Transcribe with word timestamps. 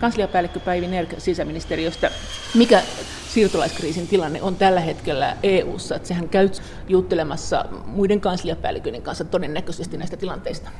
Kansliapäällikkö 0.00 0.60
Päivi 0.60 0.86
Nerk 0.86 1.14
sisäministeriöstä. 1.18 2.10
Mikä 2.54 2.82
siirtolaiskriisin 3.28 4.08
tilanne 4.08 4.42
on 4.42 4.56
tällä 4.56 4.80
hetkellä 4.80 5.36
EU:ssa? 5.42 5.96
Että 5.96 6.08
sehän 6.08 6.28
käy 6.28 6.48
juttelemassa 6.88 7.64
muiden 7.86 8.20
kansliapäälliköiden 8.20 9.02
kanssa 9.02 9.24
todennäköisesti 9.24 9.96
näistä 9.96 10.16
tilanteista. 10.16 10.70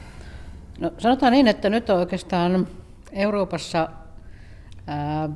No, 0.81 0.91
sanotaan 0.99 1.33
niin, 1.33 1.49
että 1.49 1.71
nyt 1.71 1.91
on 1.91 1.99
oikeastaan 1.99 2.67
Euroopassa 3.13 3.89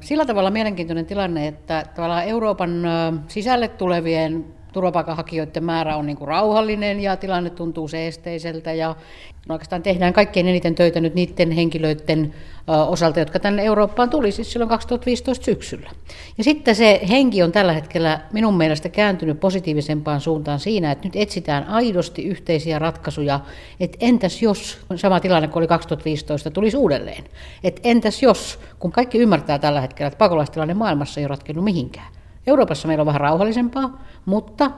sillä 0.00 0.26
tavalla 0.26 0.50
mielenkiintoinen 0.50 1.06
tilanne, 1.06 1.48
että 1.48 1.84
tavallaan 1.94 2.24
Euroopan 2.24 2.82
sisälle 3.28 3.68
tulevien 3.68 4.44
turvapaikanhakijoiden 4.74 5.64
määrä 5.64 5.96
on 5.96 6.06
niin 6.06 6.16
kuin 6.16 6.28
rauhallinen 6.28 7.00
ja 7.00 7.16
tilanne 7.16 7.50
tuntuu 7.50 7.88
seesteiseltä 7.88 8.72
ja 8.72 8.96
no 9.48 9.54
oikeastaan 9.54 9.82
tehdään 9.82 10.12
kaikkein 10.12 10.48
eniten 10.48 10.74
töitä 10.74 11.00
nyt 11.00 11.14
niiden 11.14 11.50
henkilöiden 11.50 12.34
osalta, 12.88 13.18
jotka 13.18 13.38
tänne 13.38 13.64
Eurooppaan 13.64 14.10
tuli 14.10 14.32
siis 14.32 14.52
silloin 14.52 14.68
2015 14.68 15.44
syksyllä. 15.44 15.90
Ja 16.38 16.44
sitten 16.44 16.74
se 16.74 17.00
henki 17.08 17.42
on 17.42 17.52
tällä 17.52 17.72
hetkellä 17.72 18.20
minun 18.32 18.56
mielestä 18.56 18.88
kääntynyt 18.88 19.40
positiivisempaan 19.40 20.20
suuntaan 20.20 20.60
siinä, 20.60 20.92
että 20.92 21.06
nyt 21.06 21.16
etsitään 21.16 21.64
aidosti 21.64 22.24
yhteisiä 22.24 22.78
ratkaisuja, 22.78 23.40
että 23.80 23.98
entäs 24.00 24.42
jos 24.42 24.78
sama 24.96 25.20
tilanne 25.20 25.48
kuin 25.48 25.60
oli 25.60 25.66
2015 25.66 26.50
tulisi 26.50 26.76
uudelleen. 26.76 27.24
Että 27.64 27.80
entäs 27.84 28.22
jos, 28.22 28.60
kun 28.78 28.92
kaikki 28.92 29.18
ymmärtää 29.18 29.58
tällä 29.58 29.80
hetkellä, 29.80 30.06
että 30.06 30.18
pakolaistilanne 30.18 30.74
maailmassa 30.74 31.20
ei 31.20 31.24
ole 31.24 31.28
ratkennut 31.28 31.64
mihinkään. 31.64 32.23
Euroopassa 32.46 32.88
meillä 32.88 33.02
on 33.02 33.06
vähän 33.06 33.20
rauhallisempaa, 33.20 34.02
mutta 34.24 34.70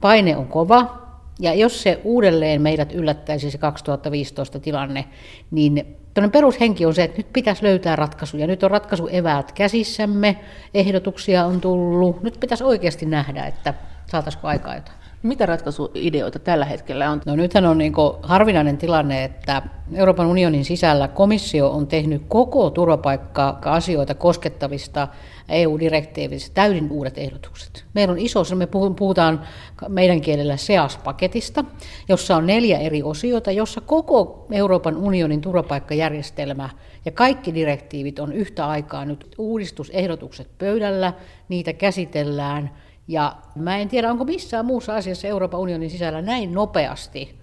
paine 0.00 0.36
on 0.36 0.46
kova, 0.46 1.04
ja 1.40 1.54
jos 1.54 1.82
se 1.82 2.00
uudelleen 2.04 2.62
meidät 2.62 2.92
yllättäisi 2.92 3.50
se 3.50 3.58
2015 3.58 4.60
tilanne, 4.60 5.04
niin 5.50 5.96
Tuollainen 6.14 6.32
perushenki 6.32 6.86
on 6.86 6.94
se, 6.94 7.04
että 7.04 7.16
nyt 7.16 7.32
pitäisi 7.32 7.62
löytää 7.62 7.96
ratkaisuja. 7.96 8.46
Nyt 8.46 8.62
on 8.62 8.70
ratkaisueväät 8.70 9.52
käsissämme, 9.52 10.36
ehdotuksia 10.74 11.46
on 11.46 11.60
tullut. 11.60 12.22
Nyt 12.22 12.40
pitäisi 12.40 12.64
oikeasti 12.64 13.06
nähdä, 13.06 13.46
että 13.46 13.74
saataisiko 14.06 14.48
aikaa 14.48 14.74
jotain. 14.74 14.98
Mitä 15.22 15.46
ratkaisuideoita 15.46 16.38
tällä 16.38 16.64
hetkellä 16.64 17.10
on? 17.10 17.20
No 17.26 17.36
nythän 17.36 17.66
on 17.66 17.78
niin 17.78 17.92
harvinainen 18.22 18.78
tilanne, 18.78 19.24
että 19.24 19.62
Euroopan 19.94 20.26
unionin 20.26 20.64
sisällä 20.64 21.08
komissio 21.08 21.70
on 21.70 21.86
tehnyt 21.86 22.22
koko 22.28 22.70
turvapaikka-asioita 22.70 24.14
koskettavista 24.14 25.08
EU-direktiivistä 25.48 26.54
täysin 26.54 26.90
uudet 26.90 27.18
ehdotukset. 27.18 27.84
Meillä 27.94 28.12
on 28.12 28.18
iso, 28.18 28.42
me 28.54 28.66
puhutaan 28.96 29.46
meidän 29.88 30.20
kielellä 30.20 30.56
SEAS-paketista, 30.56 31.64
jossa 32.08 32.36
on 32.36 32.46
neljä 32.46 32.78
eri 32.78 33.02
osiota, 33.02 33.52
jossa 33.52 33.80
koko 33.80 34.46
Euroopan 34.52 34.96
unionin 34.96 35.40
turvapaikkajärjestelmä 35.40 36.70
ja 37.04 37.12
kaikki 37.12 37.54
direktiivit 37.54 38.18
on 38.18 38.32
yhtä 38.32 38.66
aikaa 38.66 39.04
nyt 39.04 39.34
uudistusehdotukset 39.38 40.48
pöydällä, 40.58 41.12
niitä 41.48 41.72
käsitellään– 41.72 42.70
ja 43.08 43.36
mä 43.56 43.78
en 43.78 43.88
tiedä, 43.88 44.10
onko 44.10 44.24
missään 44.24 44.66
muussa 44.66 44.96
asiassa 44.96 45.28
Euroopan 45.28 45.60
unionin 45.60 45.90
sisällä 45.90 46.22
näin 46.22 46.52
nopeasti, 46.52 47.34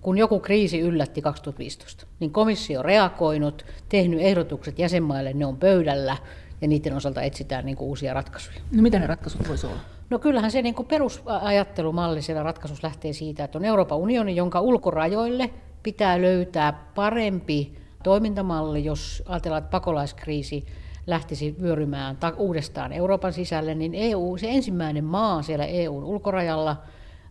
kun 0.00 0.18
joku 0.18 0.40
kriisi 0.40 0.80
yllätti 0.80 1.22
2015, 1.22 2.06
niin 2.20 2.30
komissio 2.30 2.78
on 2.78 2.84
reagoinut, 2.84 3.64
tehnyt 3.88 4.20
ehdotukset 4.20 4.78
jäsenmaille, 4.78 5.32
ne 5.32 5.46
on 5.46 5.56
pöydällä 5.56 6.16
ja 6.60 6.68
niiden 6.68 6.96
osalta 6.96 7.22
etsitään 7.22 7.66
niin 7.66 7.76
kuin 7.76 7.88
uusia 7.88 8.14
ratkaisuja. 8.14 8.60
No 8.76 8.82
mitä 8.82 8.98
ne 8.98 9.06
ratkaisut 9.06 9.48
voisi 9.48 9.66
olla? 9.66 9.80
No 10.10 10.18
kyllähän 10.18 10.50
se 10.50 10.62
niin 10.62 10.74
kuin 10.74 10.88
perusajattelumalli 10.88 12.22
siellä 12.22 12.42
ratkaisussa 12.42 12.86
lähtee 12.86 13.12
siitä, 13.12 13.44
että 13.44 13.58
on 13.58 13.64
Euroopan 13.64 13.98
unioni, 13.98 14.36
jonka 14.36 14.60
ulkorajoille 14.60 15.50
pitää 15.82 16.22
löytää 16.22 16.72
parempi 16.94 17.74
toimintamalli, 18.02 18.84
jos 18.84 19.22
ajatellaan, 19.26 19.62
että 19.62 19.70
pakolaiskriisi 19.70 20.64
lähtisi 21.06 21.56
vyörymään 21.62 22.16
uudestaan 22.36 22.92
Euroopan 22.92 23.32
sisälle, 23.32 23.74
niin 23.74 23.94
EU, 23.94 24.36
se 24.36 24.50
ensimmäinen 24.50 25.04
maa 25.04 25.42
siellä 25.42 25.64
EUn 25.64 26.04
ulkorajalla, 26.04 26.76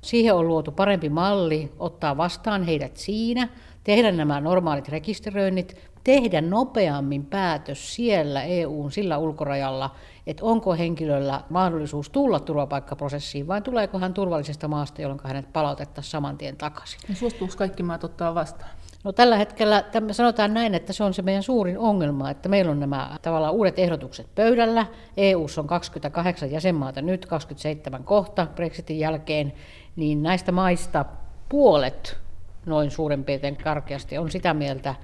siihen 0.02 0.36
on 0.36 0.48
luotu 0.48 0.72
parempi 0.72 1.10
malli 1.10 1.72
ottaa 1.80 2.18
vastaan 2.18 2.64
heidät 2.64 2.98
siinä, 2.98 3.50
tehdä 3.84 4.12
nämä 4.12 4.42
normaalit 4.42 4.90
rekisteröinnit, 4.90 5.93
tehdä 6.04 6.42
nopeammin 6.42 7.26
päätös 7.26 7.96
siellä 7.96 8.44
EUn 8.44 8.92
sillä 8.92 9.18
ulkorajalla, 9.18 9.96
että 10.28 10.46
onko 10.46 10.74
henkilöllä 10.74 11.42
mahdollisuus 11.50 12.10
tulla 12.10 12.40
turvapaikkaprosessiin 12.40 13.48
vai 13.48 13.62
tuleeko 13.62 14.00
hän 14.00 14.14
turvallisesta 14.14 14.68
maasta, 14.68 15.02
jolloin 15.02 15.20
hänet 15.24 15.54
palautettaisiin 15.54 16.12
saman 16.12 16.38
tien 16.38 16.58
takaisin. 16.58 17.00
Ja 17.10 17.16
suostuuko 17.16 17.54
kaikki 17.58 17.84
maat 17.84 18.04
ottaa 18.04 18.36
vastaan? 18.36 18.70
No 19.04 19.12
tällä 19.12 19.38
hetkellä 19.38 19.84
sanotaan 20.12 20.54
näin, 20.54 20.76
että 20.76 20.94
se 20.94 21.04
on 21.04 21.14
se 21.14 21.22
meidän 21.22 21.44
suurin 21.44 21.78
ongelma, 21.78 22.30
että 22.30 22.50
meillä 22.50 22.72
on 22.72 22.80
nämä 22.80 23.18
tavallaan 23.22 23.54
uudet 23.54 23.80
ehdotukset 23.80 24.28
pöydällä. 24.36 24.86
EU 25.18 25.46
on 25.58 25.68
28 25.68 26.52
jäsenmaata 26.52 27.02
nyt, 27.02 27.26
27 27.26 28.04
kohta 28.04 28.48
Brexitin 28.56 29.00
jälkeen, 29.00 29.54
niin 29.96 30.24
näistä 30.24 30.52
maista 30.52 31.06
puolet 31.50 32.18
noin 32.66 32.92
suurin 32.92 33.24
piirtein 33.24 33.58
karkeasti 33.58 34.18
on 34.18 34.32
sitä 34.32 34.54
mieltä, 34.54 34.96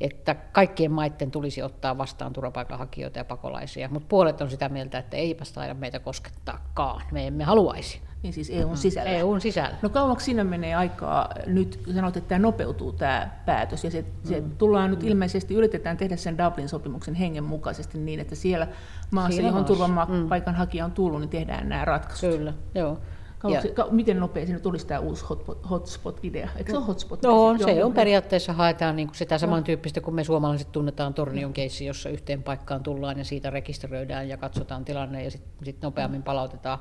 että 0.00 0.34
kaikkien 0.34 0.92
maiden 0.92 1.30
tulisi 1.30 1.62
ottaa 1.62 1.98
vastaan 1.98 2.32
turvapaikanhakijoita 2.32 3.18
ja 3.18 3.24
pakolaisia, 3.24 3.88
mutta 3.88 4.08
puolet 4.08 4.40
on 4.40 4.50
sitä 4.50 4.68
mieltä, 4.68 4.98
että 4.98 5.16
eipä 5.16 5.44
taida 5.54 5.74
meitä 5.74 5.98
koskettaakaan, 5.98 7.02
me 7.10 7.26
emme 7.26 7.44
haluaisi. 7.44 8.00
Niin 8.22 8.32
siis 8.32 8.50
EUn 8.50 8.70
mm. 8.70 8.76
sisällä. 8.76 9.10
EUn 9.10 9.40
sisällä. 9.40 9.76
No 9.82 9.88
kauanko 9.88 10.20
siinä 10.20 10.44
menee 10.44 10.74
aikaa 10.74 11.28
nyt, 11.46 11.82
sanoit, 11.94 12.16
että 12.16 12.28
tämä 12.28 12.38
nopeutuu 12.38 12.92
tämä 12.92 13.30
päätös, 13.46 13.84
ja 13.84 13.90
se, 13.90 14.04
se 14.24 14.40
mm. 14.40 14.50
tullaan 14.50 14.90
nyt 14.90 15.04
ilmeisesti, 15.04 15.54
yritetään 15.54 15.96
tehdä 15.96 16.16
sen 16.16 16.38
Dublin-sopimuksen 16.38 17.14
hengen 17.14 17.44
mukaisesti 17.44 17.98
niin, 17.98 18.20
että 18.20 18.34
siellä 18.34 18.68
maassa, 19.10 19.36
Siinä 19.36 19.48
johon 19.48 19.64
turvapaikanhakija 19.64 20.84
on 20.84 20.92
tullut, 20.92 21.20
niin 21.20 21.30
tehdään 21.30 21.68
nämä 21.68 21.84
ratkaisut. 21.84 22.30
Kyllä, 22.30 22.52
joo. 22.74 22.98
Ja, 23.44 23.62
ka, 23.74 23.88
miten 23.90 24.20
nopea 24.20 24.46
sinne 24.46 24.60
tulisi 24.60 24.86
tämä 24.86 25.00
uusi 25.00 25.24
hotspot-idea? 25.70 26.48
Eikö 26.56 26.70
se 26.70 26.76
ole 26.76 26.86
hotspot? 26.86 27.22
No, 27.22 27.58
se 27.58 27.82
on, 27.82 27.84
on 27.84 27.92
periaatteessa 27.92 28.52
haetaan 28.52 28.96
niin 28.96 29.08
kuin 29.08 29.16
sitä 29.16 29.38
samantyyppistä 29.38 30.00
kuin 30.00 30.14
me 30.14 30.24
suomalaiset 30.24 30.72
tunnetaan 30.72 31.14
Tornion 31.14 31.52
keissi, 31.52 31.86
jossa 31.86 32.08
yhteen 32.08 32.42
paikkaan 32.42 32.82
tullaan 32.82 33.18
ja 33.18 33.24
siitä 33.24 33.50
rekisteröidään 33.50 34.28
ja 34.28 34.36
katsotaan 34.36 34.84
tilanne 34.84 35.24
ja 35.24 35.30
sitten 35.30 35.64
sit 35.64 35.82
nopeammin 35.82 36.22
palautetaan. 36.22 36.78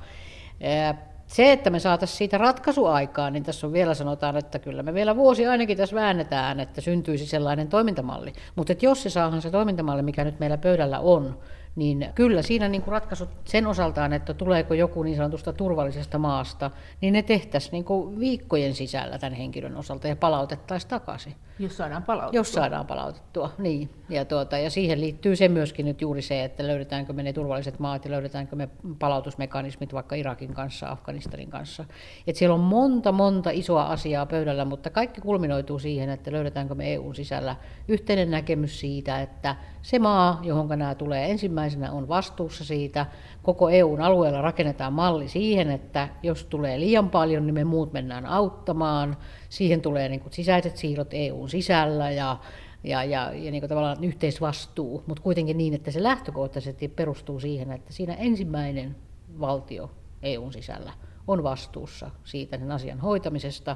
Se, 1.28 1.51
että 1.51 1.69
me 1.69 1.79
saataisiin 1.79 2.18
siitä 2.18 2.38
ratkaisuaikaa, 2.38 3.29
niin 3.29 3.44
tässä 3.44 3.68
on 3.68 3.74
vielä 3.74 3.94
sanotaan, 3.94 4.38
että 4.38 4.59
kyllä 4.59 4.84
me 4.84 4.94
vielä 4.94 5.16
vuosi 5.16 5.47
ainakin 5.47 5.78
tässä 5.78 5.95
väännetään, 5.95 6.59
että 6.59 6.81
syntyisi 6.81 7.25
sellainen 7.25 7.68
toimintamalli. 7.68 8.34
Mutta 8.56 8.74
jos 8.81 9.03
se 9.03 9.09
saahan 9.09 9.41
se 9.41 9.51
toimintamalli, 9.51 10.01
mikä 10.01 10.24
nyt 10.24 10.39
meillä 10.39 10.57
pöydällä 10.57 11.00
on, 11.00 11.38
niin 11.77 12.09
kyllä 12.15 12.41
siinä 12.41 12.67
niin 12.67 12.81
kuin 12.81 12.91
ratkaisut 12.91 13.29
sen 13.45 13.67
osaltaan, 13.67 14.13
että 14.13 14.33
tuleeko 14.33 14.73
joku 14.73 15.03
niin 15.03 15.17
sanotusta 15.17 15.53
turvallisesta 15.53 16.17
maasta, 16.17 16.71
niin 17.01 17.13
ne 17.13 17.21
tehtäisiin 17.21 17.71
niin 17.71 17.85
kuin 17.85 18.19
viikkojen 18.19 18.75
sisällä 18.75 19.17
tämän 19.17 19.33
henkilön 19.38 19.75
osalta 19.75 20.07
ja 20.07 20.15
palautettaisiin 20.15 20.89
takaisin. 20.89 21.35
Jos 21.59 21.78
saadaan 21.78 22.03
palautettua. 22.03 22.40
Jos 22.40 22.53
saadaan 22.53 22.88
palautettua, 22.88 23.51
niin. 23.57 23.90
Ja, 24.09 24.25
tuota, 24.25 24.57
ja 24.57 24.69
siihen 24.69 25.01
liittyy 25.01 25.35
se 25.35 25.47
myöskin 25.47 25.85
nyt 25.85 26.01
juuri 26.01 26.22
se, 26.22 26.44
että 26.44 26.68
löydetäänkö 26.68 27.13
me 27.13 27.23
ne 27.23 27.34
turvalliset 27.34 27.79
maat 27.79 28.06
ja 28.06 28.12
löydetäänkö 28.12 28.56
me 28.56 28.69
palautusmekanismit 29.00 29.94
vaikka 29.94 30.16
Irakin 30.16 30.53
kanssa, 30.53 30.90
Afganistanin 30.90 31.50
kanssa. 31.50 31.85
Et 32.28 32.35
siellä 32.35 32.53
on 32.53 32.59
monta, 32.59 33.12
monta 33.12 33.50
isoa 33.50 33.84
asiaa 33.84 34.25
pöydällä, 34.25 34.66
mutta 34.66 34.90
kaikki 34.90 35.22
kulminoituu 35.22 35.79
siihen, 35.79 36.09
että 36.09 36.31
löydetäänkö 36.31 36.75
me 36.75 36.94
EUn 36.94 37.16
sisällä 37.16 37.56
yhteinen 37.88 38.31
näkemys 38.31 38.79
siitä, 38.79 39.22
että 39.22 39.56
se 39.81 40.00
maa, 40.00 40.39
johon 40.44 40.68
nämä 40.69 40.95
tulee 40.95 41.31
ensimmäisenä, 41.31 41.91
on 41.91 42.07
vastuussa 42.07 42.66
siitä. 42.66 43.06
Koko 43.44 43.69
EUn 43.69 44.01
alueella 44.01 44.41
rakennetaan 44.41 44.94
malli 44.94 45.28
siihen, 45.28 45.72
että 45.72 46.09
jos 46.24 46.44
tulee 46.44 46.79
liian 46.79 47.09
paljon, 47.09 47.45
niin 47.45 47.53
me 47.53 47.63
muut 47.63 47.94
mennään 47.94 48.25
auttamaan. 48.25 49.18
Siihen 49.49 49.81
tulee 49.81 50.09
niin 50.09 50.19
kuin 50.19 50.33
sisäiset 50.33 50.77
siirrot 50.77 51.13
EUn 51.13 51.49
sisällä 51.49 52.11
ja, 52.11 52.37
ja, 52.83 53.03
ja, 53.03 53.33
ja 53.33 53.51
niin 53.51 53.61
kuin 53.61 53.69
tavallaan 53.69 54.03
yhteisvastuu, 54.03 55.03
mutta 55.07 55.23
kuitenkin 55.23 55.57
niin, 55.57 55.73
että 55.73 55.91
se 55.91 56.03
lähtökohtaisesti 56.03 56.88
perustuu 56.88 57.39
siihen, 57.39 57.71
että 57.71 57.94
siinä 57.94 58.13
ensimmäinen 58.13 58.95
valtio 59.39 59.91
EUn 60.23 60.53
sisällä 60.53 60.94
on 61.27 61.44
vastuussa 61.44 62.11
siitä 62.23 62.57
sen 62.57 62.71
asian 62.71 62.99
hoitamisesta 62.99 63.75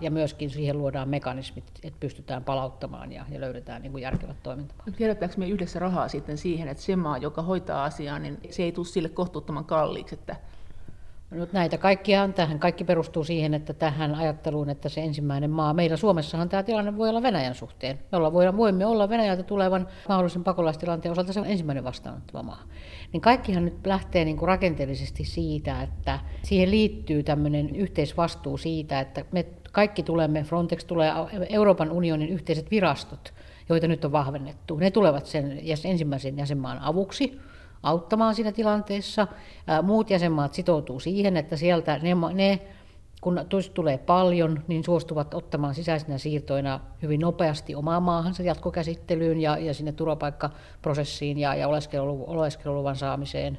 ja 0.00 0.10
myöskin 0.10 0.50
siihen 0.50 0.78
luodaan 0.78 1.08
mekanismit, 1.08 1.64
että 1.82 2.00
pystytään 2.00 2.44
palauttamaan 2.44 3.12
ja, 3.12 3.26
ja 3.30 3.40
löydetään 3.40 3.82
niin 3.82 3.92
kuin 3.92 4.02
järkevät 4.02 4.42
toimintamallit. 4.42 4.96
Tiedetäänkö 4.96 5.36
me 5.38 5.48
yhdessä 5.48 5.78
rahaa 5.78 6.08
sitten 6.08 6.38
siihen, 6.38 6.68
että 6.68 6.82
se 6.82 6.96
maa, 6.96 7.18
joka 7.18 7.42
hoitaa 7.42 7.84
asiaa, 7.84 8.18
niin 8.18 8.38
se 8.50 8.62
ei 8.62 8.72
tule 8.72 8.86
sille 8.86 9.08
kohtuuttoman 9.08 9.64
kalliiksi, 9.64 10.14
että 10.14 10.36
No, 11.30 11.46
näitä 11.52 11.78
kaikkia 11.78 12.28
tähän 12.28 12.58
kaikki 12.58 12.84
perustuu 12.84 13.24
siihen, 13.24 13.54
että 13.54 13.72
tähän 13.72 14.14
ajatteluun, 14.14 14.70
että 14.70 14.88
se 14.88 15.00
ensimmäinen 15.00 15.50
maa, 15.50 15.74
meillä 15.74 15.96
Suomessahan 15.96 16.48
tämä 16.48 16.62
tilanne 16.62 16.96
voi 16.96 17.08
olla 17.08 17.22
Venäjän 17.22 17.54
suhteen. 17.54 17.98
Me 18.12 18.18
olla, 18.18 18.56
voimme 18.56 18.86
olla 18.86 19.08
Venäjältä 19.08 19.42
tulevan 19.42 19.88
mahdollisen 20.08 20.44
pakolaistilanteen 20.44 21.12
osalta 21.12 21.32
se 21.32 21.40
on 21.40 21.46
ensimmäinen 21.46 21.84
vastaanottava 21.84 22.42
maa. 22.42 22.62
Niin 23.12 23.20
kaikkihan 23.20 23.64
nyt 23.64 23.86
lähtee 23.86 24.24
niin 24.24 24.36
kuin 24.36 24.46
rakenteellisesti 24.46 25.24
siitä, 25.24 25.82
että 25.82 26.18
siihen 26.42 26.70
liittyy 26.70 27.22
tämmöinen 27.22 27.76
yhteisvastuu 27.76 28.56
siitä, 28.56 29.00
että 29.00 29.24
me 29.32 29.46
kaikki 29.72 30.02
tulemme, 30.02 30.42
Frontex 30.42 30.84
tulee, 30.84 31.12
Euroopan 31.48 31.92
unionin 31.92 32.28
yhteiset 32.28 32.70
virastot, 32.70 33.34
joita 33.68 33.88
nyt 33.88 34.04
on 34.04 34.12
vahvennettu. 34.12 34.76
Ne 34.76 34.90
tulevat 34.90 35.26
sen 35.26 35.60
ensimmäisen 35.84 36.38
jäsenmaan 36.38 36.78
avuksi 36.78 37.40
auttamaan 37.82 38.34
siinä 38.34 38.52
tilanteessa. 38.52 39.26
Muut 39.82 40.10
jäsenmaat 40.10 40.54
sitoutuu 40.54 41.00
siihen, 41.00 41.36
että 41.36 41.56
sieltä 41.56 41.98
ne, 42.02 42.14
ne 42.34 42.60
kun 43.20 43.40
tulee 43.74 43.98
paljon, 43.98 44.64
niin 44.68 44.84
suostuvat 44.84 45.34
ottamaan 45.34 45.74
sisäisenä 45.74 46.18
siirtoina 46.18 46.80
hyvin 47.02 47.20
nopeasti 47.20 47.74
omaan 47.74 48.02
maahansa 48.02 48.42
jatkokäsittelyyn 48.42 49.40
ja, 49.40 49.58
ja 49.58 49.74
sinne 49.74 49.92
turvapaikkaprosessiin 49.92 51.38
ja, 51.38 51.54
ja 51.54 51.68
oleskeluluvan 52.26 52.96
saamiseen. 52.96 53.58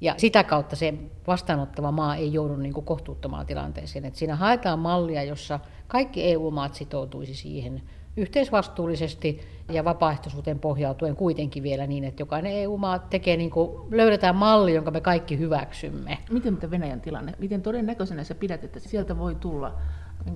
Ja 0.00 0.14
sitä 0.16 0.44
kautta 0.44 0.76
se 0.76 0.94
vastaanottava 1.26 1.92
maa 1.92 2.16
ei 2.16 2.32
joudu 2.32 2.56
niin 2.56 2.72
kuin 2.72 2.86
kohtuuttomaan 2.86 3.46
tilanteeseen. 3.46 4.04
Et 4.04 4.16
siinä 4.16 4.36
haetaan 4.36 4.78
mallia, 4.78 5.22
jossa 5.22 5.60
kaikki 5.88 6.24
EU-maat 6.24 6.74
sitoutuisi 6.74 7.34
siihen 7.34 7.82
yhteisvastuullisesti 8.16 9.40
ja 9.72 9.84
vapaaehtoisuuteen 9.84 10.58
pohjautuen 10.58 11.16
kuitenkin 11.16 11.62
vielä 11.62 11.86
niin, 11.86 12.04
että 12.04 12.22
jokainen 12.22 12.52
EU-maa 12.52 12.98
tekee, 12.98 13.36
niin 13.36 13.50
kuin, 13.50 13.70
löydetään 13.90 14.36
malli, 14.36 14.74
jonka 14.74 14.90
me 14.90 15.00
kaikki 15.00 15.38
hyväksymme. 15.38 16.18
Miten 16.30 16.56
tämä 16.56 16.70
Venäjän 16.70 17.00
tilanne, 17.00 17.34
miten 17.38 17.62
todennäköisenä 17.62 18.24
sä 18.24 18.34
pidät, 18.34 18.64
että 18.64 18.80
sieltä 18.80 19.18
voi 19.18 19.34
tulla 19.34 19.74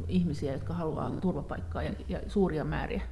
ihmisiä, 0.08 0.52
jotka 0.52 0.74
haluaa 0.74 1.10
turvapaikkaa 1.10 1.82
ja, 1.82 1.90
ja 2.08 2.20
suuria 2.26 2.64
määriä? 2.64 3.02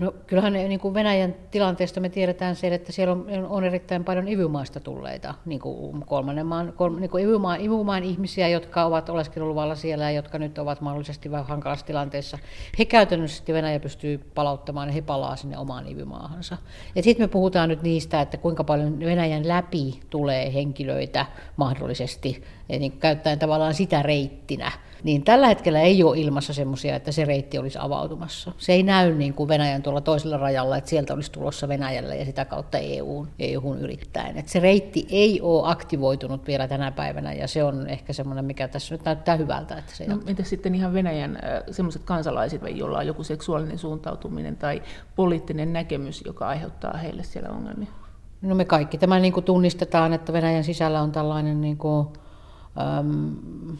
No 0.00 0.14
kyllähän 0.26 0.52
niin 0.52 0.80
kuin 0.80 0.94
Venäjän 0.94 1.34
tilanteesta 1.50 2.00
me 2.00 2.08
tiedetään 2.08 2.56
se, 2.56 2.74
että 2.74 2.92
siellä 2.92 3.12
on, 3.12 3.26
on 3.48 3.64
erittäin 3.64 4.04
paljon 4.04 4.28
ivymaista 4.28 4.80
tulleita, 4.80 5.34
niin 5.44 5.60
kuin 5.60 6.04
kolmannen 6.06 6.46
maan, 6.46 6.72
kol, 6.76 6.96
niin 6.96 7.10
kuin 7.10 7.24
ivymaan, 7.24 7.60
ivymaan 7.60 8.02
ihmisiä, 8.02 8.48
jotka 8.48 8.84
ovat 8.84 9.08
oleskeluluvalla 9.08 9.74
siellä 9.74 10.04
ja 10.04 10.10
jotka 10.10 10.38
nyt 10.38 10.58
ovat 10.58 10.80
mahdollisesti 10.80 11.30
vähän 11.30 11.46
hankalassa 11.46 11.86
tilanteessa. 11.86 12.38
He 12.78 12.84
käytännössä 12.84 13.44
Venäjä 13.52 13.80
pystyy 13.80 14.18
palauttamaan 14.34 14.88
ja 14.88 14.94
he 14.94 15.02
palaa 15.02 15.36
sinne 15.36 15.58
omaan 15.58 15.88
ivymaahansa. 15.88 16.56
Ja 16.94 17.02
sitten 17.02 17.24
me 17.24 17.28
puhutaan 17.28 17.68
nyt 17.68 17.82
niistä, 17.82 18.20
että 18.20 18.36
kuinka 18.36 18.64
paljon 18.64 19.00
Venäjän 19.00 19.48
läpi 19.48 20.00
tulee 20.10 20.54
henkilöitä 20.54 21.26
mahdollisesti, 21.56 22.42
niin 22.68 22.92
käyttäen 22.92 23.38
tavallaan 23.38 23.74
sitä 23.74 24.02
reittinä 24.02 24.72
niin 25.02 25.24
tällä 25.24 25.46
hetkellä 25.46 25.80
ei 25.80 26.02
ole 26.02 26.18
ilmassa 26.18 26.52
semmoisia, 26.52 26.96
että 26.96 27.12
se 27.12 27.24
reitti 27.24 27.58
olisi 27.58 27.78
avautumassa. 27.80 28.52
Se 28.58 28.72
ei 28.72 28.82
näy 28.82 29.14
niin 29.14 29.34
kuin 29.34 29.48
Venäjän 29.48 29.82
tuolla 29.82 30.00
toisella 30.00 30.36
rajalla, 30.36 30.76
että 30.76 30.90
sieltä 30.90 31.14
olisi 31.14 31.32
tulossa 31.32 31.68
Venäjälle 31.68 32.16
ja 32.16 32.24
sitä 32.24 32.44
kautta 32.44 32.78
EUn, 32.78 33.28
EUn 33.38 33.78
yrittäen. 33.78 34.36
Että 34.36 34.52
se 34.52 34.60
reitti 34.60 35.06
ei 35.10 35.40
ole 35.40 35.70
aktivoitunut 35.70 36.46
vielä 36.46 36.68
tänä 36.68 36.90
päivänä 36.90 37.32
ja 37.32 37.48
se 37.48 37.64
on 37.64 37.86
ehkä 37.86 38.12
semmoinen, 38.12 38.44
mikä 38.44 38.68
tässä 38.68 38.94
nyt 38.94 39.04
näyttää 39.04 39.36
hyvältä. 39.36 39.78
Että 39.78 39.96
se 39.96 40.06
no, 40.06 40.16
mitä 40.26 40.42
sitten 40.42 40.74
ihan 40.74 40.92
Venäjän 40.92 41.38
semmoiset 41.70 42.02
kansalaiset, 42.04 42.62
joilla 42.74 42.98
on 42.98 43.06
joku 43.06 43.24
seksuaalinen 43.24 43.78
suuntautuminen 43.78 44.56
tai 44.56 44.82
poliittinen 45.16 45.72
näkemys, 45.72 46.22
joka 46.26 46.48
aiheuttaa 46.48 46.96
heille 46.96 47.22
siellä 47.22 47.48
ongelmia? 47.48 47.88
No 48.42 48.54
me 48.54 48.64
kaikki 48.64 48.98
tämä 48.98 49.18
niin 49.18 49.32
kuin 49.32 49.44
tunnistetaan, 49.44 50.12
että 50.12 50.32
Venäjän 50.32 50.64
sisällä 50.64 51.02
on 51.02 51.12
tällainen 51.12 51.60
niin 51.60 51.76
kuin 51.76 52.08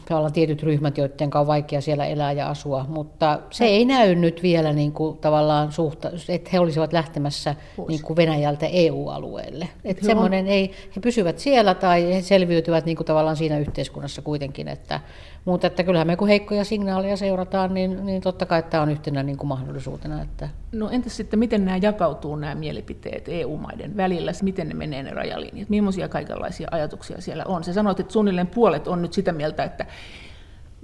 Täällä 0.05 0.25
on 0.25 0.33
tietyt 0.33 0.63
ryhmät, 0.63 0.97
joiden 0.97 1.29
on 1.35 1.47
vaikea 1.47 1.81
siellä 1.81 2.05
elää 2.05 2.31
ja 2.31 2.49
asua, 2.49 2.85
mutta 2.89 3.39
se 3.49 3.65
ei 3.65 3.85
näy 3.85 4.15
nyt 4.15 4.43
vielä 4.43 4.73
niin 4.73 4.91
kuin 4.91 5.17
tavallaan 5.17 5.71
suhta, 5.71 6.11
että 6.29 6.49
he 6.53 6.59
olisivat 6.59 6.93
lähtemässä 6.93 7.55
niin 7.87 8.01
kuin 8.01 8.17
Venäjältä 8.17 8.65
EU-alueelle. 8.65 9.69
Että 9.85 10.05
semmoinen 10.05 10.47
ei, 10.47 10.71
he 10.95 11.01
pysyvät 11.01 11.39
siellä 11.39 11.73
tai 11.73 12.13
he 12.15 12.21
selviytyvät 12.21 12.85
niin 12.85 12.97
kuin 12.97 13.07
tavallaan 13.07 13.35
siinä 13.35 13.59
yhteiskunnassa 13.59 14.21
kuitenkin, 14.21 14.67
että 14.67 14.99
mutta 15.47 15.67
että 15.67 15.83
kyllähän 15.83 16.07
me 16.07 16.15
kun 16.15 16.27
heikkoja 16.27 16.65
signaaleja 16.65 17.17
seurataan, 17.17 17.73
niin, 17.73 18.05
niin 18.05 18.21
totta 18.21 18.45
kai 18.45 18.63
tämä 18.63 18.83
on 18.83 18.89
yhtenä 18.89 19.23
niin 19.23 19.37
kuin 19.37 19.47
mahdollisuutena. 19.47 20.21
Että... 20.21 20.49
No 20.71 20.89
entäs 20.89 21.17
sitten, 21.17 21.39
miten 21.39 21.65
nämä 21.65 21.77
jakautuu 21.77 22.35
nämä 22.35 22.55
mielipiteet 22.55 23.25
EU-maiden 23.27 23.97
välillä? 23.97 24.31
Miten 24.41 24.67
ne 24.67 24.73
menee 24.73 25.03
ne 25.03 25.11
rajalinjat? 25.11 25.69
Millaisia 25.69 26.09
kaikenlaisia 26.09 26.67
ajatuksia 26.71 27.21
siellä 27.21 27.43
on? 27.45 27.63
Se 27.63 27.73
sanoit, 27.73 27.99
että 27.99 28.13
suunnilleen 28.13 28.47
puolet 28.47 28.87
on 28.87 29.01
nyt 29.01 29.13
sitä 29.13 29.31
mieltä, 29.31 29.63
että 29.63 29.85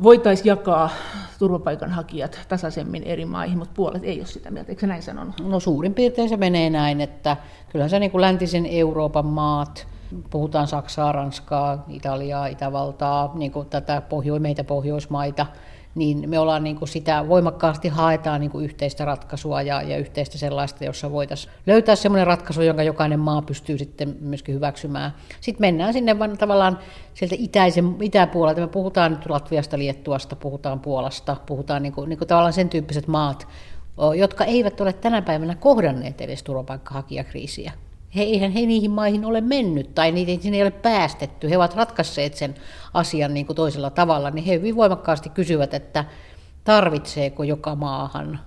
voitaisiin 0.04 0.48
jakaa 0.48 0.89
turvapaikanhakijat 1.39 2.39
tasaisemmin 2.50 3.04
eri 3.04 3.25
maihin, 3.25 3.57
mutta 3.57 3.74
puolet 3.75 4.04
ei 4.04 4.19
ole 4.19 4.27
sitä 4.27 4.51
mieltä. 4.51 4.71
Eikö 4.71 4.88
näin 4.88 5.04
sanonut? 5.04 5.36
No 5.39 5.60
suurin 5.60 5.94
piirtein 5.94 6.30
se 6.30 6.38
menee 6.38 6.69
näin, 6.69 7.01
että 7.01 7.38
kyllähän 7.69 7.89
se 7.89 8.00
niin 8.00 8.12
kuin 8.12 8.21
läntisen 8.21 8.65
Euroopan 8.65 9.25
maat, 9.25 9.88
puhutaan 10.30 10.68
Saksaa, 10.68 11.12
Ranskaa, 11.12 11.86
Italiaa, 11.89 12.48
Itävaltaa, 12.48 13.31
niin 13.36 13.51
kuin 13.51 13.69
tätä 13.69 14.01
pohjo- 14.01 14.39
meitä 14.39 14.63
Pohjoismaita, 14.63 15.45
niin 15.95 16.30
me 16.30 16.39
ollaan 16.39 16.63
niin 16.63 16.75
kuin 16.75 16.89
sitä 16.89 17.27
voimakkaasti 17.27 17.88
haetaan 17.88 18.42
niin 18.42 18.51
kuin 18.51 18.65
yhteistä 18.65 19.06
ratkaisua 19.06 19.62
ja, 19.62 19.81
ja 19.81 19.98
yhteistä 19.98 20.38
sellaista, 20.38 20.86
jossa 20.86 21.12
voitaisiin 21.12 21.54
löytää 21.68 21.95
sellainen 21.95 22.27
ratkaisu, 22.27 22.62
jonka 22.62 22.83
jokainen 22.83 23.19
maa 23.19 23.42
pystyy 23.42 23.77
sitten 23.77 24.18
myöskin 24.19 24.56
hyväksymään. 24.56 25.13
Sitten 25.42 25.62
mennään 25.62 25.94
sinne 25.94 26.19
vaan 26.19 26.38
tavallaan 26.38 26.80
sieltä 27.13 27.36
itäisen, 27.38 27.95
itäpuolelta. 28.01 28.62
Me 28.62 28.68
puhutaan 28.68 29.12
nyt 29.12 29.30
Latviasta, 29.30 29.77
Liettuasta, 29.77 30.36
puhutaan 30.36 30.80
Puolasta, 30.80 31.38
puhutaan 31.45 31.83
niin 31.83 31.94
kuin, 31.94 32.10
niin 32.10 32.18
kuin 32.18 32.27
tavallaan 32.27 32.54
sen 32.54 32.69
tyyppiset 32.69 33.07
maat, 33.07 33.48
jotka 34.18 34.45
eivät 34.45 34.81
ole 34.81 34.94
tänä 34.94 35.21
päivänä 35.21 35.56
kohdanneet 35.56 36.21
edes 36.21 36.44
turvapaikkahakijakriisiä 36.44 37.71
he, 38.15 38.21
eihän 38.21 38.51
he 38.51 38.62
niihin 38.62 38.92
maihin 38.92 39.25
ole 39.25 39.42
mennyt 39.42 39.95
tai 39.95 40.12
niitä 40.12 40.44
sinne 40.44 40.57
ei 40.57 40.63
ole 40.63 40.71
päästetty. 40.71 41.50
He 41.50 41.57
ovat 41.57 41.75
ratkaisseet 41.75 42.33
sen 42.33 42.56
asian 42.94 43.33
niin 43.33 43.45
kuin 43.45 43.56
toisella 43.56 43.89
tavalla, 43.89 44.31
niin 44.31 44.45
he 44.45 44.54
hyvin 44.54 44.75
voimakkaasti 44.75 45.30
kysyvät, 45.30 45.74
että 45.74 46.06
tarvitseeko 46.63 47.44
joka 47.44 47.75
maahan, 47.75 48.39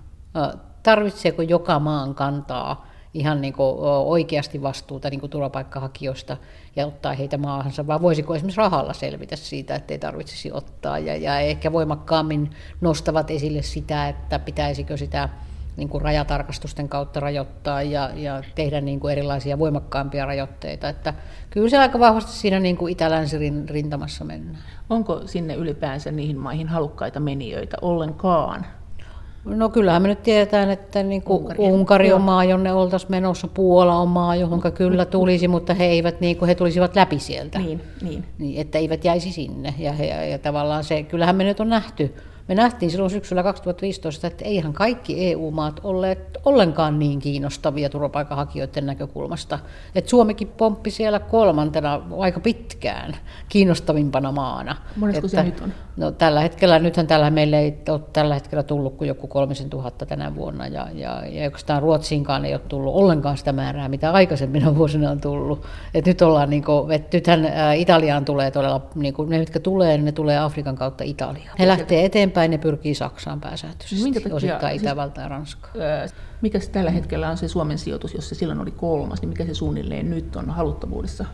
tarvitseeko 0.82 1.42
joka 1.42 1.78
maan 1.78 2.14
kantaa 2.14 2.86
ihan 3.14 3.40
niin 3.40 3.52
kuin 3.52 3.78
oikeasti 4.04 4.62
vastuuta 4.62 5.10
niin 5.10 5.20
kuin 5.20 5.30
turvapaikkahakijoista 5.30 6.36
ja 6.76 6.86
ottaa 6.86 7.12
heitä 7.12 7.38
maahansa, 7.38 7.86
vai 7.86 8.02
voisiko 8.02 8.34
esimerkiksi 8.34 8.58
rahalla 8.58 8.92
selvitä 8.92 9.36
siitä, 9.36 9.74
että 9.74 9.94
ei 9.94 9.98
tarvitsisi 9.98 10.52
ottaa. 10.52 10.98
Ja, 10.98 11.16
ja 11.16 11.40
ehkä 11.40 11.72
voimakkaammin 11.72 12.50
nostavat 12.80 13.30
esille 13.30 13.62
sitä, 13.62 14.08
että 14.08 14.38
pitäisikö 14.38 14.96
sitä 14.96 15.28
niin 15.76 15.88
kuin 15.88 16.02
rajatarkastusten 16.02 16.88
kautta 16.88 17.20
rajoittaa 17.20 17.82
ja, 17.82 18.10
ja 18.14 18.42
tehdä 18.54 18.80
niin 18.80 19.00
kuin 19.00 19.12
erilaisia 19.12 19.58
voimakkaampia 19.58 20.26
rajoitteita. 20.26 20.88
Että 20.88 21.14
kyllä 21.50 21.68
se 21.68 21.78
aika 21.78 21.98
vahvasti 21.98 22.32
siinä 22.32 22.60
niin 22.60 22.76
kuin 22.76 22.92
itä-länsirin 22.92 23.68
rintamassa 23.68 24.24
mennään. 24.24 24.58
Onko 24.90 25.20
sinne 25.26 25.54
ylipäänsä 25.54 26.12
niihin 26.12 26.38
maihin 26.38 26.68
halukkaita 26.68 27.20
menijöitä 27.20 27.76
ollenkaan? 27.82 28.66
No 29.44 29.68
kyllähän 29.68 30.02
me 30.02 30.08
nyt 30.08 30.22
tiedetään, 30.22 30.70
että 30.70 31.02
niin 31.02 31.22
kuin 31.22 31.40
Unkari. 31.40 31.58
Unkari 31.58 32.12
on 32.12 32.20
maa, 32.20 32.44
jonne 32.44 32.72
oltaisiin 32.72 33.10
menossa, 33.10 33.48
Puola 33.48 33.96
on 33.96 34.08
maa, 34.08 34.36
johon 34.36 34.62
kyllä 34.74 35.04
tulisi, 35.04 35.48
mutta 35.48 35.74
he, 35.74 35.84
eivät, 35.84 36.20
niin 36.20 36.36
kuin, 36.36 36.46
he 36.46 36.54
tulisivat 36.54 36.96
läpi 36.96 37.18
sieltä. 37.18 37.58
Niin, 37.58 37.82
niin. 38.02 38.24
niin 38.38 38.60
että 38.60 38.78
eivät 38.78 39.04
jäisi 39.04 39.32
sinne. 39.32 39.74
Ja, 39.78 39.92
he, 39.92 40.06
ja 40.06 40.38
tavallaan 40.38 40.84
se, 40.84 41.02
kyllähän 41.02 41.36
me 41.36 41.44
nyt 41.44 41.60
on 41.60 41.68
nähty 41.68 42.14
me 42.48 42.54
nähtiin 42.54 42.90
silloin 42.90 43.10
syksyllä 43.10 43.42
2015, 43.42 44.26
että 44.26 44.44
eihän 44.44 44.72
kaikki 44.72 45.30
EU-maat 45.30 45.80
olleet 45.84 46.38
ollenkaan 46.44 46.98
niin 46.98 47.18
kiinnostavia 47.18 47.90
turvapaikanhakijoiden 47.90 48.86
näkökulmasta. 48.86 49.58
Että 49.94 50.10
Suomikin 50.10 50.48
pomppi 50.48 50.90
siellä 50.90 51.18
kolmantena 51.18 52.02
aika 52.18 52.40
pitkään 52.40 53.16
kiinnostavimpana 53.48 54.32
maana. 54.32 54.76
Monesko 54.96 55.28
se 55.28 55.42
nyt 55.42 55.60
on? 55.60 55.72
No, 55.96 56.10
tällä 56.10 56.40
hetkellä, 56.40 56.78
nythän 56.78 57.06
täällä 57.06 57.30
meille 57.30 57.58
ei 57.58 57.78
ole 57.88 58.00
tällä 58.12 58.34
hetkellä 58.34 58.62
tullut 58.62 58.96
kuin 58.96 59.08
joku 59.08 59.26
kolmisen 59.26 59.70
tuhatta 59.70 60.06
tänä 60.06 60.34
vuonna, 60.34 60.66
ja, 60.66 60.88
ja, 60.94 61.22
ja 61.26 61.44
oikeastaan 61.44 61.82
Ruotsiinkaan 61.82 62.44
ei 62.44 62.52
ole 62.52 62.60
tullut 62.68 62.94
ollenkaan 62.94 63.36
sitä 63.36 63.52
määrää, 63.52 63.88
mitä 63.88 64.12
aikaisemmin 64.12 64.76
vuosina 64.76 65.10
on 65.10 65.20
tullut. 65.20 65.66
Et 65.94 66.06
nyt 66.06 66.22
ollaan, 66.22 66.50
niin 66.50 66.64
kuin, 66.64 66.92
että 66.92 67.16
nythän 67.16 67.40
Italiaan 67.76 68.24
tulee 68.24 68.50
todella, 68.50 68.86
niin 68.94 69.14
kuin, 69.14 69.30
ne 69.30 69.38
mitkä 69.38 69.60
tulee, 69.60 69.96
niin 69.96 70.04
ne 70.04 70.12
tulee 70.12 70.38
Afrikan 70.38 70.76
kautta 70.76 71.04
Italiaan. 71.04 71.56
He 71.58 71.68
lähtee 71.68 72.04
eteenpäin, 72.04 72.35
ne 72.48 72.58
pyrkii 72.58 72.94
Saksaan 72.94 73.40
pääsääntöisesti, 73.40 74.02
Minkä 74.04 74.20
takia, 74.20 74.36
osittain 74.36 74.72
siis, 74.72 74.82
Itävaltaan 74.82 75.24
ja 75.24 75.28
Ranskaan. 75.28 75.74
mikä 76.40 76.60
se 76.60 76.70
tällä 76.70 76.90
hetkellä 76.90 77.30
on 77.30 77.36
se 77.36 77.48
Suomen 77.48 77.78
sijoitus, 77.78 78.14
jos 78.14 78.28
se 78.28 78.34
silloin 78.34 78.60
oli 78.60 78.70
kolmas, 78.70 79.20
niin 79.20 79.28
mikä 79.28 79.44
se 79.44 79.54
suunnilleen 79.54 80.10
nyt 80.10 80.36
on 80.36 80.50
haluttavuudessa? 80.50 81.24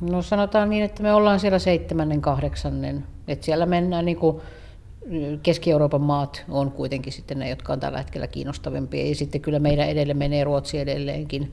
No 0.00 0.22
sanotaan 0.22 0.70
niin, 0.70 0.84
että 0.84 1.02
me 1.02 1.12
ollaan 1.12 1.40
siellä 1.40 1.58
seitsemännen, 1.58 2.20
kahdeksannen. 2.20 3.04
Että 3.28 3.44
siellä 3.44 3.66
mennään 3.66 4.04
niin 4.04 4.16
kuin 4.16 4.40
Keski-Euroopan 5.42 6.00
maat 6.00 6.44
on 6.48 6.70
kuitenkin 6.70 7.12
sitten 7.12 7.38
ne, 7.38 7.50
jotka 7.50 7.72
on 7.72 7.80
tällä 7.80 7.98
hetkellä 7.98 8.26
kiinnostavimpia. 8.26 9.06
Ja 9.06 9.14
sitten 9.14 9.40
kyllä 9.40 9.58
meidän 9.58 9.88
edelle 9.88 10.14
menee 10.14 10.44
Ruotsi 10.44 10.78
edelleenkin 10.78 11.52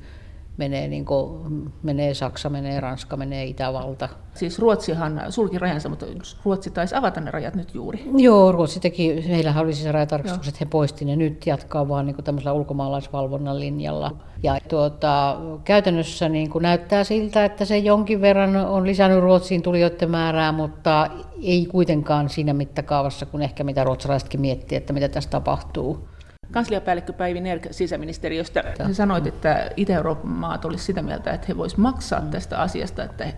menee, 0.57 0.87
niin 0.87 1.05
kuin, 1.05 1.71
menee 1.83 2.13
Saksa, 2.13 2.49
menee 2.49 2.79
Ranska, 2.79 3.17
menee 3.17 3.45
Itävalta. 3.45 4.09
Siis 4.33 4.59
Ruotsihan 4.59 5.21
sulki 5.29 5.57
rajansa, 5.57 5.89
mutta 5.89 6.05
Ruotsi 6.45 6.71
taisi 6.71 6.95
avata 6.95 7.21
ne 7.21 7.31
rajat 7.31 7.55
nyt 7.55 7.75
juuri. 7.75 8.11
Joo, 8.17 8.51
Ruotsi 8.51 8.79
teki, 8.79 9.25
meillä 9.27 9.53
oli 9.57 9.73
siis 9.73 9.93
rajatarkastukset, 9.93 10.59
he 10.59 10.65
poisti 10.65 11.05
ne 11.05 11.15
nyt, 11.15 11.47
jatkaa 11.47 11.87
vaan 11.87 12.05
niin 12.05 12.15
kuin 12.15 12.25
tämmöisellä 12.25 12.53
ulkomaalaisvalvonnan 12.53 13.59
linjalla. 13.59 14.15
Ja 14.43 14.59
tuota, 14.69 15.37
käytännössä 15.63 16.29
niin 16.29 16.49
kuin 16.49 16.63
näyttää 16.63 17.03
siltä, 17.03 17.45
että 17.45 17.65
se 17.65 17.77
jonkin 17.77 18.21
verran 18.21 18.55
on 18.55 18.87
lisännyt 18.87 19.19
Ruotsiin 19.19 19.61
tulijoiden 19.61 20.11
määrää, 20.11 20.51
mutta 20.51 21.07
ei 21.41 21.65
kuitenkaan 21.65 22.29
siinä 22.29 22.53
mittakaavassa 22.53 23.25
kuin 23.25 23.43
ehkä 23.43 23.63
mitä 23.63 23.83
ruotsalaisetkin 23.83 24.41
miettii, 24.41 24.77
että 24.77 24.93
mitä 24.93 25.09
tässä 25.09 25.29
tapahtuu. 25.29 26.07
Kansliapäällikkö 26.51 27.13
Päivi 27.13 27.41
Nerk 27.41 27.67
sisäministeriöstä, 27.71 28.63
sä 28.87 28.93
sanoit, 28.93 29.27
että 29.27 29.69
Itä-Euroopan 29.77 30.31
maat 30.31 30.65
olisivat 30.65 30.85
sitä 30.85 31.01
mieltä, 31.01 31.31
että 31.31 31.47
he 31.47 31.57
voisivat 31.57 31.81
maksaa 31.81 32.21
mm. 32.21 32.29
tästä 32.29 32.57
asiasta, 32.61 33.03
että 33.03 33.25
he, 33.25 33.29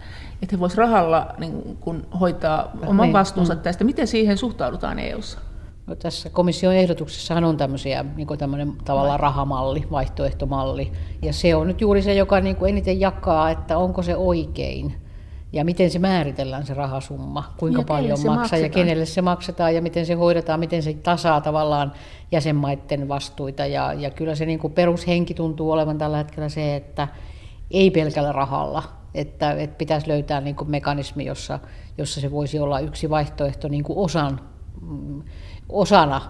että 0.41 0.55
he 0.55 0.59
voisivat 0.59 0.77
rahalla 0.77 1.35
niin 1.37 1.77
kun 1.79 2.07
hoitaa 2.19 2.71
oman 2.85 3.05
niin, 3.05 3.13
vastuunsa 3.13 3.55
mm. 3.55 3.59
tästä. 3.59 3.83
Miten 3.83 4.07
siihen 4.07 4.37
suhtaudutaan 4.37 4.99
EU:ssa? 4.99 5.39
No, 5.87 5.95
tässä 5.95 6.29
komission 6.29 6.73
ehdotuksessa 6.73 7.35
on 7.35 7.57
tämmöisiä, 7.57 8.05
niin 8.15 8.27
kuin 8.27 8.39
tämmöinen 8.39 8.73
tavallaan 8.85 9.19
rahamalli, 9.19 9.87
vaihtoehtomalli, 9.91 10.91
ja 11.21 11.33
se 11.33 11.55
on 11.55 11.67
nyt 11.67 11.81
juuri 11.81 12.01
se, 12.01 12.13
joka 12.13 12.39
niin 12.39 12.55
kuin 12.55 12.69
eniten 12.69 12.99
jakaa, 12.99 13.49
että 13.49 13.77
onko 13.77 14.01
se 14.01 14.15
oikein 14.15 14.95
ja 15.53 15.65
miten 15.65 15.89
se 15.89 15.99
määritellään 15.99 16.65
se 16.65 16.73
rahasumma, 16.73 17.53
kuinka 17.57 17.81
ja 17.81 17.85
paljon 17.85 18.19
maksaa 18.19 18.35
maksetaan. 18.35 18.61
ja 18.61 18.69
kenelle 18.69 19.05
se 19.05 19.21
maksetaan 19.21 19.75
ja 19.75 19.81
miten 19.81 20.05
se 20.05 20.13
hoidetaan, 20.13 20.59
miten 20.59 20.83
se 20.83 20.93
tasaa 20.93 21.41
tavallaan 21.41 21.93
jäsenmaiden 22.31 23.07
vastuita. 23.07 23.65
Ja, 23.65 23.93
ja 23.93 24.09
kyllä 24.11 24.35
se 24.35 24.45
niin 24.45 24.59
kuin 24.59 24.73
perushenki 24.73 25.33
tuntuu 25.33 25.71
olevan 25.71 25.97
tällä 25.97 26.17
hetkellä 26.17 26.49
se, 26.49 26.75
että 26.75 27.07
ei 27.71 27.91
pelkällä 27.91 28.31
rahalla, 28.31 28.83
että, 29.13 29.51
että 29.51 29.77
pitäisi 29.77 30.07
löytää 30.07 30.41
niin 30.41 30.55
kuin 30.55 30.71
mekanismi, 30.71 31.25
jossa, 31.25 31.59
jossa 31.97 32.21
se 32.21 32.31
voisi 32.31 32.59
olla 32.59 32.79
yksi 32.79 33.09
vaihtoehto 33.09 33.67
niin 33.67 33.83
kuin 33.83 33.99
osan, 33.99 34.39
mm, 34.81 35.23
osana 35.69 36.21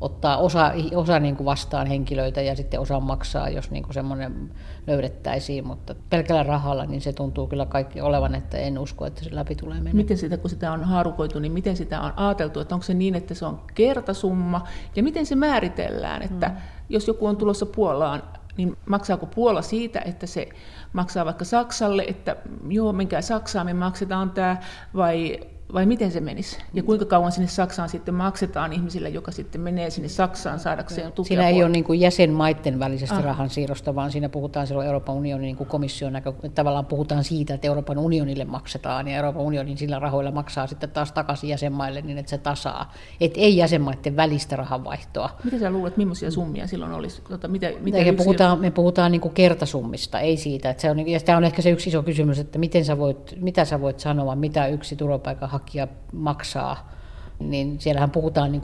ottaa 0.00 0.36
osa, 0.36 0.72
osa 0.94 1.20
niin 1.20 1.36
kuin 1.36 1.44
vastaan 1.44 1.86
henkilöitä 1.86 2.42
ja 2.42 2.56
sitten 2.56 2.80
osa 2.80 3.00
maksaa, 3.00 3.48
jos 3.48 3.70
niin 3.70 3.82
kuin 3.82 3.94
semmoinen 3.94 4.50
löydettäisiin, 4.86 5.66
mutta 5.66 5.94
pelkällä 6.10 6.42
rahalla 6.42 6.86
niin 6.86 7.00
se 7.00 7.12
tuntuu 7.12 7.46
kyllä 7.46 7.66
kaikki 7.66 8.00
olevan, 8.00 8.34
että 8.34 8.58
en 8.58 8.78
usko, 8.78 9.06
että 9.06 9.24
se 9.24 9.34
läpi 9.34 9.54
tulee 9.54 9.80
mennä. 9.80 9.96
Miten 9.96 10.18
sitä, 10.18 10.36
kun 10.36 10.50
sitä 10.50 10.72
on 10.72 10.84
haarukoitu, 10.84 11.38
niin 11.38 11.52
miten 11.52 11.76
sitä 11.76 12.00
on 12.00 12.12
ajateltu, 12.16 12.60
että 12.60 12.74
onko 12.74 12.84
se 12.84 12.94
niin, 12.94 13.14
että 13.14 13.34
se 13.34 13.46
on 13.46 13.60
kertasumma 13.74 14.64
ja 14.96 15.02
miten 15.02 15.26
se 15.26 15.36
määritellään, 15.36 16.22
että 16.22 16.48
mm. 16.48 16.56
jos 16.88 17.08
joku 17.08 17.26
on 17.26 17.36
tulossa 17.36 17.66
Puolaan, 17.66 18.22
niin 18.56 18.76
maksaako 18.86 19.26
Puola 19.26 19.62
siitä, 19.62 20.00
että 20.04 20.26
se 20.26 20.48
maksaa 20.92 21.24
vaikka 21.24 21.44
Saksalle, 21.44 22.04
että 22.08 22.36
joo, 22.68 22.92
menkää 22.92 23.22
Saksaan, 23.22 23.66
me 23.66 23.74
maksetaan 23.74 24.30
tämä, 24.30 24.56
vai 24.94 25.40
vai 25.74 25.86
miten 25.86 26.10
se 26.10 26.20
menisi? 26.20 26.58
Ja 26.74 26.82
kuinka 26.82 27.04
kauan 27.04 27.32
sinne 27.32 27.48
Saksaan 27.48 27.88
sitten 27.88 28.14
maksetaan 28.14 28.72
ihmisille, 28.72 29.08
joka 29.08 29.30
sitten 29.30 29.60
menee 29.60 29.90
sinne 29.90 30.08
Saksaan 30.08 30.58
saadakseen 30.58 31.12
tukea? 31.12 31.28
Siinä 31.28 31.48
ei 31.48 31.62
ole 31.62 31.70
niin 31.70 31.84
kuin 31.84 32.00
jäsenmaiden 32.00 32.78
välisestä 32.78 33.16
ah. 33.16 33.24
rahansiirrosta, 33.24 33.94
vaan 33.94 34.10
siinä 34.10 34.28
puhutaan 34.28 34.66
silloin 34.66 34.86
Euroopan 34.86 35.14
unionin 35.14 35.42
niin 35.42 35.56
kuin 35.56 35.68
komission 35.68 36.12
näkö, 36.12 36.32
tavallaan 36.54 36.86
puhutaan 36.86 37.24
siitä, 37.24 37.54
että 37.54 37.66
Euroopan 37.66 37.98
unionille 37.98 38.44
maksetaan 38.44 39.08
ja 39.08 39.16
Euroopan 39.16 39.42
unionin 39.42 39.78
sillä 39.78 39.98
rahoilla 39.98 40.30
maksaa 40.30 40.66
sitten 40.66 40.90
taas 40.90 41.12
takaisin 41.12 41.50
jäsenmaille 41.50 42.00
niin, 42.00 42.18
että 42.18 42.30
se 42.30 42.38
tasaa. 42.38 42.92
Että 43.20 43.40
ei 43.40 43.56
jäsenmaiden 43.56 44.16
välistä 44.16 44.56
rahanvaihtoa. 44.56 45.30
Mitä 45.44 45.58
sä 45.58 45.70
luulet, 45.70 45.96
millaisia 45.96 46.30
summia 46.30 46.66
silloin 46.66 46.92
olisi? 46.92 47.22
Tota, 47.22 47.48
mitä, 47.48 47.70
mitä 47.80 47.98
me, 47.98 48.12
puhutaan, 48.12 48.58
me 48.58 48.70
puhutaan 48.70 49.12
niin 49.12 49.20
kuin 49.20 49.34
kertasummista, 49.34 50.20
ei 50.20 50.36
siitä. 50.36 50.70
Että 50.70 50.80
se 50.80 50.90
on, 50.90 51.08
ja 51.08 51.20
tämä 51.20 51.38
on 51.38 51.44
ehkä 51.44 51.62
se 51.62 51.70
yksi 51.70 51.88
iso 51.90 52.02
kysymys, 52.02 52.38
että 52.38 52.58
miten 52.58 52.84
sä 52.84 52.98
voit, 52.98 53.34
mitä 53.40 53.64
sä 53.64 53.80
voit 53.80 54.00
sanoa, 54.00 54.36
mitä 54.36 54.66
yksi 54.66 54.96
turvapaikanhakija 54.96 55.57
hakija 55.58 55.88
maksaa, 56.12 56.90
niin 57.38 57.80
siellähän 57.80 58.10
puhutaan 58.10 58.52
niin 58.52 58.62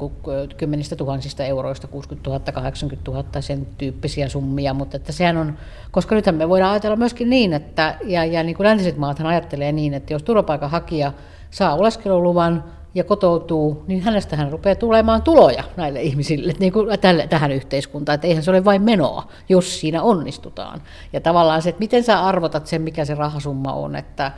kymmenistä 0.57 0.97
tuhansista 0.97 1.45
euroista, 1.45 1.87
60 1.87 2.31
000, 2.31 2.53
80 2.53 3.11
000, 3.11 3.25
sen 3.41 3.67
tyyppisiä 3.79 4.29
summia, 4.29 4.75
mutta 4.75 4.97
että 4.97 5.13
sehän 5.13 5.37
on, 5.37 5.59
koska 5.91 6.15
nythän 6.15 6.35
me 6.35 6.49
voidaan 6.49 6.71
ajatella 6.71 6.97
myöskin 6.97 7.31
niin, 7.31 7.53
että, 7.53 7.97
ja, 8.05 8.25
ja 8.25 8.43
niin 8.43 8.57
kuin 8.57 8.67
läntiset 8.67 8.97
maathan 8.97 9.27
ajattelee 9.27 9.73
niin, 9.73 9.95
että 9.95 10.13
jos 10.13 10.23
turvapaikanhakija 10.23 11.13
saa 11.51 11.75
oleskeluluvan 11.75 12.65
ja 12.95 13.05
kotoutuu, 13.05 13.85
niin 13.87 14.01
hänestähän 14.01 14.53
rupeaa 14.53 14.75
tulemaan 14.75 15.23
tuloja 15.23 15.65
näille 15.77 16.03
ihmisille, 16.03 16.53
niin 16.59 16.73
kuin 16.73 17.01
tälle, 17.01 17.27
tähän 17.27 17.53
yhteiskuntaan. 17.53 18.15
Että 18.15 18.27
eihän 18.27 18.43
se 18.43 18.51
ole 18.51 18.65
vain 18.65 18.83
menoa, 18.83 19.29
jos 19.49 19.81
siinä 19.81 20.03
onnistutaan. 20.03 20.83
Ja 21.13 21.21
tavallaan 21.21 21.63
se, 21.63 21.69
että 21.69 21.81
miten 21.81 22.03
sä 22.03 22.21
arvotat 22.21 22.67
sen, 22.67 22.83
mikä 22.83 23.05
se 23.05 23.15
rahasumma 23.15 23.73
on, 23.73 23.97
että, 23.97 24.33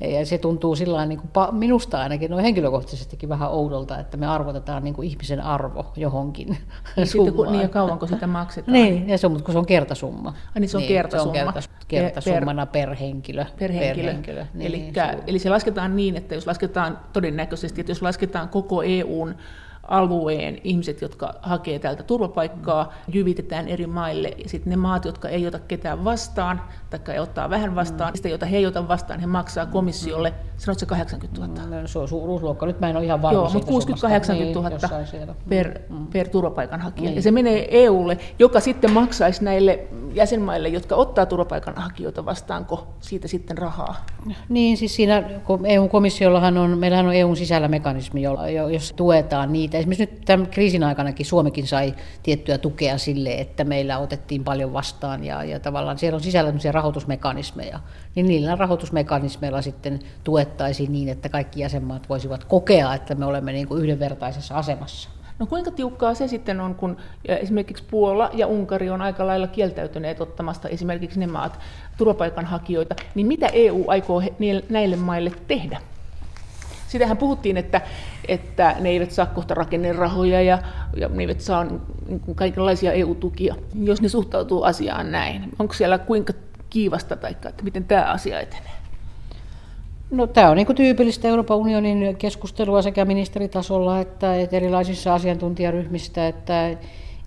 ja 0.00 0.26
se 0.26 0.38
tuntuu 0.38 0.76
sillä 0.76 1.06
niin 1.06 1.20
kuin 1.20 1.54
minusta 1.54 2.00
ainakin 2.00 2.30
noin 2.30 2.44
henkilökohtaisestikin 2.44 3.28
vähän 3.28 3.50
oudolta, 3.50 3.98
että 3.98 4.16
me 4.16 4.26
arvotetaan 4.26 4.84
niin 4.84 4.94
kuin 4.94 5.08
ihmisen 5.08 5.40
arvo 5.40 5.92
johonkin 5.96 6.48
niin, 6.96 7.06
sitten, 7.06 7.34
kun, 7.34 7.52
niin 7.52 7.62
ja 7.62 7.68
kauanko 7.68 8.06
sitä 8.06 8.26
maksetaan. 8.26 8.72
Niin, 8.72 9.08
ja 9.08 9.18
se 9.18 9.26
on, 9.26 9.32
mutta 9.32 9.44
kun 9.44 9.52
se 9.52 9.58
on 9.58 9.66
kertasumma. 9.66 10.34
Ai 10.54 10.60
niin 10.60 10.68
se 10.68 10.76
on 10.76 10.80
niin, 10.80 10.88
kertasumma. 10.88 11.34
Se 11.34 11.40
on 11.40 11.44
kertas, 11.44 11.70
kertasummana 11.88 12.66
per, 12.66 12.88
per 12.88 12.96
henkilö. 12.96 13.44
Per 13.58 13.72
henkilö. 13.72 14.04
Per 14.04 14.14
henkilö. 14.14 14.46
Niin, 14.54 14.66
Elikkä, 14.66 15.14
eli 15.26 15.38
se 15.38 15.50
lasketaan 15.50 15.96
niin, 15.96 16.16
että 16.16 16.34
jos 16.34 16.46
lasketaan 16.46 16.98
todennäköisesti, 17.12 17.80
että 17.80 17.90
jos 17.90 18.02
lasketaan 18.02 18.48
koko 18.48 18.82
EUn 18.82 19.34
alueen 19.88 20.58
ihmiset, 20.64 21.00
jotka 21.00 21.34
hakee 21.42 21.78
täältä 21.78 22.02
turvapaikkaa, 22.02 22.92
jyvitetään 23.12 23.68
eri 23.68 23.86
maille. 23.86 24.28
Ja 24.28 24.48
sitten 24.48 24.70
ne 24.70 24.76
maat, 24.76 25.04
jotka 25.04 25.28
ei 25.28 25.46
ota 25.46 25.58
ketään 25.58 26.04
vastaan, 26.04 26.62
tai 26.90 27.00
ei 27.14 27.18
ottaa 27.18 27.50
vähän 27.50 27.74
vastaan, 27.74 28.10
mm. 28.10 28.12
niistä, 28.12 28.28
joita 28.28 28.46
he 28.46 28.56
ei 28.56 28.66
ota 28.66 28.88
vastaan, 28.88 29.20
he 29.20 29.26
maksaa 29.26 29.66
komissiolle, 29.66 30.34
sanotko 30.56 30.80
se 30.80 30.86
80 30.86 31.40
000? 31.40 31.80
Mm, 31.80 31.86
se 31.86 31.98
on 31.98 32.08
suuruusluokka, 32.08 32.66
nyt 32.66 32.80
mä 32.80 32.90
en 32.90 32.96
ole 32.96 33.04
ihan 33.04 33.22
varma 33.22 33.40
Joo, 33.40 33.50
mutta 33.50 33.72
60-80 33.72 34.54
000 34.54 34.70
niin, 35.12 35.36
per, 35.48 35.80
mm. 35.88 36.06
per 36.06 36.28
turvapaikanhakija. 36.28 37.04
Niin. 37.04 37.16
Ja 37.16 37.22
se 37.22 37.30
menee 37.30 37.84
EUlle, 37.84 38.18
joka 38.38 38.60
sitten 38.60 38.92
maksaisi 38.92 39.44
näille 39.44 39.88
jäsenmaille, 40.12 40.68
jotka 40.68 40.96
ottaa 40.96 41.26
turvapaikanhakijoita 41.26 42.24
vastaanko 42.24 42.86
siitä 43.00 43.28
sitten 43.28 43.58
rahaa? 43.58 44.06
Niin, 44.48 44.76
siis 44.76 44.96
siinä 44.96 45.30
EU-komissiollahan 45.64 46.58
on, 46.58 46.78
meillähän 46.78 47.06
on 47.06 47.14
EUn 47.14 47.36
sisällä 47.36 47.68
mekanismi, 47.68 48.22
jolla, 48.22 48.48
jos 48.48 48.92
tuetaan 48.92 49.52
niitä. 49.52 49.78
Esimerkiksi 49.78 50.06
nyt 50.06 50.24
tämän 50.24 50.46
kriisin 50.46 50.84
aikanakin 50.84 51.26
Suomikin 51.26 51.66
sai 51.66 51.94
tiettyä 52.22 52.58
tukea 52.58 52.98
sille, 52.98 53.34
että 53.34 53.64
meillä 53.64 53.98
otettiin 53.98 54.44
paljon 54.44 54.72
vastaan 54.72 55.24
ja, 55.24 55.44
ja 55.44 55.60
tavallaan 55.60 55.98
siellä 55.98 56.16
on 56.16 56.22
sisällä 56.22 56.52
rahoitusmekanismeja, 56.78 57.80
niin 58.14 58.26
niillä 58.26 58.54
rahoitusmekanismeilla 58.54 59.62
sitten 59.62 59.98
tuettaisiin 60.24 60.92
niin, 60.92 61.08
että 61.08 61.28
kaikki 61.28 61.60
jäsenmaat 61.60 62.08
voisivat 62.08 62.44
kokea, 62.44 62.94
että 62.94 63.14
me 63.14 63.24
olemme 63.24 63.52
niin 63.52 63.68
kuin 63.68 63.82
yhdenvertaisessa 63.82 64.54
asemassa. 64.54 65.10
No 65.38 65.46
kuinka 65.46 65.70
tiukkaa 65.70 66.14
se 66.14 66.28
sitten 66.28 66.60
on, 66.60 66.74
kun 66.74 66.96
esimerkiksi 67.24 67.84
Puola 67.90 68.30
ja 68.32 68.46
Unkari 68.46 68.90
on 68.90 69.02
aika 69.02 69.26
lailla 69.26 69.46
kieltäytyneet 69.46 70.20
ottamasta 70.20 70.68
esimerkiksi 70.68 71.20
ne 71.20 71.26
maat 71.26 71.58
turvapaikanhakijoita, 71.96 72.94
niin 73.14 73.26
mitä 73.26 73.46
EU 73.52 73.84
aikoo 73.88 74.22
näille 74.68 74.96
maille 74.96 75.32
tehdä? 75.48 75.80
Sitähän 76.88 77.16
puhuttiin, 77.16 77.56
että, 77.56 77.80
että 78.28 78.76
ne 78.80 78.88
eivät 78.88 79.10
saa 79.10 79.26
kohta 79.26 79.54
rakennerahoja 79.54 80.42
ja, 80.42 80.58
ja 80.96 81.08
ne 81.08 81.22
eivät 81.22 81.40
saa 81.40 81.64
niin 81.64 82.22
kaikenlaisia 82.34 82.92
EU-tukia, 82.92 83.54
jos 83.74 84.02
ne 84.02 84.08
suhtautuu 84.08 84.62
asiaan 84.62 85.12
näin. 85.12 85.48
Onko 85.58 85.74
siellä 85.74 85.98
kuinka 85.98 86.32
kiivasta 86.70 87.16
tai 87.16 87.30
että 87.30 87.62
miten 87.62 87.84
tämä 87.84 88.02
asia 88.02 88.40
etenee? 88.40 88.78
No, 90.10 90.26
tämä 90.26 90.50
on 90.50 90.56
niin 90.56 90.74
tyypillistä 90.74 91.28
Euroopan 91.28 91.56
unionin 91.56 92.16
keskustelua 92.16 92.82
sekä 92.82 93.04
ministeritasolla 93.04 94.00
että, 94.00 94.36
että 94.36 94.56
erilaisissa 94.56 95.14
asiantuntijaryhmistä, 95.14 96.28
että, 96.28 96.68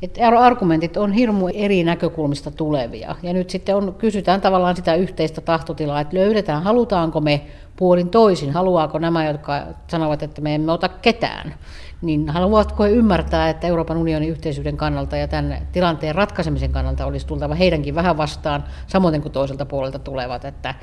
että 0.01 0.27
argumentit 0.39 0.97
on 0.97 1.13
hirmu 1.13 1.47
eri 1.53 1.83
näkökulmista 1.83 2.51
tulevia. 2.51 3.15
Ja 3.23 3.33
nyt 3.33 3.49
sitten 3.49 3.75
on, 3.75 3.95
kysytään 3.97 4.41
tavallaan 4.41 4.75
sitä 4.75 4.95
yhteistä 4.95 5.41
tahtotilaa, 5.41 6.01
että 6.01 6.17
löydetään, 6.17 6.63
halutaanko 6.63 7.21
me 7.21 7.41
puolin 7.75 8.09
toisin, 8.09 8.53
haluaako 8.53 8.99
nämä, 8.99 9.25
jotka 9.25 9.61
sanovat, 9.87 10.23
että 10.23 10.41
me 10.41 10.55
emme 10.55 10.71
ota 10.71 10.89
ketään, 10.89 11.53
niin 12.01 12.29
haluavatko 12.29 12.83
he 12.83 12.89
ymmärtää, 12.89 13.49
että 13.49 13.67
Euroopan 13.67 13.97
unionin 13.97 14.29
yhteisyyden 14.29 14.77
kannalta 14.77 15.17
ja 15.17 15.27
tämän 15.27 15.67
tilanteen 15.71 16.15
ratkaisemisen 16.15 16.71
kannalta 16.71 17.05
olisi 17.05 17.27
tultava 17.27 17.55
heidänkin 17.55 17.95
vähän 17.95 18.17
vastaan, 18.17 18.63
samoin 18.87 19.21
kuin 19.21 19.31
toiselta 19.31 19.65
puolelta 19.65 19.99
tulevat, 19.99 20.45
että 20.45 20.75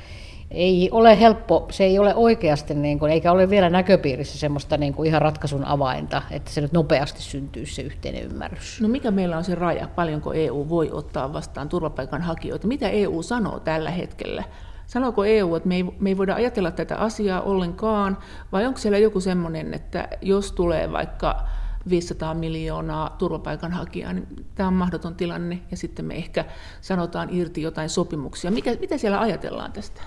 ei 0.51 0.89
ole 0.91 1.19
helppo, 1.19 1.67
se 1.71 1.83
ei 1.83 1.99
ole 1.99 2.15
oikeasti, 2.15 2.73
niin 2.73 2.99
kuin, 2.99 3.11
eikä 3.11 3.31
ole 3.31 3.49
vielä 3.49 3.69
näköpiirissä 3.69 4.39
semmoista 4.39 4.77
niin 4.77 4.93
kuin 4.93 5.07
ihan 5.07 5.21
ratkaisun 5.21 5.65
avainta, 5.65 6.21
että 6.31 6.51
se 6.51 6.61
nyt 6.61 6.71
nopeasti 6.71 7.21
syntyy 7.21 7.65
se 7.65 7.81
yhteinen 7.81 8.23
ymmärrys. 8.23 8.81
No 8.81 8.87
mikä 8.87 9.11
meillä 9.11 9.37
on 9.37 9.43
se 9.43 9.55
raja, 9.55 9.87
paljonko 9.87 10.33
EU 10.33 10.69
voi 10.69 10.89
ottaa 10.91 11.33
vastaan 11.33 11.69
turvapaikanhakijoita? 11.69 12.67
Mitä 12.67 12.89
EU 12.89 13.23
sanoo 13.23 13.59
tällä 13.59 13.91
hetkellä? 13.91 14.43
Sanooko 14.89 15.25
EU, 15.25 15.55
että 15.55 15.69
me 15.69 15.75
ei, 15.75 15.83
me 15.99 16.09
ei 16.09 16.17
voida 16.17 16.35
ajatella 16.35 16.71
tätä 16.71 16.95
asiaa 16.95 17.41
ollenkaan, 17.41 18.17
vai 18.51 18.65
onko 18.65 18.79
siellä 18.79 18.97
joku 18.97 19.19
semmoinen, 19.19 19.73
että 19.73 20.07
jos 20.21 20.51
tulee 20.51 20.91
vaikka 20.91 21.43
500 21.89 22.33
miljoonaa 22.33 23.15
turvapaikanhakijaa, 23.17 24.13
niin 24.13 24.45
tämä 24.55 24.67
on 24.67 24.73
mahdoton 24.73 25.15
tilanne, 25.15 25.59
ja 25.71 25.77
sitten 25.77 26.05
me 26.05 26.15
ehkä 26.15 26.45
sanotaan 26.81 27.29
irti 27.31 27.61
jotain 27.61 27.89
sopimuksia. 27.89 28.51
Mikä, 28.51 28.75
mitä 28.79 28.97
siellä 28.97 29.19
ajatellaan 29.19 29.71
tästä? 29.71 30.01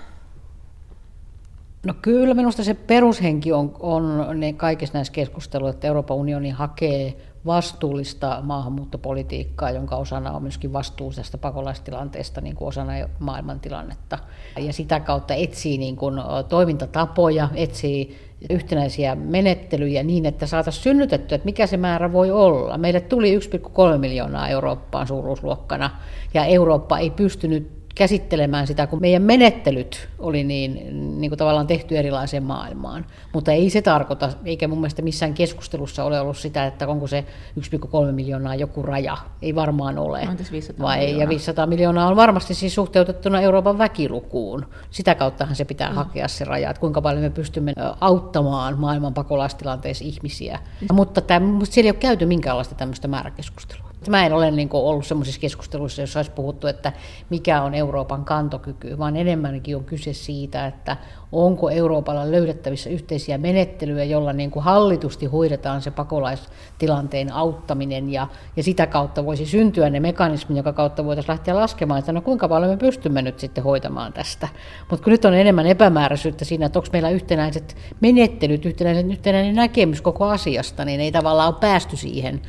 No 1.85 1.93
kyllä 2.01 2.33
minusta 2.33 2.63
se 2.63 2.73
perushenki 2.73 3.51
on, 3.51 3.75
on 3.79 4.39
ne 4.39 4.53
kaikissa 4.53 4.97
näissä 4.97 5.13
keskusteluissa, 5.13 5.75
että 5.77 5.87
Euroopan 5.87 6.17
unioni 6.17 6.49
hakee 6.49 7.32
vastuullista 7.45 8.39
maahanmuuttopolitiikkaa, 8.41 9.71
jonka 9.71 9.95
osana 9.95 10.31
on 10.31 10.41
myöskin 10.41 10.73
vastuu 10.73 11.13
tästä 11.13 11.37
pakolaistilanteesta 11.37 12.41
niin 12.41 12.55
kuin 12.55 12.67
osana 12.67 12.93
maailmantilannetta. 13.19 14.19
Ja 14.57 14.73
sitä 14.73 14.99
kautta 14.99 15.33
etsii 15.33 15.77
niin 15.77 15.95
kuin 15.95 16.15
toimintatapoja, 16.49 17.49
etsii 17.55 18.17
yhtenäisiä 18.49 19.15
menettelyjä 19.15 20.03
niin, 20.03 20.25
että 20.25 20.47
saataisiin 20.47 20.83
synnytettyä, 20.83 21.35
että 21.35 21.45
mikä 21.45 21.67
se 21.67 21.77
määrä 21.77 22.13
voi 22.13 22.31
olla. 22.31 22.77
Meille 22.77 22.99
tuli 22.99 23.39
1,3 23.39 23.97
miljoonaa 23.97 24.47
Eurooppaan 24.47 25.07
suuruusluokkana, 25.07 25.89
ja 26.33 26.45
Eurooppa 26.45 26.97
ei 26.97 27.09
pystynyt 27.09 27.82
käsittelemään 27.95 28.67
sitä, 28.67 28.87
kun 28.87 29.01
meidän 29.01 29.21
menettelyt 29.21 30.09
oli 30.19 30.43
niin, 30.43 30.73
niin 31.21 31.31
kuin 31.31 31.37
tavallaan 31.37 31.67
tehty 31.67 31.97
erilaiseen 31.97 32.43
maailmaan. 32.43 33.05
Mutta 33.33 33.51
ei 33.51 33.69
se 33.69 33.81
tarkoita, 33.81 34.29
eikä 34.45 34.67
mun 34.67 34.77
mielestä 34.77 35.01
missään 35.01 35.33
keskustelussa 35.33 36.03
ole 36.03 36.19
ollut 36.19 36.37
sitä, 36.37 36.65
että 36.65 36.87
onko 36.87 37.07
se 37.07 37.25
1,3 37.59 38.11
miljoonaa 38.11 38.55
joku 38.55 38.81
raja. 38.81 39.17
Ei 39.41 39.55
varmaan 39.55 39.97
ole. 39.97 40.21
Entäs 40.21 40.51
500 40.51 40.87
Vai, 40.87 40.97
miljoonaa? 40.97 41.23
ja 41.23 41.29
500 41.29 41.65
miljoonaa 41.65 42.07
on 42.07 42.15
varmasti 42.15 42.53
siis 42.53 42.75
suhteutettuna 42.75 43.41
Euroopan 43.41 43.77
väkilukuun. 43.77 44.65
Sitä 44.91 45.15
kauttahan 45.15 45.55
se 45.55 45.65
pitää 45.65 45.89
mm. 45.89 45.95
hakea 45.95 46.27
se 46.27 46.45
raja, 46.45 46.69
että 46.69 46.79
kuinka 46.79 47.01
paljon 47.01 47.23
me 47.23 47.29
pystymme 47.29 47.73
auttamaan 48.01 48.79
maailman 48.79 49.13
pakolaistilanteessa 49.13 50.03
ihmisiä. 50.05 50.59
Mm. 50.81 50.95
Mutta 50.95 51.21
tämä, 51.21 51.59
siellä 51.63 51.87
ei 51.87 51.91
ole 51.91 51.99
käyty 51.99 52.25
minkäänlaista 52.25 52.75
tämmöistä 52.75 53.07
määräkeskustelua. 53.07 53.92
Mä 54.09 54.25
en 54.25 54.33
ole 54.33 54.51
niin 54.51 54.69
kuin 54.69 54.83
ollut 54.83 55.05
sellaisissa 55.05 55.41
keskusteluissa, 55.41 56.01
jossa 56.01 56.19
olisi 56.19 56.31
puhuttu, 56.31 56.67
että 56.67 56.93
mikä 57.29 57.61
on 57.61 57.73
Euroopan 57.73 58.25
kantokyky, 58.25 58.97
vaan 58.97 59.15
enemmänkin 59.15 59.77
on 59.77 59.83
kyse 59.83 60.13
siitä, 60.13 60.67
että 60.67 60.97
onko 61.31 61.69
Euroopalla 61.69 62.31
löydettävissä 62.31 62.89
yhteisiä 62.89 63.37
menettelyjä, 63.37 64.03
jolla 64.03 64.33
niin 64.33 64.51
kuin 64.51 64.63
hallitusti 64.63 65.25
hoidetaan 65.25 65.81
se 65.81 65.91
pakolaistilanteen 65.91 67.33
auttaminen 67.33 68.09
ja, 68.09 68.27
ja 68.55 68.63
sitä 68.63 68.87
kautta 68.87 69.25
voisi 69.25 69.45
syntyä 69.45 69.89
ne 69.89 69.99
mekanismit, 69.99 70.57
joka 70.57 70.73
kautta 70.73 71.05
voitaisiin 71.05 71.31
lähteä 71.31 71.55
laskemaan, 71.55 71.99
että 71.99 72.11
no 72.11 72.21
kuinka 72.21 72.47
paljon 72.47 72.71
me 72.71 72.77
pystymme 72.77 73.21
nyt 73.21 73.39
sitten 73.39 73.63
hoitamaan 73.63 74.13
tästä. 74.13 74.47
Mutta 74.89 75.03
kun 75.03 75.11
nyt 75.11 75.25
on 75.25 75.33
enemmän 75.33 75.67
epämääräisyyttä 75.67 76.45
siinä, 76.45 76.65
että 76.65 76.79
onko 76.79 76.89
meillä 76.93 77.09
yhtenäiset 77.09 77.75
menettelyt, 78.01 78.65
yhtenäinen, 78.65 79.11
yhtenäinen 79.11 79.55
näkemys 79.55 80.01
koko 80.01 80.25
asiasta, 80.25 80.85
niin 80.85 80.99
ei 80.99 81.11
tavallaan 81.11 81.49
ole 81.49 81.59
päästy 81.59 81.97
siihen 81.97 82.41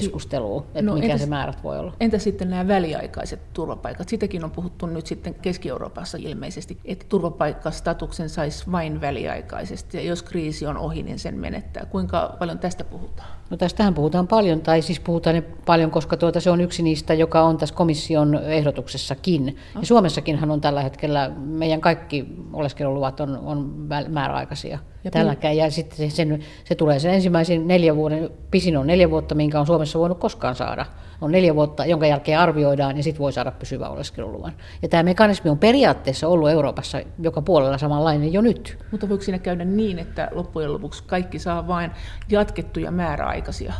keskusteluun, 0.00 0.62
että 0.62 0.82
no, 0.82 0.94
mikä 0.94 1.06
entäs, 1.06 1.20
se 1.20 1.26
määrät 1.26 1.64
voi 1.64 1.78
olla. 1.78 1.92
Entä 2.00 2.18
sitten 2.18 2.50
nämä 2.50 2.68
väliaikaiset 2.68 3.40
turvapaikat? 3.52 4.08
Sitäkin 4.08 4.44
on 4.44 4.50
puhuttu 4.50 4.86
nyt 4.86 5.06
sitten 5.06 5.34
Keski-Euroopassa 5.34 6.18
ilmeisesti, 6.20 6.78
että 6.84 7.06
turvapaikkastatuksen 7.08 8.28
saisi 8.28 8.72
vain 8.72 9.00
väliaikaisesti, 9.00 9.96
ja 9.96 10.02
jos 10.02 10.22
kriisi 10.22 10.66
on 10.66 10.76
ohi, 10.76 11.02
niin 11.02 11.18
sen 11.18 11.38
menettää. 11.38 11.86
Kuinka 11.86 12.36
paljon 12.38 12.58
tästä 12.58 12.84
puhutaan? 12.84 13.28
No 13.50 13.56
tästähän 13.56 13.94
puhutaan 13.94 14.28
paljon, 14.28 14.60
tai 14.60 14.82
siis 14.82 15.00
puhutaan 15.00 15.42
paljon, 15.66 15.90
koska 15.90 16.16
tuota, 16.16 16.40
se 16.40 16.50
on 16.50 16.60
yksi 16.60 16.82
niistä, 16.82 17.14
joka 17.14 17.42
on 17.42 17.58
tässä 17.58 17.74
komission 17.74 18.34
ehdotuksessakin. 18.34 19.56
Ja 19.80 19.86
Suomessakinhan 19.86 20.50
on 20.50 20.60
tällä 20.60 20.82
hetkellä, 20.82 21.30
meidän 21.36 21.80
kaikki 21.80 22.26
oleskeluluvat 22.52 23.20
on, 23.20 23.38
on 23.38 23.88
määräaikaisia. 24.08 24.78
Ja 25.04 25.10
tälläkään. 25.10 25.56
Ja 25.56 25.70
sitten 25.70 25.96
se, 25.96 26.16
sen, 26.16 26.40
se 26.64 26.74
tulee 26.74 26.98
sen 26.98 27.14
ensimmäisen 27.14 27.68
neljän 27.68 27.96
vuoden, 27.96 28.30
pisin 28.50 28.76
on 28.76 28.86
neljä 28.86 29.10
vuotta, 29.10 29.34
minkä 29.34 29.60
on 29.60 29.66
Suomessa 29.66 29.98
voinut 29.98 30.18
koskaan 30.18 30.54
saada. 30.54 30.86
On 31.20 31.32
neljä 31.32 31.54
vuotta, 31.54 31.86
jonka 31.86 32.06
jälkeen 32.06 32.38
arvioidaan 32.38 32.96
ja 32.96 33.02
sitten 33.02 33.22
voi 33.22 33.32
saada 33.32 33.50
pysyvä 33.50 33.88
oleskeluluvan. 33.88 34.52
Ja 34.82 34.88
tämä 34.88 35.02
mekanismi 35.02 35.50
on 35.50 35.58
periaatteessa 35.58 36.28
ollut 36.28 36.50
Euroopassa 36.50 37.00
joka 37.18 37.42
puolella 37.42 37.78
samanlainen 37.78 38.32
jo 38.32 38.40
nyt. 38.40 38.78
Mutta 38.90 39.08
voiko 39.08 39.24
siinä 39.24 39.38
käydä 39.38 39.64
niin, 39.64 39.98
että 39.98 40.28
loppujen 40.32 40.72
lopuksi 40.72 41.04
kaikki 41.06 41.38
saa 41.38 41.68
vain 41.68 41.90
jatkettuja 42.30 42.90
määräaikaisia 42.90 43.72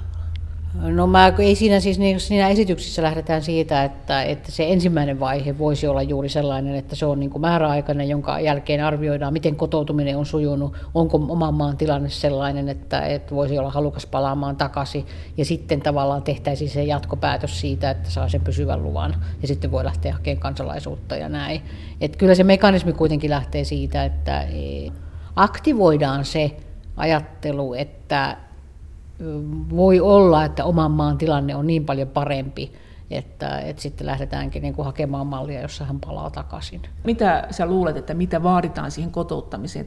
No 0.75 1.07
mä, 1.07 1.33
ei 1.38 1.54
siinä 1.54 1.81
siis 1.81 1.99
niin, 1.99 2.21
siinä 2.21 2.49
esityksissä 2.49 3.02
lähdetään 3.02 3.43
siitä, 3.43 3.85
että, 3.85 4.23
että 4.23 4.52
se 4.52 4.73
ensimmäinen 4.73 5.21
vaihe 5.21 5.59
voisi 5.59 5.87
olla 5.87 6.02
juuri 6.02 6.28
sellainen, 6.28 6.75
että 6.75 6.97
se 6.97 7.07
on 7.07 7.21
niin 7.21 7.31
kuin 7.31 7.40
määräaikainen, 7.40 8.09
jonka 8.09 8.40
jälkeen 8.40 8.85
arvioidaan, 8.85 9.33
miten 9.33 9.57
kotoutuminen 9.57 10.16
on 10.16 10.26
sujunut, 10.26 10.76
onko 10.95 11.16
oman 11.28 11.54
maan 11.54 11.76
tilanne 11.76 12.09
sellainen, 12.09 12.69
että, 12.69 13.07
että 13.07 13.35
voisi 13.35 13.59
olla 13.59 13.71
halukas 13.71 14.07
palaamaan 14.07 14.57
takaisin, 14.57 15.07
ja 15.37 15.45
sitten 15.45 15.81
tavallaan 15.81 16.23
tehtäisiin 16.23 16.71
se 16.71 16.85
jatkopäätös 16.85 17.61
siitä, 17.61 17.90
että 17.90 18.11
saa 18.11 18.28
sen 18.28 18.40
pysyvän 18.40 18.83
luvan, 18.83 19.14
ja 19.43 19.49
sitten 19.49 19.71
voi 19.71 19.85
lähteä 19.85 20.12
hakemaan 20.12 20.40
kansalaisuutta 20.40 21.16
ja 21.16 21.28
näin. 21.28 21.62
Et 22.00 22.16
kyllä 22.16 22.35
se 22.35 22.45
mekanismi 22.45 22.93
kuitenkin 22.93 23.31
lähtee 23.31 23.64
siitä, 23.64 24.04
että 24.04 24.40
e, 24.40 24.90
aktivoidaan 25.37 26.25
se 26.25 26.56
ajattelu, 26.97 27.75
että 27.75 28.37
voi 29.71 30.00
olla, 30.00 30.45
että 30.45 30.65
oman 30.65 30.91
maan 30.91 31.19
tilanne 31.19 31.57
on 31.57 31.67
niin 31.67 31.85
paljon 31.85 32.09
parempi, 32.09 32.73
että, 33.11 33.59
että 33.59 33.83
sitten 33.83 34.07
lähdetäänkin 34.07 34.63
niin 34.63 34.75
kuin 34.75 34.87
hakemaan 34.87 35.27
mallia, 35.27 35.61
jossa 35.63 35.85
hän 35.85 36.00
palaa 36.00 36.31
takaisin. 36.31 36.83
Mitä 37.05 37.47
sä 37.50 37.67
luulet, 37.67 37.97
että 37.97 38.15
mitä 38.15 38.43
vaaditaan 38.43 38.91
siihen 38.91 39.13
kotouttamiseen? 39.13 39.87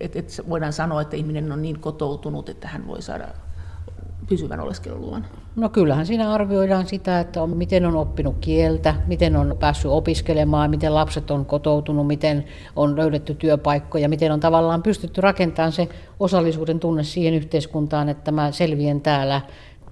Että 0.00 0.18
et 0.18 0.40
voidaan 0.48 0.72
sanoa, 0.72 1.00
että 1.00 1.16
ihminen 1.16 1.52
on 1.52 1.62
niin 1.62 1.80
kotoutunut, 1.80 2.48
että 2.48 2.68
hän 2.68 2.86
voi 2.86 3.02
saada 3.02 3.28
pysyvän 4.28 4.60
oleskeluluvan? 4.60 5.26
No 5.56 5.68
kyllähän 5.68 6.06
siinä 6.06 6.32
arvioidaan 6.32 6.86
sitä, 6.86 7.20
että 7.20 7.42
on, 7.42 7.56
miten 7.56 7.86
on 7.86 7.96
oppinut 7.96 8.36
kieltä, 8.40 8.94
miten 9.06 9.36
on 9.36 9.56
päässyt 9.60 9.90
opiskelemaan, 9.90 10.70
miten 10.70 10.94
lapset 10.94 11.30
on 11.30 11.46
kotoutunut, 11.46 12.06
miten 12.06 12.44
on 12.76 12.96
löydetty 12.96 13.34
työpaikkoja, 13.34 14.08
miten 14.08 14.32
on 14.32 14.40
tavallaan 14.40 14.82
pystytty 14.82 15.20
rakentamaan 15.20 15.72
se 15.72 15.88
osallisuuden 16.20 16.80
tunne 16.80 17.04
siihen 17.04 17.34
yhteiskuntaan, 17.34 18.08
että 18.08 18.32
mä 18.32 18.52
selviän 18.52 19.00
täällä 19.00 19.40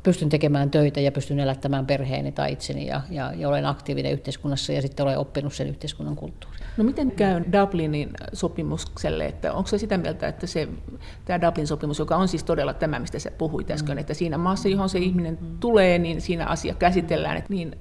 pystyn 0.02 0.28
tekemään 0.28 0.70
töitä 0.70 1.00
ja 1.00 1.12
pystyn 1.12 1.40
elättämään 1.40 1.86
perheeni 1.86 2.32
tai 2.32 2.52
itseni 2.52 2.86
ja, 2.86 3.00
ja, 3.10 3.32
ja 3.36 3.48
olen 3.48 3.66
aktiivinen 3.66 4.12
yhteiskunnassa 4.12 4.72
ja 4.72 4.82
sitten 4.82 5.06
olen 5.06 5.18
oppinut 5.18 5.54
sen 5.54 5.68
yhteiskunnan 5.68 6.16
kulttuurin. 6.16 6.65
No 6.76 6.84
miten 6.84 7.10
käy 7.10 7.44
Dublinin 7.52 8.10
sopimukselle, 8.32 9.26
että 9.26 9.52
onko 9.52 9.68
se 9.68 9.78
sitä 9.78 9.98
mieltä, 9.98 10.28
että 10.28 10.46
se, 10.46 10.68
tämä 11.24 11.40
Dublin-sopimus, 11.40 11.98
joka 11.98 12.16
on 12.16 12.28
siis 12.28 12.44
todella 12.44 12.74
tämä, 12.74 12.98
mistä 12.98 13.18
sä 13.18 13.30
puhuit 13.30 13.70
äsken, 13.70 13.96
mm. 13.96 13.98
että 13.98 14.14
siinä 14.14 14.38
maassa, 14.38 14.68
johon 14.68 14.88
se 14.88 14.98
ihminen 14.98 15.38
tulee, 15.60 15.98
niin 15.98 16.20
siinä 16.20 16.46
asia 16.46 16.74
käsitellään, 16.74 17.36
että 17.36 17.52
niin 17.52 17.76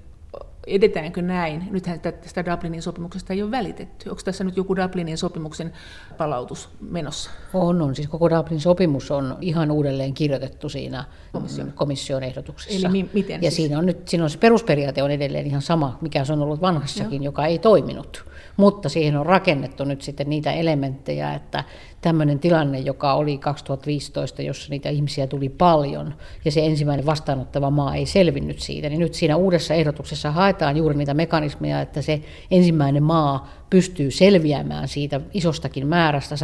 edetäänkö 0.67 1.21
näin? 1.21 1.67
Nythän 1.71 1.99
tästä 1.99 2.45
Dublinin 2.45 2.81
sopimuksesta 2.81 3.33
ei 3.33 3.43
ole 3.43 3.51
välitetty. 3.51 4.09
Onko 4.09 4.21
tässä 4.25 4.43
nyt 4.43 4.57
joku 4.57 4.75
Dublinin 4.75 5.17
sopimuksen 5.17 5.73
palautus 6.17 6.69
menossa? 6.89 7.29
On, 7.53 7.81
on. 7.81 7.95
Siis 7.95 8.07
koko 8.07 8.29
Dublinin 8.29 8.61
sopimus 8.61 9.11
on 9.11 9.37
ihan 9.41 9.71
uudelleen 9.71 10.13
kirjoitettu 10.13 10.69
siinä 10.69 11.03
komission, 11.33 11.71
komission 11.75 12.23
ehdotuksessa. 12.23 12.87
Eli 12.87 12.91
mi- 12.91 13.09
miten 13.13 13.35
Ja 13.43 13.51
siis? 13.51 13.55
siinä 13.55 13.79
on 13.79 13.85
nyt 13.85 14.07
siinä 14.07 14.23
on 14.23 14.29
se 14.29 14.37
perusperiaate 14.37 15.03
on 15.03 15.11
edelleen 15.11 15.47
ihan 15.47 15.61
sama, 15.61 15.97
mikä 16.01 16.25
se 16.25 16.33
on 16.33 16.41
ollut 16.41 16.61
vanhassakin, 16.61 17.23
Joo. 17.23 17.31
joka 17.31 17.45
ei 17.45 17.59
toiminut. 17.59 18.25
Mutta 18.57 18.89
siihen 18.89 19.17
on 19.17 19.25
rakennettu 19.25 19.83
nyt 19.83 20.01
sitten 20.01 20.29
niitä 20.29 20.51
elementtejä, 20.51 21.33
että 21.33 21.63
tämmöinen 22.01 22.39
tilanne, 22.39 22.79
joka 22.79 23.13
oli 23.13 23.37
2015, 23.37 24.41
jossa 24.41 24.69
niitä 24.69 24.89
ihmisiä 24.89 25.27
tuli 25.27 25.49
paljon, 25.49 26.13
ja 26.45 26.51
se 26.51 26.65
ensimmäinen 26.65 27.05
vastaanottava 27.05 27.69
maa 27.69 27.95
ei 27.95 28.05
selvinnyt 28.05 28.59
siitä, 28.59 28.89
niin 28.89 28.99
nyt 28.99 29.13
siinä 29.13 29.35
uudessa 29.35 29.73
ehdotuksessa 29.73 30.31
haetaan 30.31 30.77
juuri 30.77 30.95
niitä 30.97 31.13
mekanismeja, 31.13 31.81
että 31.81 32.01
se 32.01 32.21
ensimmäinen 32.51 33.03
maa 33.03 33.49
pystyy 33.69 34.11
selviämään 34.11 34.87
siitä 34.87 35.21
isostakin 35.33 35.87
määrästä, 35.87 36.35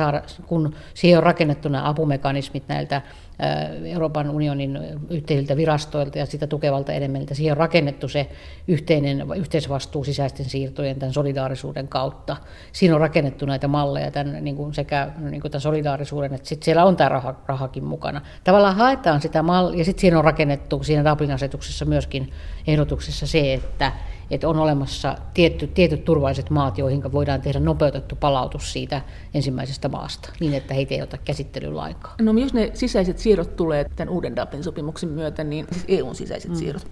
kun 0.47 0.75
siihen 0.93 1.17
on 1.17 1.23
rakennettu 1.23 1.69
nämä 1.69 1.89
apumekanismit 1.89 2.63
näiltä 2.67 3.01
Euroopan 3.86 4.29
unionin 4.29 4.79
yhteisiltä 5.10 5.57
virastoilta 5.57 6.17
ja 6.17 6.25
sitä 6.25 6.47
tukevalta 6.47 6.93
elementiltä. 6.93 7.34
Siihen 7.34 7.51
on 7.51 7.57
rakennettu 7.57 8.07
se 8.07 8.29
yhteinen, 8.67 9.25
yhteisvastuu 9.36 10.03
sisäisten 10.03 10.45
siirtojen 10.45 10.99
tämän 10.99 11.13
solidaarisuuden 11.13 11.88
kautta. 11.88 12.38
Siinä 12.71 12.95
on 12.95 13.01
rakennettu 13.01 13.45
näitä 13.45 13.67
malleja 13.67 14.12
tämän, 14.12 14.43
niin 14.43 14.55
kuin 14.55 14.73
sekä 14.73 15.12
niin 15.19 15.41
kuin 15.41 15.51
tämän 15.51 15.62
solidaarisuuden, 15.62 16.34
että 16.34 16.47
sitten 16.47 16.65
siellä 16.65 16.86
on 16.86 16.95
tämä 16.95 17.10
rah, 17.10 17.36
rahakin 17.47 17.84
mukana. 17.84 18.21
Tavallaan 18.43 18.75
haetaan 18.75 19.21
sitä 19.21 19.41
mallia, 19.41 19.79
ja 19.79 19.86
sitten 19.86 20.01
siinä 20.01 20.17
on 20.17 20.23
rakennettu 20.23 20.84
siinä 20.84 21.12
Dublin-asetuksessa 21.12 21.86
myöskin 21.86 22.31
ehdotuksessa 22.67 23.27
se, 23.27 23.53
että 23.53 23.91
että 24.32 24.50
on 24.50 24.60
olemassa 24.60 25.17
tietty, 25.34 25.67
tietyt 25.67 26.06
turvalliset 26.06 26.50
maat, 26.50 26.78
joihin 26.78 27.12
voidaan 27.12 27.41
tehdä 27.41 27.60
nopeutettu 27.60 28.15
palautus 28.15 28.74
siitä 28.74 29.02
ensimmäisestä 29.34 29.89
maasta, 29.89 30.30
niin 30.39 30.54
että 30.54 30.74
heitä 30.74 30.96
ei 30.96 31.02
ota 31.02 31.17
käsittelyyn 31.17 31.78
lainkaan. 31.78 32.15
No 32.22 32.32
jos 32.32 32.54
ne 32.54 32.72
sisäiset 32.74 33.17
siirrot 33.17 33.56
tulee 33.56 33.86
tämän 33.96 34.13
uuden 34.13 34.36
Dublin-sopimuksen 34.36 35.10
myötä, 35.10 35.44
niin 35.44 35.67
siis 35.72 35.86
EUn 35.88 36.15
sisäiset 36.15 36.52
mm. 36.52 36.58
siirrot, 36.58 36.88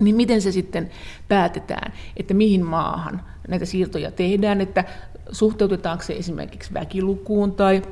niin 0.00 0.16
miten 0.16 0.42
se 0.42 0.52
sitten 0.52 0.90
päätetään, 1.28 1.92
että 2.16 2.34
mihin 2.34 2.66
maahan 2.66 3.22
näitä 3.48 3.64
siirtoja 3.64 4.10
tehdään, 4.10 4.60
että 4.60 4.84
suhteutetaanko 5.32 6.04
se 6.04 6.12
esimerkiksi 6.12 6.74
väkilukuun 6.74 7.52
tai 7.52 7.82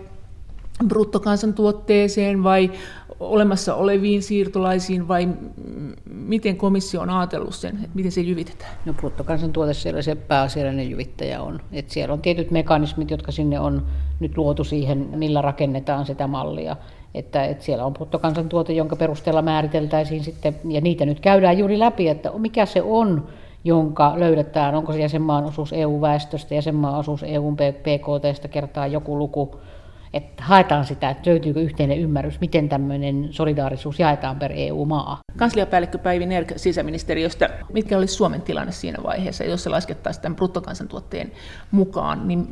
bruttokansantuotteeseen 0.88 2.42
vai 2.42 2.70
olemassa 3.20 3.74
oleviin 3.74 4.22
siirtolaisiin 4.22 5.08
vai 5.08 5.28
miten 6.10 6.56
komissio 6.56 7.00
on 7.00 7.10
ajatellut 7.10 7.54
sen, 7.54 7.76
että 7.76 7.94
miten 7.94 8.12
se 8.12 8.20
jyvitetään? 8.20 8.72
No 8.84 8.94
bruttokansantuote 8.94 9.74
siellä 9.74 10.02
se 10.02 10.14
pääasiallinen 10.14 10.90
jyvittäjä 10.90 11.42
on. 11.42 11.60
Et 11.72 11.90
siellä 11.90 12.12
on 12.12 12.22
tietyt 12.22 12.50
mekanismit, 12.50 13.10
jotka 13.10 13.32
sinne 13.32 13.60
on 13.60 13.86
nyt 14.20 14.36
luotu 14.36 14.64
siihen, 14.64 15.08
millä 15.16 15.42
rakennetaan 15.42 16.06
sitä 16.06 16.26
mallia. 16.26 16.76
että, 17.14 17.44
että 17.44 17.64
siellä 17.64 17.84
on 17.84 17.92
bruttokansantuote, 17.92 18.72
jonka 18.72 18.96
perusteella 18.96 19.42
määriteltäisiin 19.42 20.24
sitten, 20.24 20.56
ja 20.68 20.80
niitä 20.80 21.06
nyt 21.06 21.20
käydään 21.20 21.58
juuri 21.58 21.78
läpi, 21.78 22.08
että 22.08 22.30
mikä 22.38 22.66
se 22.66 22.82
on, 22.82 23.28
jonka 23.64 24.12
löydetään, 24.16 24.74
onko 24.74 24.92
se 24.92 24.98
jäsenmaan 24.98 25.44
osuus 25.44 25.72
EU-väestöstä, 25.72 26.54
jäsenmaan 26.54 26.94
osuus 26.94 27.22
EUn 27.22 27.56
PKTstä 27.56 28.48
kertaa 28.48 28.86
joku 28.86 29.18
luku, 29.18 29.60
että 30.14 30.42
haetaan 30.44 30.84
sitä, 30.84 31.10
että 31.10 31.30
löytyykö 31.30 31.60
yhteinen 31.60 31.98
ymmärrys, 31.98 32.40
miten 32.40 32.68
tämmöinen 32.68 33.28
solidaarisuus 33.30 33.98
jaetaan 33.98 34.38
per 34.38 34.52
EU-maa. 34.54 35.20
Kansliapäällikkö 35.36 35.98
Päivi 35.98 36.26
Nerk 36.26 36.52
sisäministeriöstä, 36.56 37.50
mitkä 37.72 37.98
olisi 37.98 38.14
Suomen 38.14 38.42
tilanne 38.42 38.72
siinä 38.72 38.98
vaiheessa, 39.02 39.44
jos 39.44 39.62
se 39.62 39.70
laskettaisiin 39.70 40.22
tämän 40.22 40.36
bruttokansantuotteen 40.36 41.32
mukaan? 41.70 42.28
Niin 42.28 42.46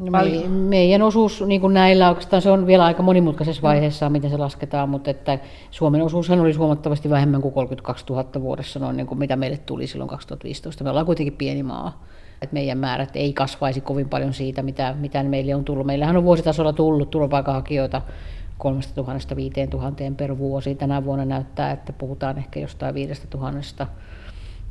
no 0.00 0.10
paljon... 0.10 0.50
Me, 0.50 0.68
meidän 0.68 1.02
osuus 1.02 1.42
niin 1.46 1.60
kuin 1.60 1.74
näillä 1.74 2.08
oikeastaan 2.08 2.42
se 2.42 2.50
on 2.50 2.66
vielä 2.66 2.84
aika 2.84 3.02
monimutkaisessa 3.02 3.62
vaiheessa, 3.62 4.10
miten 4.10 4.30
se 4.30 4.36
lasketaan, 4.36 4.88
mutta 4.88 5.10
että 5.10 5.38
Suomen 5.70 6.02
osuushan 6.02 6.40
oli 6.40 6.52
huomattavasti 6.52 7.10
vähemmän 7.10 7.42
kuin 7.42 7.54
32 7.54 8.04
000 8.10 8.28
vuodessa, 8.40 8.78
noin 8.78 8.96
niin 8.96 9.06
kuin 9.06 9.18
mitä 9.18 9.36
meille 9.36 9.56
tuli 9.56 9.86
silloin 9.86 10.10
2015. 10.10 10.84
Me 10.84 10.90
ollaan 10.90 11.06
kuitenkin 11.06 11.36
pieni 11.36 11.62
maa 11.62 12.04
että 12.44 12.54
meidän 12.54 12.78
määrät 12.78 13.16
ei 13.16 13.32
kasvaisi 13.32 13.80
kovin 13.80 14.08
paljon 14.08 14.34
siitä, 14.34 14.62
mitä, 14.62 14.94
mitä 14.98 15.22
meille 15.22 15.54
on 15.54 15.64
tullut. 15.64 15.86
Meillähän 15.86 16.16
on 16.16 16.24
vuositasolla 16.24 16.72
tullut 16.72 17.10
turvapaikanhakijoita 17.10 18.02
3000 18.58 19.36
5000 19.36 20.02
per 20.16 20.38
vuosi. 20.38 20.74
Tänä 20.74 21.04
vuonna 21.04 21.24
näyttää, 21.24 21.70
että 21.70 21.92
puhutaan 21.92 22.38
ehkä 22.38 22.60
jostain 22.60 22.94
5000 22.94 23.86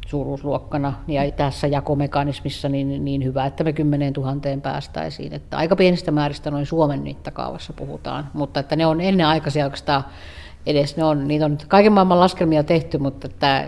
suuruusluokkana. 0.08 0.94
Ja 1.08 1.32
tässä 1.32 1.68
jakomekanismissa 1.68 2.70
niin, 2.70 3.06
niin 3.06 3.24
hyvä, 3.24 3.46
että 3.46 3.64
me 3.64 3.74
10 3.74 4.14
000 4.14 4.36
päästäisiin. 4.62 5.34
Että 5.34 5.58
aika 5.58 5.76
pienistä 5.76 6.12
määristä 6.12 6.52
noin 6.52 6.66
Suomen 6.66 7.02
mittakaavassa 7.02 7.74
puhutaan, 7.74 8.30
mutta 8.34 8.60
että 8.60 8.76
ne 8.76 8.86
on 8.86 9.02
ennen 9.02 9.28
aikaisia 9.28 9.66
oikeastaan 9.66 10.04
edes 10.65 10.97
ne 10.97 11.04
on, 11.04 11.28
niitä 11.28 11.45
on 11.45 11.58
kaiken 11.67 11.93
maailman 11.93 12.19
laskelmia 12.19 12.63
tehty, 12.63 12.97
mutta 12.97 13.28
että 13.28 13.67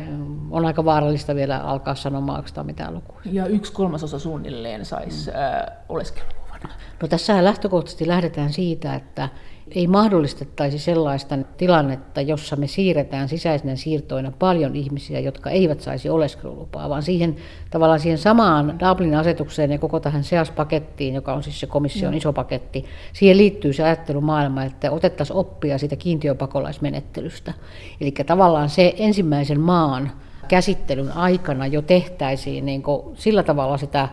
on 0.51 0.65
aika 0.65 0.85
vaarallista 0.85 1.35
vielä 1.35 1.57
alkaa 1.57 1.95
sanomaan 1.95 2.37
oikeastaan 2.37 2.65
mitään 2.65 2.93
lukuja. 2.93 3.19
Ja 3.25 3.45
yksi 3.45 3.73
kolmasosa 3.73 4.19
suunnilleen 4.19 4.85
saisi 4.85 5.31
mm. 5.31 5.37
äh, 5.37 5.77
oleskeluluvan. 5.89 6.59
No 7.01 7.07
tässä 7.07 7.43
lähtökohtaisesti 7.43 8.07
lähdetään 8.07 8.53
siitä, 8.53 8.95
että 8.95 9.29
ei 9.71 9.87
mahdollistettaisi 9.87 10.79
sellaista 10.79 11.37
tilannetta, 11.57 12.21
jossa 12.21 12.55
me 12.55 12.67
siirretään 12.67 13.29
sisäisenä 13.29 13.75
siirtoina 13.75 14.31
paljon 14.39 14.75
ihmisiä, 14.75 15.19
jotka 15.19 15.49
eivät 15.49 15.81
saisi 15.81 16.09
oleskelulupaa, 16.09 16.89
vaan 16.89 17.03
siihen 17.03 17.35
tavallaan 17.69 17.99
siihen 17.99 18.17
samaan 18.17 18.79
Dublin-asetukseen 18.79 19.71
ja 19.71 19.77
koko 19.77 19.99
tähän 19.99 20.23
SEAS-pakettiin, 20.23 21.13
joka 21.13 21.33
on 21.33 21.43
siis 21.43 21.59
se 21.59 21.67
komission 21.67 22.11
no. 22.11 22.17
iso 22.17 22.33
paketti, 22.33 22.85
siihen 23.13 23.37
liittyy 23.37 23.73
se 23.73 23.83
ajattelumaailma, 23.83 24.63
että 24.63 24.91
otettaisiin 24.91 25.37
oppia 25.37 25.77
siitä 25.77 25.95
kiintiöpakolaismenettelystä. 25.95 27.53
Eli 28.01 28.11
tavallaan 28.11 28.69
se 28.69 28.93
ensimmäisen 28.97 29.59
maan 29.59 30.11
käsittelyn 30.47 31.11
aikana 31.11 31.67
jo 31.67 31.81
tehtäisiin 31.81 32.65
niin 32.65 32.83
sillä 33.13 33.43
tavalla 33.43 33.77
sitä 33.77 34.09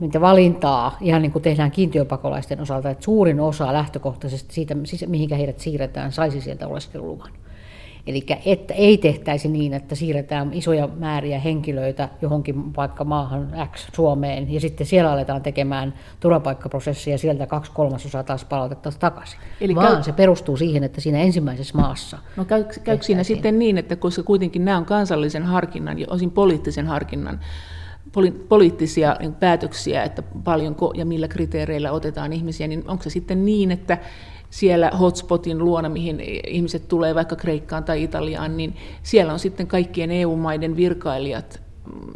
mitä 0.00 0.20
valintaa 0.20 0.96
ihan 1.00 1.22
niin 1.22 1.32
kuin 1.32 1.42
tehdään 1.42 1.70
kiintiöpakolaisten 1.70 2.60
osalta, 2.60 2.90
että 2.90 3.04
suurin 3.04 3.40
osa 3.40 3.72
lähtökohtaisesti 3.72 4.54
siitä, 4.54 4.74
mihinkä 5.06 5.36
heidät 5.36 5.60
siirretään, 5.60 6.12
saisi 6.12 6.40
sieltä 6.40 6.68
oleskeluluvan. 6.68 7.30
Eli 8.06 8.26
että 8.44 8.74
ei 8.74 8.98
tehtäisi 8.98 9.48
niin, 9.48 9.74
että 9.74 9.94
siirretään 9.94 10.52
isoja 10.52 10.88
määriä 10.96 11.38
henkilöitä 11.38 12.08
johonkin 12.22 12.76
vaikka 12.76 13.04
maahan 13.04 13.52
X 13.72 13.88
Suomeen 13.94 14.52
ja 14.52 14.60
sitten 14.60 14.86
siellä 14.86 15.12
aletaan 15.12 15.42
tekemään 15.42 15.94
turvapaikkaprosessia 16.20 17.14
ja 17.14 17.18
sieltä 17.18 17.46
kaksi 17.46 17.72
kolmasosaa 17.74 18.22
taas 18.22 18.44
palautettaisiin 18.44 19.00
takaisin. 19.00 19.40
Eli 19.60 19.74
Vaan 19.74 19.92
käy... 19.92 20.02
se 20.02 20.12
perustuu 20.12 20.56
siihen, 20.56 20.84
että 20.84 21.00
siinä 21.00 21.18
ensimmäisessä 21.18 21.78
maassa. 21.78 22.18
No 22.36 22.44
käy, 22.44 22.64
käykö 22.84 23.04
siinä 23.04 23.22
sitten 23.22 23.58
niin, 23.58 23.78
että 23.78 23.96
koska 23.96 24.22
kuitenkin 24.22 24.64
nämä 24.64 24.76
on 24.76 24.84
kansallisen 24.84 25.42
harkinnan 25.42 25.98
ja 25.98 26.06
osin 26.10 26.30
poliittisen 26.30 26.86
harkinnan 26.86 27.40
poli- 28.14 28.44
poliittisia 28.48 29.16
niin 29.20 29.34
päätöksiä, 29.34 30.02
että 30.02 30.22
paljonko 30.22 30.92
ja 30.96 31.06
millä 31.06 31.28
kriteereillä 31.28 31.92
otetaan 31.92 32.32
ihmisiä, 32.32 32.66
niin 32.66 32.84
onko 32.88 33.02
se 33.02 33.10
sitten 33.10 33.44
niin, 33.44 33.70
että 33.70 33.98
siellä 34.50 34.90
hotspotin 34.90 35.58
luona, 35.58 35.88
mihin 35.88 36.20
ihmiset 36.46 36.88
tulee 36.88 37.14
vaikka 37.14 37.36
Kreikkaan 37.36 37.84
tai 37.84 38.02
Italiaan, 38.02 38.56
niin 38.56 38.76
siellä 39.02 39.32
on 39.32 39.38
sitten 39.38 39.66
kaikkien 39.66 40.10
EU-maiden 40.10 40.76
virkailijat 40.76 41.62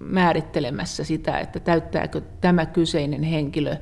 määrittelemässä 0.03 1.05
sitä, 1.05 1.39
että 1.39 1.61
täyttääkö 1.61 2.21
tämä 2.41 2.67
kyseinen 2.67 3.23
henkilö 3.23 3.77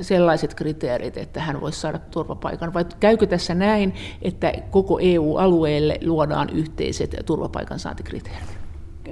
sellaiset 0.00 0.54
kriteerit, 0.54 1.16
että 1.16 1.40
hän 1.40 1.60
voisi 1.60 1.80
saada 1.80 1.98
turvapaikan, 1.98 2.74
vai 2.74 2.84
käykö 3.00 3.26
tässä 3.26 3.54
näin, 3.54 3.94
että 4.22 4.52
koko 4.70 4.98
EU-alueelle 5.02 5.98
luodaan 6.04 6.50
yhteiset 6.50 7.16
turvapaikansaantikriteerit? 7.26 8.57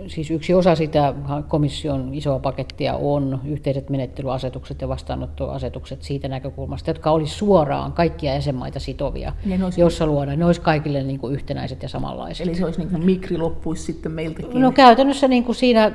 Siis 0.08 0.30
yksi 0.30 0.54
osa 0.54 0.74
sitä 0.74 1.14
komission 1.48 2.14
isoa 2.14 2.38
pakettia 2.38 2.94
on 2.94 3.40
yhteiset 3.44 3.90
menettelyasetukset 3.90 4.80
ja 4.80 4.88
vastaanottoasetukset 4.88 6.02
siitä 6.02 6.28
näkökulmasta, 6.28 6.90
jotka 6.90 7.10
olisi 7.10 7.34
suoraan 7.34 7.92
kaikkia 7.92 8.34
jäsenmaita 8.34 8.80
sitovia, 8.80 9.32
olisi, 9.64 9.80
jossa 9.80 10.06
luodaan, 10.06 10.38
ne 10.38 10.44
olisi 10.44 10.60
kaikille 10.60 11.02
niin 11.02 11.18
kuin 11.18 11.34
yhtenäiset 11.34 11.82
ja 11.82 11.88
samanlaiset. 11.88 12.46
Eli 12.46 12.54
se 12.54 12.64
olisi 12.64 12.78
niin 12.78 12.90
kuin 12.90 13.04
mikri 13.04 13.38
loppuisi 13.38 13.82
sitten 13.82 14.12
meiltäkin? 14.12 14.60
No 14.60 14.72
käytännössä 14.72 15.28
niin 15.28 15.44
kuin 15.44 15.56
siinä 15.56 15.92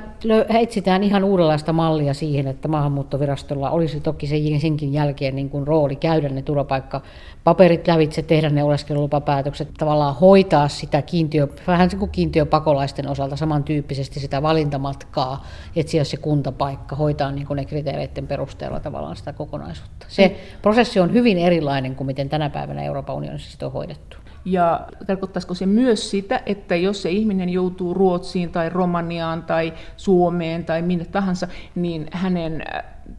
etsitään 0.50 1.04
ihan 1.04 1.24
uudenlaista 1.24 1.74
mallia 1.74 2.14
siihen, 2.14 2.48
että 2.48 2.68
maahanmuuttovirastolla 2.68 3.70
olisi 3.70 4.00
toki 4.00 4.28
senkin 4.62 4.94
jälkeen 4.94 5.36
niin 5.36 5.50
kuin 5.50 5.68
rooli 5.68 5.96
käydä 5.96 6.30
ne 6.30 6.42
turvapaikkapaperit 6.42 7.88
lävitse, 7.88 8.22
tehdä 8.22 8.50
ne 8.50 8.64
oleskelulupapäätökset, 8.64 9.68
tavallaan 9.78 10.16
hoitaa 10.16 10.68
sitä 10.68 11.02
kiintiö, 11.02 11.48
vähän 11.68 11.90
niin 11.90 12.00
kuin 12.00 12.12
kiintiöpakolaisten 12.12 13.08
osalta 13.08 13.36
samantyyppisesti 13.36 14.01
tyyppisesti 14.02 14.20
sitä 14.20 14.42
valintamatkaa, 14.42 15.46
etsiä 15.76 16.04
se 16.04 16.18
kuntapaikka, 16.18 16.96
hoitaa 16.96 17.32
niin 17.32 17.48
ne 17.56 17.66
kriteereiden 17.66 18.28
perusteella 18.28 18.80
tavallaan 18.80 19.16
sitä 19.16 19.34
kokonaisuutta. 19.34 20.06
Se 20.10 20.28
mm. 20.28 20.62
prosessi 20.62 21.00
on 21.00 21.14
hyvin 21.14 21.38
erilainen 21.38 21.96
kuin 21.96 22.08
miten 22.08 22.30
tänä 22.30 22.50
päivänä 22.50 22.84
Euroopan 22.84 23.16
unionissa 23.16 23.52
sitä 23.52 23.66
on 23.66 23.72
hoidettu. 23.72 24.18
Ja 24.46 24.88
tarkoittaisiko 25.08 25.54
se 25.54 25.66
myös 25.66 26.12
sitä, 26.12 26.42
että 26.46 26.76
jos 26.76 27.02
se 27.02 27.10
ihminen 27.10 27.50
joutuu 27.50 27.94
Ruotsiin 27.94 28.50
tai 28.50 28.70
Romaniaan 28.70 29.44
tai 29.44 29.74
Suomeen 29.98 30.66
tai 30.66 30.82
minne 30.82 31.06
tahansa, 31.06 31.48
niin 31.76 32.08
hänen 32.12 32.64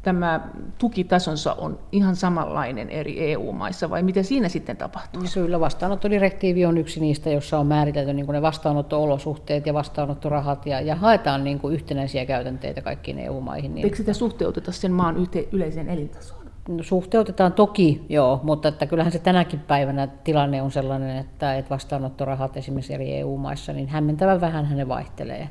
tämä 0.02 0.40
tukitasonsa 0.78 1.54
on 1.54 1.78
ihan 1.92 2.16
samanlainen 2.16 2.90
eri 2.90 3.32
EU-maissa, 3.32 3.90
vai 3.90 4.02
mitä 4.02 4.22
siinä 4.22 4.48
sitten 4.48 4.76
tapahtuu? 4.76 5.22
Kyllä, 5.34 5.60
vastaanottodirektiivi 5.60 6.66
on 6.66 6.78
yksi 6.78 7.00
niistä, 7.00 7.30
jossa 7.30 7.58
on 7.58 7.66
määritelty 7.66 8.12
niin 8.12 8.26
ne 8.26 8.42
vastaanotto-olosuhteet 8.42 9.66
ja 9.66 9.74
vastaanottorahat, 9.74 10.66
ja, 10.66 10.80
ja 10.80 10.94
haetaan 10.94 11.44
niin 11.44 11.58
kuin 11.58 11.74
yhtenäisiä 11.74 12.26
käytänteitä 12.26 12.82
kaikkiin 12.82 13.18
EU-maihin. 13.18 13.74
Niin... 13.74 13.84
Eikö 13.84 13.96
sitä 13.96 14.12
suhteuteta 14.12 14.72
sen 14.72 14.92
maan 14.92 15.16
yte- 15.16 15.48
yleiseen 15.52 15.88
elintasoon? 15.88 16.41
No, 16.68 16.82
suhteutetaan 16.82 17.52
toki, 17.52 18.06
joo, 18.08 18.40
mutta 18.42 18.68
että 18.68 18.86
kyllähän 18.86 19.12
se 19.12 19.18
tänäkin 19.18 19.60
päivänä 19.60 20.06
tilanne 20.06 20.62
on 20.62 20.70
sellainen, 20.70 21.16
että, 21.16 21.54
että 21.54 21.70
vastaanottorahat 21.70 22.56
esimerkiksi 22.56 22.94
eri 22.94 23.14
EU-maissa, 23.14 23.72
niin 23.72 23.88
hämmentävän 23.88 24.40
vähän 24.40 24.76
ne 24.76 24.88
vaihtelee 24.88 25.48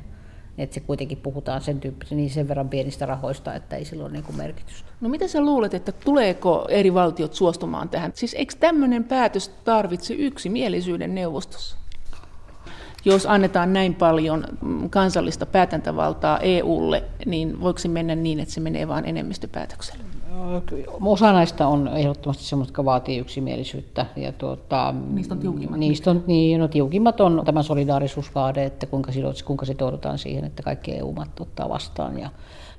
että 0.58 0.74
se 0.74 0.80
kuitenkin 0.80 1.18
puhutaan 1.18 1.60
sen 1.60 1.80
tyyppisen 1.80 2.18
niin 2.18 2.30
sen 2.30 2.48
verran 2.48 2.68
pienistä 2.68 3.06
rahoista, 3.06 3.54
että 3.54 3.76
ei 3.76 3.84
sillä 3.84 4.04
ole 4.04 4.12
niin 4.12 4.24
kuin 4.24 4.36
merkitystä. 4.36 4.88
No 5.00 5.08
mitä 5.08 5.28
sä 5.28 5.40
luulet, 5.40 5.74
että 5.74 5.92
tuleeko 5.92 6.66
eri 6.68 6.94
valtiot 6.94 7.34
suostumaan 7.34 7.88
tähän? 7.88 8.12
Siis 8.14 8.34
eikö 8.34 8.54
tämmöinen 8.60 9.04
päätös 9.04 9.48
tarvitse 9.48 10.14
yksimielisyyden 10.14 11.14
neuvostossa? 11.14 11.76
Jos 13.04 13.26
annetaan 13.26 13.72
näin 13.72 13.94
paljon 13.94 14.44
kansallista 14.90 15.46
päätäntävaltaa 15.46 16.38
EUlle, 16.38 17.04
niin 17.26 17.60
voiko 17.60 17.78
se 17.78 17.88
mennä 17.88 18.14
niin, 18.14 18.40
että 18.40 18.54
se 18.54 18.60
menee 18.60 18.88
vain 18.88 19.04
enemmistöpäätöksellä? 19.04 20.04
Osa 21.00 21.32
näistä 21.32 21.66
on 21.66 21.90
ehdottomasti 21.96 22.44
semmoista, 22.44 22.70
jotka 22.70 22.84
vaatii 22.84 23.18
yksimielisyyttä. 23.18 24.06
Ja 24.16 24.32
tuota, 24.32 24.94
niistä 25.10 25.34
on 25.34 25.40
tiukimmat? 25.40 25.78
Niistä 25.78 26.10
on, 26.10 26.24
niin, 26.26 26.60
no, 26.60 26.68
tiukimmat 26.68 27.20
on 27.20 27.42
tämä 27.44 27.62
solidaarisuusvaade, 27.62 28.64
että 28.64 28.86
kuinka, 28.86 29.12
sidot, 29.12 29.42
kuinka 29.42 29.66
sitoudutaan 29.66 30.18
siihen, 30.18 30.44
että 30.44 30.62
kaikki 30.62 30.92
EU-mat 30.92 31.40
ottaa 31.40 31.68
vastaan. 31.68 32.18
Ja, 32.18 32.30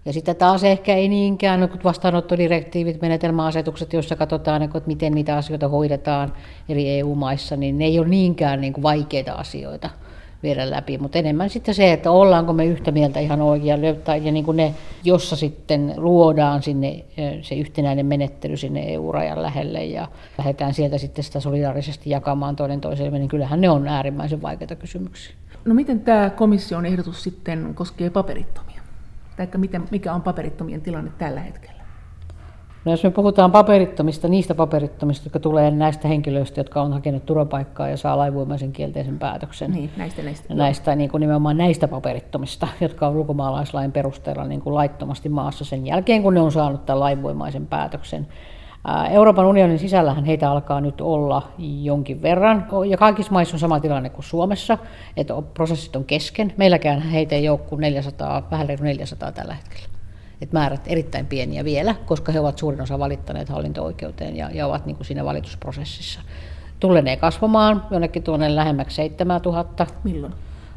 ja 0.05 0.13
sitten 0.13 0.35
taas 0.35 0.63
ehkä 0.63 0.95
ei 0.95 1.07
niinkään 1.07 1.59
no, 1.59 1.69
vastaanottodirektiivit, 1.83 3.01
menetelmäasetukset, 3.01 3.93
joissa 3.93 4.15
katsotaan, 4.15 4.61
niin 4.61 4.77
että 4.77 4.87
miten 4.87 5.13
niitä 5.13 5.37
asioita 5.37 5.67
hoidetaan 5.67 6.33
eri 6.69 6.89
EU-maissa, 6.89 7.55
niin 7.55 7.77
ne 7.77 7.85
ei 7.85 7.99
ole 7.99 8.07
niinkään 8.07 8.61
niin 8.61 8.73
kuin 8.73 8.83
vaikeita 8.83 9.33
asioita 9.33 9.89
viedä 10.43 10.69
läpi, 10.69 10.97
mutta 10.97 11.17
enemmän 11.17 11.49
sitten 11.49 11.75
se, 11.75 11.93
että 11.93 12.12
ollaanko 12.12 12.53
me 12.53 12.65
yhtä 12.65 12.91
mieltä 12.91 13.19
ihan 13.19 13.41
oikein, 13.41 13.84
ja 14.23 14.32
niin 14.32 14.45
kuin 14.45 14.58
ne, 14.58 14.73
jossa 15.03 15.36
sitten 15.36 15.93
luodaan 15.97 16.63
sinne 16.63 17.06
se 17.41 17.56
yhtenäinen 17.56 18.06
menettely 18.06 18.58
sinne 18.58 18.93
EU-rajan 18.93 19.41
lähelle 19.41 19.86
ja 19.86 20.08
lähdetään 20.38 20.73
sieltä 20.73 20.97
sitten 20.97 21.23
sitä 21.23 21.39
solidaarisesti 21.39 22.10
jakamaan 22.10 22.56
toinen 22.56 22.82
toiselle, 22.82 23.19
niin 23.19 23.27
kyllähän 23.29 23.62
ne 23.62 23.69
on 23.69 23.88
äärimmäisen 23.88 24.41
vaikeita 24.41 24.75
kysymyksiä. 24.75 25.36
No 25.65 25.73
miten 25.73 25.99
tämä 25.99 26.29
komission 26.29 26.86
ehdotus 26.86 27.23
sitten 27.23 27.71
koskee 27.75 28.10
paperittomia? 28.10 28.82
Tai 29.38 29.47
mikä 29.91 30.13
on 30.13 30.21
paperittomien 30.21 30.82
tilanne 30.82 31.12
tällä 31.17 31.39
hetkellä? 31.39 31.72
No 32.86 32.91
jos 32.91 33.04
me 33.04 33.12
puhutaan 33.12 33.52
paperittomista, 33.52 34.28
niistä 34.28 34.56
paperittomista, 34.56 35.26
jotka 35.26 35.39
tulee 35.39 35.72
näistä 35.72 36.08
henkilöistä, 36.08 36.60
jotka 36.60 36.82
on 36.82 36.93
hakenut 36.93 37.26
turvapaikkaa 37.26 37.89
ja 37.89 37.98
saa 37.98 38.17
laivuimaisen 38.17 38.72
kielteisen 38.72 39.19
päätöksen. 39.19 39.72
Niin, 39.72 39.89
näistä, 39.98 40.22
näistä. 40.22 40.54
näistä 40.54 40.96
niin 40.96 41.10
kuin 41.10 41.22
nimenomaan 41.22 41.58
näistä 41.58 41.88
paperittomista, 41.88 42.67
jotka 42.82 43.08
on 43.08 43.15
ulkomaalaislain 43.15 43.91
perusteella 43.91 44.46
niin 44.46 44.62
kuin 44.62 44.76
laittomasti 44.76 45.30
maassa 45.30 45.65
sen 45.65 45.86
jälkeen, 45.86 46.24
kun 46.24 46.34
ne 46.34 46.39
on 46.39 46.52
saanut 46.52 46.86
tämän 46.86 47.00
lainvoimaisen 47.00 47.67
päätöksen. 47.67 48.28
Euroopan 49.12 49.46
unionin 49.46 49.80
sisällähän 49.80 50.26
heitä 50.26 50.52
alkaa 50.52 50.82
nyt 50.82 51.02
olla 51.02 51.41
jonkin 51.82 52.22
verran, 52.22 52.67
ja 52.89 52.98
kaikissa 52.98 53.32
maissa 53.32 53.56
on 53.56 53.60
sama 53.60 53.80
tilanne 53.80 54.10
kuin 54.10 54.26
Suomessa, 54.26 54.78
että 55.17 55.34
prosessit 55.54 55.96
on 55.96 56.06
kesken. 56.06 56.54
Meilläkään 56.58 57.02
heitä 57.02 57.36
ei 57.36 57.50
ole 57.50 57.60
kuin 57.60 57.82
400, 57.82 58.48
vähän 58.52 58.67
400 58.82 59.32
tällä 59.32 59.54
hetkellä. 59.54 59.92
Et 60.43 60.51
määrät 60.51 60.82
erittäin 60.86 61.25
pieniä 61.25 61.63
vielä, 61.63 61.95
koska 62.06 62.32
he 62.32 62.39
ovat 62.39 62.58
suurin 62.58 62.82
osa 62.82 62.99
valittaneet 62.99 63.49
hallinto-oikeuteen 63.49 64.36
ja, 64.36 64.49
ja 64.53 64.67
ovat 64.67 64.86
niin 64.86 64.95
kuin 64.95 65.08
siinä 65.08 65.25
valitusprosessissa. 65.25 66.21
Tullenee 66.79 67.17
kasvamaan 67.17 67.86
jonnekin 67.91 68.23
tuonne 68.23 68.56
lähemmäksi 68.56 68.95
7000. 68.95 69.88
Milloin? 70.03 70.34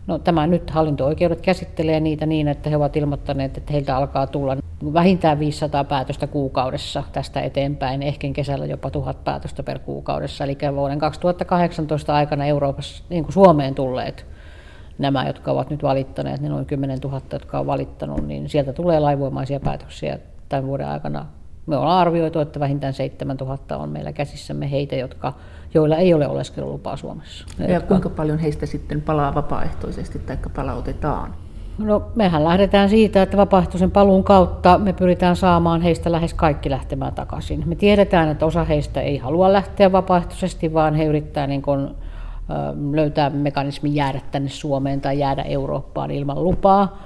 No, 0.07 0.19
tämä 0.19 0.47
nyt 0.47 0.71
hallinto-oikeudet 0.71 1.41
käsittelee 1.41 2.01
niitä 2.01 2.27
niin, 2.27 2.49
että 2.49 2.71
he 2.71 2.77
ovat 2.77 2.97
ilmoittaneet, 2.97 3.57
että 3.57 3.73
heiltä 3.73 3.97
alkaa 3.97 4.27
tulla 4.27 4.57
vähintään 4.93 5.39
500 5.39 5.85
päätöstä 5.85 6.27
kuukaudessa 6.27 7.03
tästä 7.13 7.41
eteenpäin, 7.41 8.03
ehkä 8.03 8.29
kesällä 8.33 8.67
jopa 8.67 8.91
1000 8.91 9.25
päätöstä 9.25 9.63
per 9.63 9.79
kuukaudessa. 9.79 10.45
Eli 10.45 10.59
vuoden 10.75 10.99
2018 10.99 12.15
aikana 12.15 12.47
Euroopassa 12.47 13.05
niin 13.09 13.25
kuin 13.25 13.33
Suomeen 13.33 13.75
tulleet 13.75 14.27
nämä, 14.99 15.27
jotka 15.27 15.53
ovat 15.53 15.71
nyt 15.71 15.83
valittaneet, 15.83 16.41
niin 16.41 16.53
noin 16.53 16.67
10 16.67 16.99
000, 17.05 17.21
jotka 17.33 17.59
on 17.59 17.67
valittanut, 17.67 18.27
niin 18.27 18.49
sieltä 18.49 18.73
tulee 18.73 19.01
laivoimaisia 19.01 19.61
päätöksiä 19.61 20.19
tämän 20.49 20.67
vuoden 20.67 20.89
aikana. 20.89 21.27
Me 21.67 21.77
ollaan 21.77 21.99
arvioitu, 21.99 22.41
että 22.41 22.61
vähintään 22.61 22.95
7 22.95 23.37
000 23.37 23.77
on 23.77 23.89
meillä 23.89 24.13
käsissämme 24.13 24.71
heitä, 24.71 24.97
jotka, 24.97 25.33
joilla 25.75 25.97
ei 25.97 26.15
ole 26.15 26.29
oleskelulupaa 26.29 26.97
Suomessa. 26.97 27.47
Ja 27.59 27.75
jotka... 27.75 27.89
kuinka 27.89 28.11
paljon 28.11 28.39
heistä 28.39 28.67
sitten 28.67 29.03
palaa 29.03 29.35
vapaaehtoisesti 29.35 30.19
tai 30.19 30.37
palautetaan? 30.57 31.35
No 31.79 32.03
mehän 32.15 32.45
lähdetään 32.45 32.89
siitä, 32.89 33.23
että 33.23 33.37
vapaaehtoisen 33.37 33.91
paluun 33.91 34.25
kautta 34.25 34.79
me 34.79 34.93
pyritään 34.93 35.37
saamaan 35.37 35.81
heistä 35.81 36.13
lähes 36.13 36.35
kaikki 36.35 36.71
lähtemään 36.71 37.15
takaisin. 37.15 37.63
Me 37.67 37.75
tiedetään, 37.75 38.29
että 38.29 38.47
osa 38.47 38.65
heistä 38.65 39.01
ei 39.01 39.19
halua 39.19 39.53
lähteä 39.53 39.93
vapaaehtoisesti, 39.93 40.75
vaan 40.75 40.95
he 40.95 41.05
yrittää 41.05 41.47
niin 41.47 41.63
kuin 41.63 41.89
löytää 42.93 43.31
mekanismi 43.31 43.95
jäädä 43.95 44.21
tänne 44.31 44.49
Suomeen 44.49 45.01
tai 45.01 45.19
jäädä 45.19 45.43
Eurooppaan 45.43 46.11
ilman 46.11 46.45
lupaa. 46.45 47.03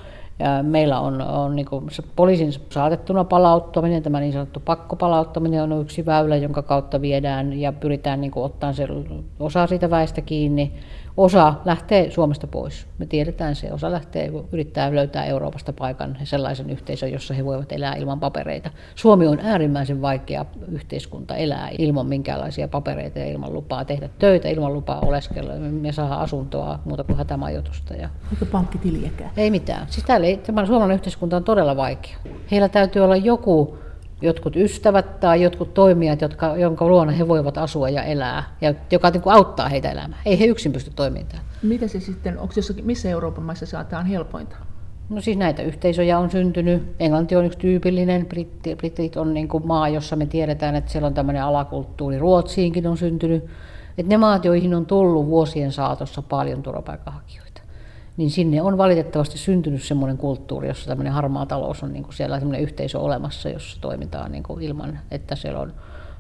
Meillä 0.63 1.01
on, 1.01 1.21
on 1.21 1.57
niin 1.57 1.67
kuin 1.67 1.89
poliisin 2.17 2.53
saatettuna 2.53 3.25
palauttaminen, 3.25 4.03
tämä 4.03 4.21
niin 4.21 4.33
sanottu 4.33 4.61
pakkopalauttaminen 4.61 5.63
on 5.63 5.81
yksi 5.81 6.07
väylä, 6.07 6.37
jonka 6.37 6.63
kautta 6.63 7.01
viedään 7.01 7.61
ja 7.61 7.73
pyritään 7.73 8.21
niin 8.21 8.31
kuin 8.31 8.45
ottamaan 8.45 8.75
se 8.75 8.89
osa 9.41 9.67
siitä 9.67 9.91
väestä 9.91 10.21
kiinni. 10.21 10.73
Osa 11.17 11.55
lähtee 11.65 12.11
Suomesta 12.11 12.47
pois. 12.47 12.87
Me 12.99 13.07
tiedetään 13.07 13.55
se. 13.55 13.73
Osa 13.73 13.93
lähtee, 13.93 14.33
yrittää 14.53 14.95
löytää 14.95 15.25
Euroopasta 15.25 15.73
paikan 15.73 16.19
sellaisen 16.25 16.71
yhteisön, 16.71 17.13
jossa 17.13 17.35
he 17.35 17.45
voivat 17.45 17.73
elää 17.73 17.95
ilman 17.95 18.21
papereita. 18.21 18.71
Suomi 18.95 19.27
on 19.27 19.39
äärimmäisen 19.43 20.03
vaikea 20.03 20.45
yhteiskunta 20.73 21.37
elää 21.37 21.69
ilman 21.79 22.07
minkäänlaisia 22.07 22.69
papereita 22.69 23.19
ja 23.19 23.27
ilman 23.27 23.53
lupaa 23.53 23.85
tehdä 23.85 24.09
töitä, 24.19 24.49
ilman 24.49 24.73
lupaa 24.73 25.01
oleskella. 25.01 25.55
Me 25.55 25.93
saa 25.93 26.21
asuntoa 26.21 26.79
muuta 26.85 27.05
kuin 27.05 27.17
hätämajoitusta. 27.17 27.95
Ja... 27.95 28.09
Eikä 28.33 28.47
pankkitiliäkään? 28.47 29.31
Ei 29.37 29.51
mitään. 29.51 29.87
Siis 29.91 30.07
täällä 30.07 30.27
ei, 30.27 30.37
tämä 30.37 30.67
suomalainen 30.67 30.95
yhteiskunta 30.95 31.37
on 31.37 31.45
todella 31.45 31.77
vaikea. 31.77 32.17
Heillä 32.51 32.69
täytyy 32.69 33.03
olla 33.03 33.17
joku 33.17 33.79
jotkut 34.23 34.57
ystävät 34.57 35.21
tai 35.21 35.43
jotkut 35.43 35.75
toimijat, 35.75 36.21
jotka, 36.21 36.57
jonka 36.57 36.89
luona 36.89 37.13
he 37.13 37.29
voivat 37.29 37.59
asua 37.59 37.89
ja 37.89 38.03
elää, 38.03 38.45
ja 38.61 38.75
joka 38.91 39.11
niin 39.11 39.23
kuin 39.23 39.35
auttaa 39.35 39.69
heitä 39.69 39.91
elämään. 39.91 40.21
Ei 40.27 40.41
he 40.41 40.45
yksin 40.45 40.73
pysty 40.73 40.91
toimimaan. 40.97 41.41
Mitä 41.63 41.89
se 41.89 42.01
sitten, 42.01 42.39
onko 42.39 42.53
jossakin, 42.57 42.87
missä 42.87 43.09
Euroopan 43.09 43.45
maissa 43.45 43.67
saataan 43.67 44.07
helpointa? 44.07 44.57
No 45.09 45.21
siis 45.21 45.37
näitä 45.37 45.63
yhteisöjä 45.63 46.19
on 46.19 46.31
syntynyt. 46.31 46.83
Englanti 46.99 47.37
on 47.37 47.45
yksi 47.45 47.59
tyypillinen, 47.59 48.27
Britti, 48.27 48.77
Britit 48.77 49.17
on 49.17 49.35
niin 49.35 49.49
kuin 49.49 49.67
maa, 49.67 49.89
jossa 49.89 50.17
me 50.17 50.27
tiedetään, 50.27 50.77
että 50.77 50.91
siellä 50.91 51.07
on 51.07 51.15
tämmöinen 51.15 51.43
alakulttuuri. 51.43 52.19
Ruotsiinkin 52.19 52.87
on 52.87 52.97
syntynyt. 52.97 53.45
Että 53.99 54.11
ne 54.11 54.17
maat, 54.17 54.45
joihin 54.45 54.75
on 54.75 54.87
tullut 54.87 55.27
vuosien 55.27 55.73
saatossa 55.73 56.23
paljon 56.23 56.63
turvapaikanhakijoita 56.63 57.50
niin 58.17 58.31
sinne 58.31 58.63
on 58.63 58.79
valitettavasti 58.79 59.39
syntynyt 59.39 59.83
semmoinen 59.83 60.19
kulttuuri, 60.19 60.69
jossa 60.69 60.87
tämmöinen 60.87 61.13
harmaa 61.13 61.47
talous 61.47 61.83
on 61.83 61.93
niin 61.93 62.03
kuin 62.03 62.15
siellä 62.15 62.39
semmoinen 62.39 62.63
yhteisö 62.63 62.99
olemassa, 62.99 63.49
jossa 63.49 63.81
toimitaan 63.81 64.33
niin 64.33 64.43
kuin 64.43 64.63
ilman, 64.63 64.99
että 65.11 65.37
siellä 65.37 65.61
on... 65.61 65.73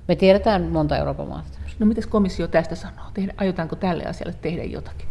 Me 0.09 0.16
tiedetään 0.16 0.62
monta 0.62 0.96
Euroopan 0.96 1.29
maata. 1.29 1.48
No 1.79 1.87
miten 1.87 2.05
komissio 2.09 2.48
tästä 2.48 2.74
sanoo? 2.74 3.05
Tehdä, 3.14 3.35
aiotaanko 3.37 3.76
tälle 3.76 4.05
asialle 4.05 4.35
tehdä 4.42 4.64
jotakin? 4.64 5.09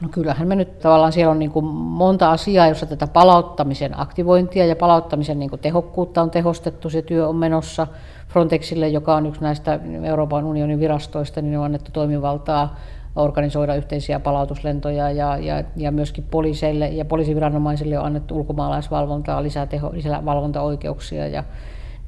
No 0.00 0.08
kyllähän 0.08 0.48
me 0.48 0.56
nyt 0.56 0.78
tavallaan 0.78 1.12
siellä 1.12 1.30
on 1.30 1.38
niin 1.38 1.50
kuin 1.50 1.64
monta 1.74 2.30
asiaa, 2.30 2.68
jossa 2.68 2.86
tätä 2.86 3.06
palauttamisen 3.06 4.00
aktivointia 4.00 4.66
ja 4.66 4.76
palauttamisen 4.76 5.38
niin 5.38 5.50
kuin 5.50 5.60
tehokkuutta 5.60 6.22
on 6.22 6.30
tehostettu. 6.30 6.90
Se 6.90 7.02
työ 7.02 7.28
on 7.28 7.36
menossa 7.36 7.86
Frontexille, 8.28 8.88
joka 8.88 9.16
on 9.16 9.26
yksi 9.26 9.40
näistä 9.40 9.80
Euroopan 10.04 10.44
unionin 10.44 10.80
virastoista, 10.80 11.42
niin 11.42 11.58
on 11.58 11.64
annettu 11.64 11.90
toimivaltaa 11.92 12.76
organisoida 13.18 13.74
yhteisiä 13.74 14.20
palautuslentoja 14.20 15.10
ja, 15.10 15.36
ja, 15.36 15.64
ja 15.76 15.92
myöskin 15.92 16.24
poliiseille 16.30 16.88
ja 16.88 17.04
poliisiviranomaisille 17.04 17.98
on 17.98 18.04
annettu 18.04 18.36
ulkomaalaisvalvontaa, 18.36 19.42
lisää, 19.42 19.66
teho, 19.66 19.90
lisää 19.92 20.24
valvontaoikeuksia 20.24 21.26
ja 21.26 21.44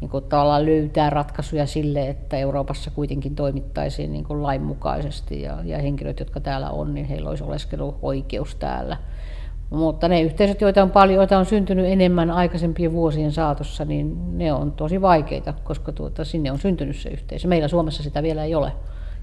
niin 0.01 0.11
kuin 0.11 0.25
tavallaan 0.25 0.67
löytää 0.67 1.11
ratkaisuja 1.11 1.67
sille, 1.67 2.09
että 2.09 2.37
Euroopassa 2.37 2.91
kuitenkin 2.91 3.35
toimittaisiin 3.35 4.13
niin 4.13 4.25
kuin 4.25 4.43
lainmukaisesti 4.43 5.43
ja, 5.43 5.59
ja 5.65 5.79
henkilöt, 5.79 6.21
jotka 6.21 6.41
täällä 6.41 6.71
on, 6.71 6.95
niin 6.95 7.07
heillä 7.07 7.31
olisi 7.31 7.45
oleskeluoikeus 7.45 8.55
täällä. 8.55 8.97
Mutta 9.71 10.09
ne 10.09 10.23
yhteisöt, 10.23 10.61
joita 10.61 10.83
on 10.83 10.91
paljon, 10.91 11.17
joita 11.17 11.39
on 11.39 11.47
syntynyt 11.47 11.87
enemmän 11.87 12.31
aikaisempien 12.31 12.93
vuosien 12.93 13.33
saatossa, 13.33 13.85
niin 13.85 14.39
ne 14.39 14.53
on 14.53 14.73
tosi 14.73 15.03
vaikeita, 15.03 15.55
koska 15.65 15.93
tuota, 15.93 16.25
sinne 16.25 16.53
on 16.53 16.59
syntynyt 16.59 16.97
se 16.97 17.09
yhteisö. 17.09 17.49
Meillä 17.49 17.69
Suomessa 17.69 18.03
sitä 18.03 18.23
vielä 18.23 18.45
ei 18.45 18.55
ole. 18.55 18.73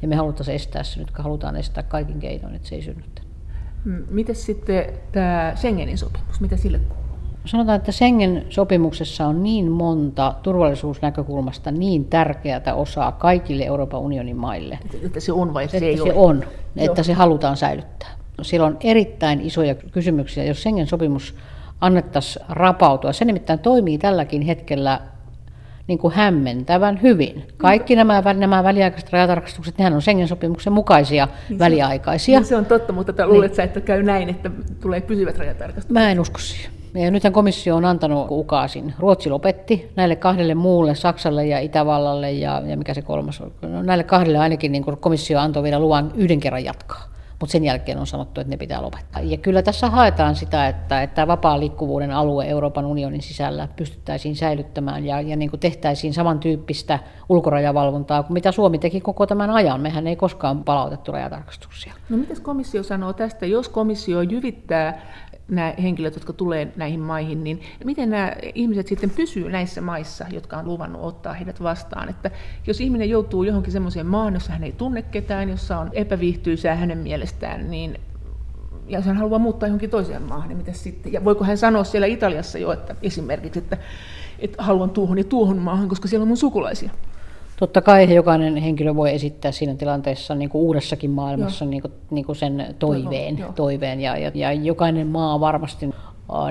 Ja 0.01 0.07
me 0.07 0.15
halutaan 0.15 0.49
estää 0.49 0.83
se 0.83 0.99
nyt, 0.99 1.11
halutaan 1.13 1.55
estää 1.55 1.83
kaikin 1.83 2.19
keinoin, 2.19 2.55
että 2.55 2.67
se 2.67 2.75
ei 2.75 2.81
synny 2.81 3.03
Miten 4.09 4.35
sitten 4.35 4.85
tämä 5.11 5.53
Schengenin 5.55 5.97
sopimus, 5.97 6.41
mitä 6.41 6.57
sille 6.57 6.79
kuuluu? 6.79 7.07
Sanotaan, 7.45 7.75
että 7.75 7.91
Schengen-sopimuksessa 7.91 9.27
on 9.27 9.43
niin 9.43 9.71
monta 9.71 10.33
turvallisuusnäkökulmasta 10.43 11.71
niin 11.71 12.05
tärkeää 12.05 12.75
osaa 12.75 13.11
kaikille 13.11 13.65
Euroopan 13.65 13.99
unionin 13.99 14.35
maille. 14.35 14.79
Että 15.03 15.19
se 15.19 15.31
on 15.31 15.53
vai 15.53 15.67
se 15.69 15.77
että 15.77 15.85
ei 15.85 15.97
se 15.97 16.03
ole? 16.03 16.13
on, 16.15 16.43
että 16.77 16.99
Joo. 16.99 17.03
se 17.03 17.13
halutaan 17.13 17.57
säilyttää. 17.57 18.09
Siellä 18.41 18.67
on 18.67 18.77
erittäin 18.83 19.41
isoja 19.41 19.75
kysymyksiä, 19.75 20.43
jos 20.43 20.61
Schengen-sopimus 20.61 21.35
annettaisiin 21.81 22.45
rapautua. 22.49 23.13
Se 23.13 23.25
nimittäin 23.25 23.59
toimii 23.59 23.97
tälläkin 23.97 24.41
hetkellä 24.41 25.01
niin 25.87 25.99
kuin 25.99 26.13
hämmentävän 26.13 27.01
hyvin. 27.01 27.43
Kaikki 27.57 27.95
nämä, 27.95 28.23
nämä 28.33 28.63
väliaikaiset 28.63 29.13
rajatarkastukset, 29.13 29.77
nehän 29.77 29.93
on 29.93 30.01
Schengen-sopimuksen 30.01 30.73
mukaisia 30.73 31.27
niin 31.49 31.59
väliaikaisia. 31.59 32.39
Niin 32.39 32.47
se 32.47 32.55
on 32.55 32.65
totta, 32.65 32.93
mutta 32.93 33.27
luulet 33.27 33.51
niin. 33.51 33.55
sä, 33.55 33.63
että 33.63 33.81
käy 33.81 34.03
näin, 34.03 34.29
että 34.29 34.51
tulee 34.81 35.01
pysyvät 35.01 35.37
rajatarkastukset? 35.37 35.91
Mä 35.91 36.11
en 36.11 36.19
usko 36.19 36.39
siihen. 36.39 36.71
Ja 36.93 37.11
nythän 37.11 37.33
komissio 37.33 37.75
on 37.75 37.85
antanut 37.85 38.27
ukaasin. 38.29 38.93
Ruotsi 38.99 39.29
lopetti 39.29 39.91
näille 39.95 40.15
kahdelle 40.15 40.55
muulle, 40.55 40.95
Saksalle 40.95 41.45
ja 41.45 41.59
Itävallalle 41.59 42.31
ja, 42.31 42.61
ja 42.65 42.77
mikä 42.77 42.93
se 42.93 43.01
kolmas 43.01 43.41
on. 43.41 43.51
No, 43.61 43.81
näille 43.81 44.03
kahdelle 44.03 44.37
ainakin 44.37 44.71
niin 44.71 44.83
komissio 44.83 45.39
antoi 45.39 45.63
vielä 45.63 45.79
luvan 45.79 46.11
yhden 46.15 46.39
kerran 46.39 46.63
jatkaa 46.63 47.16
mutta 47.39 47.51
sen 47.51 47.63
jälkeen 47.63 47.97
on 47.97 48.07
sanottu, 48.07 48.41
että 48.41 48.51
ne 48.51 48.57
pitää 48.57 48.81
lopettaa. 48.81 49.21
Ja 49.21 49.37
kyllä 49.37 49.61
tässä 49.61 49.89
haetaan 49.89 50.35
sitä, 50.35 50.67
että, 50.67 51.01
että 51.03 51.27
vapaa 51.27 51.59
liikkuvuuden 51.59 52.11
alue 52.11 52.45
Euroopan 52.45 52.85
unionin 52.85 53.21
sisällä 53.21 53.67
pystyttäisiin 53.75 54.35
säilyttämään 54.35 55.05
ja, 55.05 55.21
ja 55.21 55.35
niin 55.35 55.49
kuin 55.49 55.59
tehtäisiin 55.59 56.13
samantyyppistä 56.13 56.99
ulkorajavalvontaa 57.29 58.23
kuin 58.23 58.33
mitä 58.33 58.51
Suomi 58.51 58.77
teki 58.79 59.01
koko 59.01 59.25
tämän 59.25 59.49
ajan. 59.49 59.81
Mehän 59.81 60.07
ei 60.07 60.15
koskaan 60.15 60.63
palautettu 60.63 61.11
rajatarkastuksia. 61.11 61.93
No 62.09 62.17
miten 62.17 62.41
komissio 62.41 62.83
sanoo 62.83 63.13
tästä, 63.13 63.45
jos 63.45 63.69
komissio 63.69 64.21
jyvittää 64.21 65.01
nämä 65.47 65.73
henkilöt, 65.81 66.13
jotka 66.13 66.33
tulee 66.33 66.73
näihin 66.75 66.99
maihin, 66.99 67.43
niin 67.43 67.61
miten 67.83 68.09
nämä 68.09 68.33
ihmiset 68.55 68.87
sitten 68.87 69.09
pysyvät 69.09 69.51
näissä 69.51 69.81
maissa, 69.81 70.25
jotka 70.31 70.57
on 70.57 70.65
luvannut 70.65 71.01
ottaa 71.01 71.33
heidät 71.33 71.63
vastaan? 71.63 72.09
Että 72.09 72.31
jos 72.67 72.81
ihminen 72.81 73.09
joutuu 73.09 73.43
johonkin 73.43 73.71
semmoiseen 73.71 74.05
maahan, 74.05 74.33
jossa 74.33 74.51
hän 74.51 74.63
ei 74.63 74.71
tunne 74.71 75.01
ketään, 75.01 75.49
jossa 75.49 75.77
on 75.77 75.89
epäviihtyisää 75.93 76.75
hänen 76.75 76.97
mielestään, 76.97 77.71
niin 77.71 77.99
ja 78.87 78.97
jos 78.97 79.05
hän 79.05 79.17
haluaa 79.17 79.39
muuttaa 79.39 79.67
johonkin 79.67 79.89
toiseen 79.89 80.21
maahan, 80.21 80.49
niin 80.49 80.57
mitä 80.57 80.73
sitten? 80.73 81.13
Ja 81.13 81.25
voiko 81.25 81.43
hän 81.43 81.57
sanoa 81.57 81.83
siellä 81.83 82.07
Italiassa 82.07 82.57
jo, 82.57 82.71
että 82.71 82.95
esimerkiksi, 83.01 83.59
että, 83.59 83.77
että 84.39 84.63
haluan 84.63 84.89
tuohon 84.89 85.17
ja 85.17 85.23
tuohon 85.23 85.57
maahan, 85.57 85.89
koska 85.89 86.07
siellä 86.07 86.23
on 86.23 86.27
mun 86.27 86.37
sukulaisia? 86.37 86.91
Totta 87.59 87.81
kai 87.81 88.15
jokainen 88.15 88.55
henkilö 88.55 88.95
voi 88.95 89.13
esittää 89.13 89.51
siinä 89.51 89.75
tilanteessa 89.75 90.35
niin 90.35 90.49
kuin 90.49 90.61
uudessakin 90.61 91.09
maailmassa 91.11 91.65
niin 91.65 91.81
kuin, 91.81 91.93
niin 92.09 92.25
kuin 92.25 92.35
sen 92.35 92.75
toiveen, 92.79 93.45
toiveen 93.55 94.01
ja, 94.01 94.17
ja, 94.17 94.31
ja 94.35 94.53
jokainen 94.53 95.07
maa 95.07 95.39
varmasti 95.39 95.89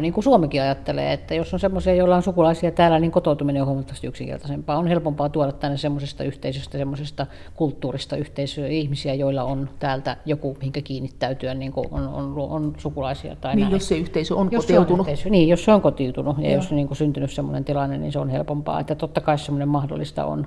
niin 0.00 0.12
kuin 0.12 0.24
Suomikin 0.24 0.62
ajattelee, 0.62 1.12
että 1.12 1.34
jos 1.34 1.54
on 1.54 1.60
semmoisia, 1.60 1.94
joilla 1.94 2.16
on 2.16 2.22
sukulaisia 2.22 2.70
täällä, 2.70 2.98
niin 2.98 3.10
kotoutuminen 3.10 3.62
on 3.62 3.68
huomattavasti 3.68 4.06
yksinkertaisempaa. 4.06 4.78
On 4.78 4.86
helpompaa 4.86 5.28
tuoda 5.28 5.52
tänne 5.52 5.76
semmoisesta 5.76 6.24
yhteisöstä, 6.24 6.78
semmoisesta 6.78 7.26
kulttuurista 7.54 8.16
yhteisöä, 8.16 8.68
ihmisiä, 8.68 9.14
joilla 9.14 9.42
on 9.42 9.68
täältä 9.78 10.16
joku, 10.24 10.56
mihinkä 10.58 10.82
kiinnittäytyä, 10.82 11.54
niin 11.54 11.72
kuin 11.72 11.88
on, 11.90 12.08
on, 12.08 12.34
on 12.38 12.74
sukulaisia 12.78 13.36
tai 13.36 13.54
niin, 13.54 13.62
näin. 13.62 13.72
jos 13.72 13.88
se 13.88 13.96
yhteisö 13.96 14.34
on 14.34 14.48
jos 14.50 14.64
kotiutunut. 14.64 14.88
Se 14.88 14.92
on 14.92 15.00
yhteisö, 15.00 15.30
niin, 15.30 15.48
jos 15.48 15.64
se 15.64 15.72
on 15.72 15.80
kotiutunut 15.80 16.38
ja 16.38 16.44
Joo. 16.44 16.54
jos 16.54 16.70
on 16.70 16.76
niin 16.76 16.88
kuin 16.88 16.98
syntynyt 16.98 17.30
semmoinen 17.30 17.64
tilanne, 17.64 17.98
niin 17.98 18.12
se 18.12 18.18
on 18.18 18.28
helpompaa. 18.28 18.80
Että 18.80 18.94
totta 18.94 19.20
kai 19.20 19.38
semmoinen 19.38 19.68
mahdollista 19.68 20.24
on. 20.24 20.46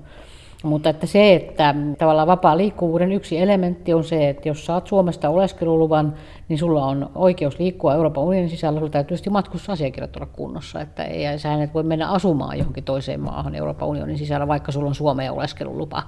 Mutta 0.64 0.90
että 0.90 1.08
se, 1.08 1.36
että 1.36 1.76
tavallaan 1.98 2.28
vapaa 2.28 2.58
liikkuvuuden 2.58 3.12
yksi 3.12 3.38
elementti 3.38 3.94
on 3.94 4.04
se, 4.04 4.30
että 4.30 4.50
jos 4.50 4.66
saat 4.66 4.88
Suomesta 4.88 5.30
oleskeluluvan, 5.30 6.16
niin 6.50 6.60
sulla 6.60 6.86
on 6.86 7.10
oikeus 7.16 7.60
liikkua 7.60 7.94
Euroopan 7.94 8.24
unionin 8.24 8.50
sisällä, 8.50 8.80
sulla 8.80 8.92
täytyy 8.92 9.08
tietysti 9.08 9.30
matkustusasiakirjat 9.30 10.16
olla 10.16 10.26
kunnossa, 10.26 10.82
että 10.82 11.04
ei, 11.04 11.40
sä 11.40 11.64
et 11.64 11.74
voi 11.74 11.84
mennä 11.84 12.10
asumaan 12.10 12.58
johonkin 12.58 12.84
toiseen 12.84 13.20
maahan 13.20 13.56
Euroopan 13.56 13.90
unionin 13.90 14.18
sisällä, 14.18 14.48
vaikka 14.48 14.72
sulla 14.72 14.88
on 14.88 14.96
Suomeen 14.96 15.32
oleskelulupa 15.32 16.04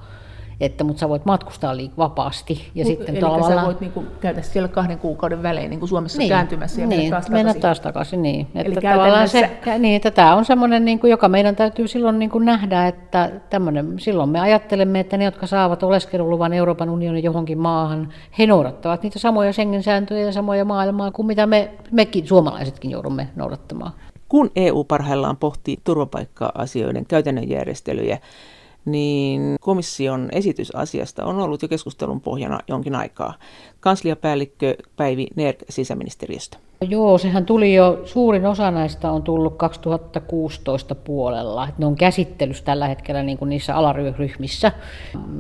että, 0.62 0.84
mutta 0.84 1.00
sä 1.00 1.10
voit 1.10 1.26
matkustaa 1.26 1.74
liik- 1.74 1.98
vapaasti. 1.98 2.72
Ja 2.76 2.86
Mut, 2.86 2.88
sitten 2.88 3.16
eli 3.16 3.22
tavallaan... 3.22 3.60
sä 3.60 3.66
voit 3.66 3.82
niinku 3.82 4.04
käydä 4.20 4.42
siellä 4.42 4.68
kahden 4.68 5.00
kuukauden 5.00 5.44
välein 5.44 5.70
niin 5.70 5.80
kuin 5.80 5.90
Suomessa 5.90 6.18
niin, 6.18 6.30
kääntymässä 6.30 6.82
ja 6.82 6.88
niin, 6.88 7.00
mennä 7.02 7.16
taas 7.16 7.30
mennä 7.30 7.44
takaisin. 7.44 7.62
taas 7.62 7.80
takaisin. 7.80 8.22
Niin. 8.22 8.48
Eli 8.56 8.68
että 8.68 8.82
käytännössä... 8.82 9.50
se, 9.66 9.80
niin, 9.80 9.96
että 9.96 10.12
tämä 10.12 10.36
on 10.36 10.46
semmoinen, 10.46 10.86
niin 10.86 11.00
kuin, 11.00 11.12
joka 11.12 11.28
meidän 11.28 11.56
täytyy 11.56 11.88
silloin 11.88 12.20
niin 12.20 12.30
kuin 12.30 12.46
nähdä, 12.46 12.88
että 12.88 13.32
tämmöinen, 13.50 14.00
silloin 14.00 14.30
me 14.30 14.40
ajattelemme, 14.40 15.00
että 15.00 15.18
ne, 15.18 15.26
jotka 15.26 15.48
saavat 15.48 15.84
oleskeluluvan 15.84 16.54
Euroopan 16.54 16.90
unionin 16.90 17.24
johonkin 17.24 17.58
maahan, 17.58 18.14
he 18.40 18.48
noudattavat 18.48 19.04
niitä 19.04 19.20
samoja 19.20 19.54
Schengen-sääntöjä 19.54 20.26
ja 20.26 20.32
samoja 20.32 20.66
maailmaa 20.66 21.12
kuin 21.12 21.26
mitä 21.26 21.48
me, 21.48 21.72
mekin 21.92 22.28
suomalaisetkin 22.28 22.92
joudumme 22.92 23.28
noudattamaan. 23.36 23.92
Kun 24.30 24.52
EU 24.56 24.84
parhaillaan 24.84 25.38
pohtii 25.38 25.78
turvapaikka-asioiden 25.84 27.06
käytännön 27.06 27.50
järjestelyjä, 27.50 28.18
niin 28.86 29.56
komission 29.62 30.30
esitys 30.32 30.76
asiasta 30.76 31.26
on 31.26 31.40
ollut 31.40 31.62
jo 31.62 31.68
keskustelun 31.68 32.22
pohjana 32.22 32.60
jonkin 32.68 32.96
aikaa. 32.96 33.34
Kansliapäällikkö 33.80 34.76
Päivi 34.96 35.28
Nerk 35.36 35.58
sisäministeriöstä. 35.70 36.58
Joo, 36.90 37.18
sehän 37.18 37.46
tuli 37.46 37.74
jo, 37.74 38.02
suurin 38.06 38.46
osa 38.46 38.72
näistä 38.72 39.12
on 39.12 39.24
tullut 39.24 39.58
2016 39.58 40.96
puolella. 40.96 41.68
Ne 41.78 41.86
on 41.86 41.96
käsittelyssä 41.96 42.64
tällä 42.64 42.88
hetkellä 42.88 43.24
niin 43.24 43.38
kuin 43.38 43.50
niissä 43.50 43.76
alaryhmissä 43.76 44.72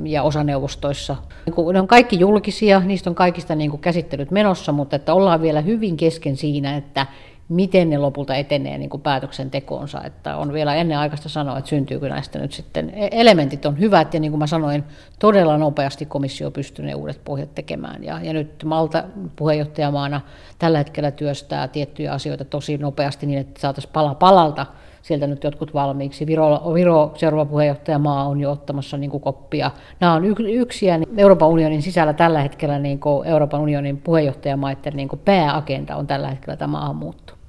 ja 0.03 0.23
osaneuvostoissa. 0.23 1.15
Niin 1.45 1.73
ne 1.73 1.79
on 1.79 1.87
kaikki 1.87 2.19
julkisia, 2.19 2.79
niistä 2.79 3.09
on 3.09 3.15
kaikista 3.15 3.55
niin 3.55 3.69
kuin 3.69 3.81
käsittelyt 3.81 4.31
menossa, 4.31 4.71
mutta 4.71 4.95
että 4.95 5.13
ollaan 5.13 5.41
vielä 5.41 5.61
hyvin 5.61 5.97
kesken 5.97 6.37
siinä, 6.37 6.77
että 6.77 7.07
miten 7.51 7.89
ne 7.89 7.97
lopulta 7.97 8.35
etenee 8.35 8.77
niin 8.77 8.89
kuin 8.89 9.01
päätöksentekoonsa. 9.01 10.03
Että 10.03 10.37
on 10.37 10.53
vielä 10.53 10.75
ennen 10.75 10.97
aikaista 10.97 11.29
sanoa, 11.29 11.57
että 11.57 11.69
syntyykö 11.69 12.09
näistä 12.09 12.39
nyt 12.39 12.51
sitten. 12.51 12.89
E- 12.95 13.09
elementit 13.11 13.65
on 13.65 13.79
hyvät 13.79 14.13
ja 14.13 14.19
niin 14.19 14.31
kuin 14.31 14.39
mä 14.39 14.47
sanoin, 14.47 14.83
todella 15.19 15.57
nopeasti 15.57 16.05
komissio 16.05 16.51
pystyy 16.51 16.85
ne 16.85 16.95
uudet 16.95 17.21
pohjat 17.25 17.55
tekemään. 17.55 18.03
Ja, 18.03 18.19
ja 18.23 18.33
nyt 18.33 18.63
Malta 18.63 19.03
puheenjohtajamaana 19.35 20.21
tällä 20.59 20.77
hetkellä 20.77 21.11
työstää 21.11 21.67
tiettyjä 21.67 22.13
asioita 22.13 22.45
tosi 22.45 22.77
nopeasti 22.77 23.25
niin, 23.25 23.39
että 23.39 23.61
saataisiin 23.61 23.93
pala 23.93 24.15
palalta 24.15 24.65
sieltä 25.01 25.27
nyt 25.27 25.43
jotkut 25.43 25.73
valmiiksi. 25.73 26.27
Viro, 26.27 26.73
Viro 26.73 27.11
seuraava 27.15 27.45
puheenjohtajamaa 27.45 28.27
on 28.27 28.39
jo 28.39 28.51
ottamassa 28.51 28.97
niin 28.97 29.11
kuin 29.11 29.23
koppia. 29.23 29.71
Nämä 29.99 30.13
on 30.13 30.23
yksiä 30.49 30.97
niin 30.97 31.09
Euroopan 31.17 31.49
unionin 31.49 31.81
sisällä 31.81 32.13
tällä 32.13 32.41
hetkellä 32.41 32.79
niin 32.79 32.99
kuin 32.99 33.27
Euroopan 33.27 33.61
unionin 33.61 33.97
puheenjohtajamaiden 33.97 34.93
niin 34.95 35.09
kuin 35.09 35.19
pääagenda 35.25 35.95
on 35.95 36.07
tällä 36.07 36.29
hetkellä 36.29 36.57
tämä 36.57 36.71
maahanmuutto. 36.71 37.40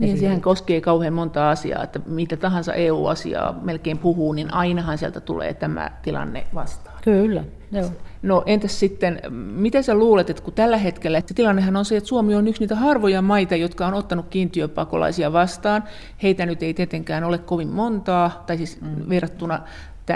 Niin, 0.00 0.18
siihen 0.18 0.40
koskee 0.40 0.80
kauhean 0.80 1.12
monta 1.12 1.50
asiaa, 1.50 1.82
että 1.82 2.00
mitä 2.06 2.36
tahansa 2.36 2.74
EU-asiaa 2.74 3.60
melkein 3.62 3.98
puhuu, 3.98 4.32
niin 4.32 4.54
ainahan 4.54 4.98
sieltä 4.98 5.20
tulee 5.20 5.54
tämä 5.54 5.90
tilanne 6.02 6.46
vastaan. 6.54 6.98
Kyllä, 7.04 7.44
joo. 7.72 7.90
No 8.22 8.42
entäs 8.46 8.80
sitten, 8.80 9.20
miten 9.30 9.84
sä 9.84 9.94
luulet, 9.94 10.30
että 10.30 10.42
kun 10.42 10.52
tällä 10.52 10.76
hetkellä, 10.76 11.18
että 11.18 11.34
tilannehan 11.34 11.76
on 11.76 11.84
se, 11.84 11.96
että 11.96 12.08
Suomi 12.08 12.34
on 12.34 12.48
yksi 12.48 12.62
niitä 12.62 12.76
harvoja 12.76 13.22
maita, 13.22 13.56
jotka 13.56 13.86
on 13.86 13.94
ottanut 13.94 14.26
kiintiöpakolaisia 14.30 15.32
vastaan. 15.32 15.84
Heitä 16.22 16.46
nyt 16.46 16.62
ei 16.62 16.74
tietenkään 16.74 17.24
ole 17.24 17.38
kovin 17.38 17.68
montaa, 17.68 18.44
tai 18.46 18.56
siis 18.56 18.80
mm. 18.80 19.08
verrattuna 19.08 19.60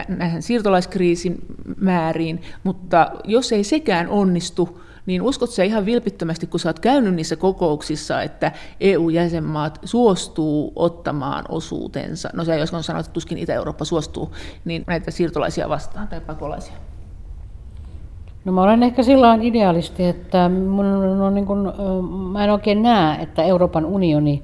näihin 0.09 0.43
siirtolaiskriisin 0.43 1.39
määriin, 1.81 2.43
mutta 2.65 3.11
jos 3.25 3.53
ei 3.53 3.65
sekään 3.65 4.09
onnistu, 4.09 4.81
niin 5.11 5.23
uskot 5.23 5.51
sä 5.51 5.65
ihan 5.65 5.87
vilpittömästi, 5.87 6.47
kun 6.47 6.61
sä 6.61 6.69
oot 6.69 6.79
käynyt 6.79 7.15
niissä 7.15 7.37
kokouksissa, 7.37 8.23
että 8.23 8.53
EU-jäsenmaat 8.81 9.79
suostuu 9.85 10.73
ottamaan 10.77 11.45
osuutensa, 11.49 12.31
no 12.33 12.45
se 12.45 12.59
jos 12.59 12.75
on 12.75 12.83
sanottu, 12.83 13.01
että 13.01 13.13
tuskin 13.13 13.39
Itä-Eurooppa 13.39 13.85
suostuu, 13.85 14.33
niin 14.65 14.85
näitä 14.87 15.11
siirtolaisia 15.11 15.69
vastaan 15.69 16.09
tai 16.09 16.21
pakolaisia? 16.21 16.75
No 18.45 18.53
mä 18.53 18.63
olen 18.63 18.83
ehkä 18.83 19.03
sillä 19.03 19.39
idealisti, 19.43 20.05
että 20.05 20.49
mun 20.49 20.87
on 20.87 21.35
niin 21.35 21.47
kuin, 21.47 21.59
mä 22.33 22.45
en 22.45 22.51
oikein 22.51 22.83
näe, 22.83 23.23
että 23.23 23.43
Euroopan 23.43 23.85
unioni 23.85 24.43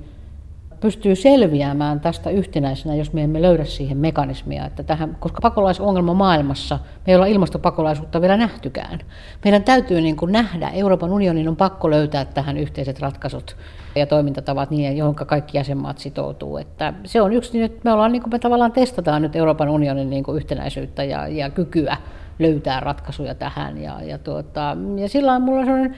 pystyy 0.80 1.14
selviämään 1.14 2.00
tästä 2.00 2.30
yhtenäisenä, 2.30 2.94
jos 2.94 3.12
me 3.12 3.22
emme 3.22 3.42
löydä 3.42 3.64
siihen 3.64 3.98
mekanismia. 3.98 4.66
Että 4.66 4.82
tähän, 4.82 5.16
koska 5.20 5.40
pakolaisongelma 5.42 6.14
maailmassa, 6.14 6.78
me 7.06 7.12
ei 7.12 7.14
olla 7.14 7.26
ilmastopakolaisuutta 7.26 8.20
vielä 8.20 8.36
nähtykään. 8.36 8.98
Meidän 9.44 9.64
täytyy 9.64 10.00
niin 10.00 10.16
kuin 10.16 10.32
nähdä, 10.32 10.68
Euroopan 10.68 11.12
unionin 11.12 11.48
on 11.48 11.56
pakko 11.56 11.90
löytää 11.90 12.24
tähän 12.24 12.56
yhteiset 12.56 13.00
ratkaisut 13.00 13.56
ja 13.94 14.06
toimintatavat 14.06 14.70
niin, 14.70 14.96
johon 14.96 15.14
kaikki 15.14 15.58
jäsenmaat 15.58 15.98
sitoutuu. 15.98 16.56
Että 16.56 16.94
se 17.04 17.20
on 17.20 17.32
yksi, 17.32 17.62
että 17.62 17.80
me, 17.84 17.92
ollaan, 17.92 18.12
niin 18.12 18.22
kuin 18.22 18.32
me 18.32 18.38
tavallaan 18.38 18.72
testataan 18.72 19.22
nyt 19.22 19.36
Euroopan 19.36 19.68
unionin 19.68 20.10
niin 20.10 20.24
kuin 20.24 20.36
yhtenäisyyttä 20.36 21.04
ja, 21.04 21.28
ja 21.28 21.50
kykyä 21.50 21.96
löytää 22.38 22.80
ratkaisuja 22.80 23.34
tähän. 23.34 23.82
Ja, 23.82 24.02
ja, 24.02 24.18
tuota, 24.18 24.76
ja 24.96 25.08
sillä 25.08 25.32
on 25.32 25.42
mulla 25.42 25.64
sellainen 25.64 25.96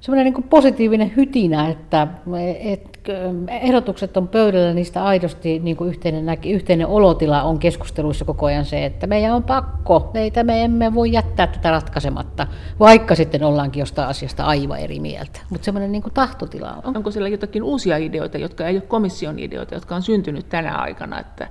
semmoinen 0.00 0.32
niin 0.32 0.42
positiivinen 0.42 1.12
hytinä, 1.16 1.68
että 1.68 2.08
et, 2.60 2.89
ehdotukset 3.48 4.16
on 4.16 4.28
pöydällä, 4.28 4.74
niistä 4.74 5.04
aidosti 5.04 5.58
niin 5.58 5.76
kuin 5.76 5.88
yhteinen, 5.88 6.38
yhteinen 6.46 6.86
olotila 6.86 7.42
on 7.42 7.58
keskusteluissa 7.58 8.24
koko 8.24 8.46
ajan 8.46 8.64
se, 8.64 8.84
että 8.84 9.06
meidän 9.06 9.34
on 9.34 9.42
pakko, 9.42 10.10
meitä 10.14 10.44
me 10.44 10.64
emme 10.64 10.94
voi 10.94 11.12
jättää 11.12 11.46
tätä 11.46 11.70
ratkaisematta, 11.70 12.46
vaikka 12.80 13.14
sitten 13.14 13.44
ollaankin 13.44 13.80
jostain 13.80 14.08
asiasta 14.08 14.44
aivan 14.44 14.78
eri 14.78 15.00
mieltä. 15.00 15.40
Mutta 15.50 15.64
semmoinen 15.64 15.92
niin 15.92 16.02
tahtotila 16.14 16.82
on. 16.84 16.96
Onko 16.96 17.10
siellä 17.10 17.28
jotakin 17.28 17.62
uusia 17.62 17.96
ideoita, 17.96 18.38
jotka 18.38 18.66
ei 18.66 18.76
ole 18.76 18.82
komission 18.82 19.38
ideoita, 19.38 19.74
jotka 19.74 19.94
on 19.94 20.02
syntynyt 20.02 20.48
tänä 20.48 20.76
aikana, 20.76 21.20
että 21.20 21.48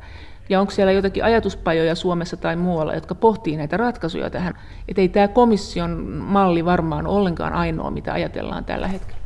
ja 0.49 0.59
onko 0.59 0.71
siellä 0.71 0.91
jotakin 0.91 1.23
ajatuspajoja 1.23 1.95
Suomessa 1.95 2.37
tai 2.37 2.55
muualla, 2.55 2.93
jotka 2.93 3.15
pohtii 3.15 3.57
näitä 3.57 3.77
ratkaisuja 3.77 4.29
tähän? 4.29 4.53
Että 4.87 5.01
ei 5.01 5.09
tämä 5.09 5.27
komission 5.27 5.91
malli 6.17 6.65
varmaan 6.65 7.07
ollenkaan 7.07 7.53
ainoa, 7.53 7.91
mitä 7.91 8.13
ajatellaan 8.13 8.65
tällä 8.65 8.87
hetkellä. 8.87 9.18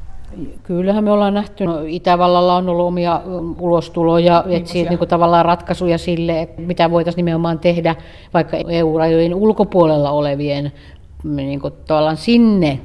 Kyllähän 0.64 1.04
me 1.04 1.12
ollaan 1.12 1.34
nähty, 1.34 1.66
no, 1.66 1.80
Itävallalla 1.88 2.56
on 2.56 2.70
ollut 2.70 2.86
omia 2.86 3.22
ulostuloja, 3.60 4.44
niin, 4.46 4.58
etsiä 4.58 4.90
niin 4.90 4.98
kuin 4.98 5.10
tavallaan 5.10 5.46
ratkaisuja 5.46 5.98
sille, 5.98 6.50
mitä 6.58 6.92
voitaisiin 6.92 7.26
nimenomaan 7.26 7.60
tehdä 7.60 7.96
vaikka 8.34 8.58
EU-rajojen 8.70 9.36
ulkopuolella 9.36 10.12
olevien 10.12 10.72
niin 11.24 11.60
kuin 11.60 11.74
tavallaan 11.88 12.18
sinne 12.18 12.80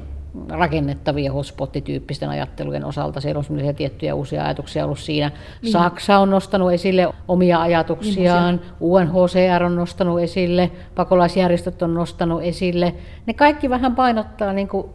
rakennettavia 0.49 1.33
hotspottityyppisten 1.33 2.29
ajattelujen 2.29 2.85
osalta. 2.85 3.21
Siellä 3.21 3.37
on 3.37 3.43
sellaisia 3.43 3.73
tiettyjä 3.73 4.15
uusia 4.15 4.43
ajatuksia 4.43 4.85
ollut 4.85 4.99
siinä. 4.99 5.31
Niin. 5.61 5.71
Saksa 5.71 6.17
on 6.17 6.29
nostanut 6.29 6.71
esille 6.71 7.09
omia 7.27 7.61
ajatuksiaan, 7.61 8.55
niin, 8.55 8.71
UNHCR 8.79 9.63
on 9.63 9.75
nostanut 9.75 10.19
esille, 10.19 10.71
pakolaisjärjestöt 10.95 11.81
on 11.81 11.93
nostanut 11.93 12.43
esille. 12.43 12.93
Ne 13.25 13.33
kaikki 13.33 13.69
vähän 13.69 13.95
painottaa 13.95 14.53
niin 14.53 14.67
kuin 14.67 14.85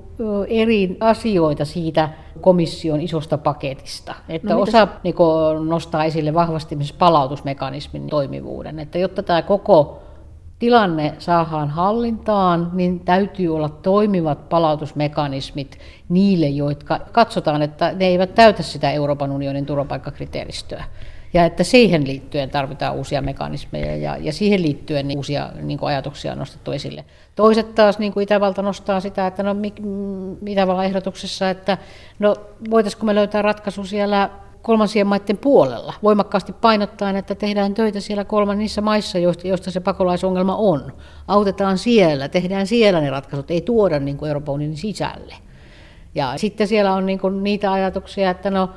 eri 0.49 0.97
asioita 1.01 1.65
siitä 1.65 2.09
komission 2.41 3.01
isosta 3.01 3.39
paketista. 3.39 4.15
Että 4.29 4.55
no, 4.55 4.61
osa 4.61 4.89
niin 5.03 5.15
kuin, 5.15 5.69
nostaa 5.69 6.05
esille 6.05 6.35
vahvasti 6.35 6.79
palautusmekanismin 6.99 8.07
toimivuuden. 8.07 8.79
Että 8.79 8.99
jotta 8.99 9.23
tämä 9.23 9.43
koko 9.43 10.04
tilanne 10.65 11.15
saadaan 11.19 11.71
hallintaan, 11.71 12.71
niin 12.73 13.01
täytyy 13.01 13.57
olla 13.57 13.69
toimivat 13.69 14.49
palautusmekanismit 14.49 15.79
niille, 16.09 16.47
jotka 16.47 17.01
katsotaan, 17.13 17.63
että 17.63 17.93
ne 17.93 18.07
eivät 18.07 18.35
täytä 18.35 18.63
sitä 18.63 18.91
Euroopan 18.91 19.31
unionin 19.31 19.67
turvapaikkakriteeristöä. 19.67 20.85
Ja 21.35 21.45
että 21.45 21.65
siihen 21.65 22.07
liittyen 22.07 22.51
tarvitaan 22.51 22.95
uusia 22.95 23.23
mekanismeja 23.23 23.97
ja, 23.97 24.17
ja 24.17 24.33
siihen 24.33 24.63
liittyen 24.63 25.09
niin 25.09 25.19
uusia 25.19 25.51
niin 25.63 25.79
kuin 25.79 25.89
ajatuksia 25.89 26.33
on 26.33 26.39
nostettu 26.39 26.73
esille. 26.73 27.05
Toiset 27.35 27.75
taas, 27.75 27.99
niin 27.99 28.13
kuin 28.13 28.25
Itävalta 28.25 28.63
nostaa 28.63 29.01
sitä, 29.01 29.27
että 29.27 29.43
no 29.43 29.57
Itävallan 30.47 30.85
ehdotuksessa, 30.85 31.51
että 31.51 31.79
no 32.19 32.37
voitaisiinko 32.71 33.07
me 33.07 33.15
löytää 33.15 33.43
ratkaisu 33.43 33.85
siellä 33.85 34.31
kolmansien 34.65 35.07
maiden 35.07 35.39
puolella, 35.39 35.95
voimakkaasti 36.03 36.53
painottaen, 36.53 37.17
että 37.17 37.35
tehdään 37.35 37.75
töitä 37.75 38.01
siellä 38.01 38.25
kolmannissa 38.25 38.81
maissa, 38.81 39.19
joista 39.19 39.71
se 39.71 39.81
pakolaisongelma 39.81 40.57
on. 40.57 40.93
Autetaan 41.29 41.79
siellä, 41.79 42.29
tehdään 42.29 42.67
siellä 42.67 43.01
ne 43.01 43.11
ratkaisut, 43.11 43.51
ei 43.51 43.61
tuoda 43.61 43.99
niin 43.99 44.17
kuin 44.17 44.29
Euroopan 44.29 44.55
unionin 44.55 44.77
sisälle. 44.77 45.35
Ja 46.15 46.33
sitten 46.37 46.69
siellä 46.69 46.95
on 46.95 47.07
niin 47.07 47.19
kuin 47.19 47.43
niitä 47.43 47.73
ajatuksia, 47.73 48.31
että 48.31 48.51
no, 48.51 48.71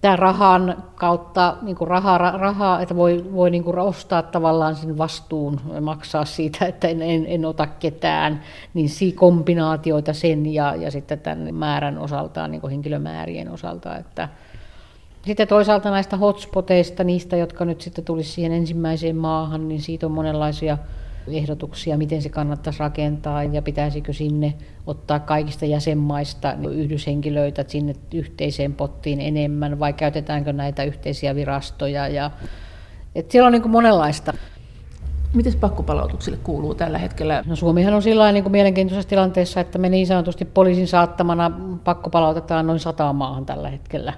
tämä 0.00 0.16
rahan 0.16 0.84
kautta, 0.94 1.56
niin 1.62 1.76
kuin 1.76 1.88
rahaa, 1.88 2.18
rahaa, 2.18 2.80
että 2.80 2.96
voi, 2.96 3.24
voi 3.32 3.50
niin 3.50 3.64
kuin 3.64 3.78
ostaa 3.78 4.22
tavallaan 4.22 4.76
sen 4.76 4.98
vastuun, 4.98 5.60
maksaa 5.80 6.24
siitä, 6.24 6.66
että 6.66 6.88
en, 6.88 7.02
en, 7.02 7.26
en 7.26 7.44
ota 7.44 7.66
ketään, 7.66 8.42
niin 8.74 8.88
si 8.88 9.12
kombinaatioita 9.12 10.12
sen 10.12 10.54
ja, 10.54 10.74
ja 10.74 10.90
sitten 10.90 11.20
tämän 11.20 11.54
määrän 11.54 11.98
osalta, 11.98 12.48
niin 12.48 12.60
kuin 12.60 12.70
henkilömäärien 12.70 13.50
osalta, 13.50 13.96
että 13.96 14.28
sitten 15.26 15.48
toisaalta 15.48 15.90
näistä 15.90 16.16
hotspoteista, 16.16 17.04
niistä, 17.04 17.36
jotka 17.36 17.64
nyt 17.64 17.80
sitten 17.80 18.04
tulisi 18.04 18.32
siihen 18.32 18.52
ensimmäiseen 18.52 19.16
maahan, 19.16 19.68
niin 19.68 19.80
siitä 19.80 20.06
on 20.06 20.12
monenlaisia 20.12 20.78
ehdotuksia, 21.28 21.96
miten 21.96 22.22
se 22.22 22.28
kannattaisi 22.28 22.78
rakentaa 22.78 23.44
ja 23.44 23.62
pitäisikö 23.62 24.12
sinne 24.12 24.54
ottaa 24.86 25.20
kaikista 25.20 25.64
jäsenmaista 25.64 26.54
yhdyshenkilöitä 26.70 27.64
sinne 27.68 27.94
yhteiseen 28.14 28.74
pottiin 28.74 29.20
enemmän 29.20 29.78
vai 29.78 29.92
käytetäänkö 29.92 30.52
näitä 30.52 30.84
yhteisiä 30.84 31.34
virastoja. 31.34 32.08
Ja, 32.08 32.30
et 33.14 33.30
siellä 33.30 33.46
on 33.46 33.52
niin 33.52 33.70
monenlaista. 33.70 34.32
Miten 35.34 35.52
pakkopalautuksille 35.60 36.38
kuuluu 36.44 36.74
tällä 36.74 36.98
hetkellä? 36.98 37.42
No 37.46 37.56
Suomihan 37.56 37.94
on 37.94 38.02
sillä 38.02 38.32
niin 38.32 38.50
mielenkiintoisessa 38.50 39.08
tilanteessa, 39.08 39.60
että 39.60 39.78
me 39.78 39.88
niin 39.88 40.06
sanotusti 40.06 40.44
poliisin 40.44 40.88
saattamana 40.88 41.50
pakkopalautetaan 41.84 42.66
noin 42.66 42.80
sata 42.80 43.12
maahan 43.12 43.46
tällä 43.46 43.68
hetkellä 43.68 44.12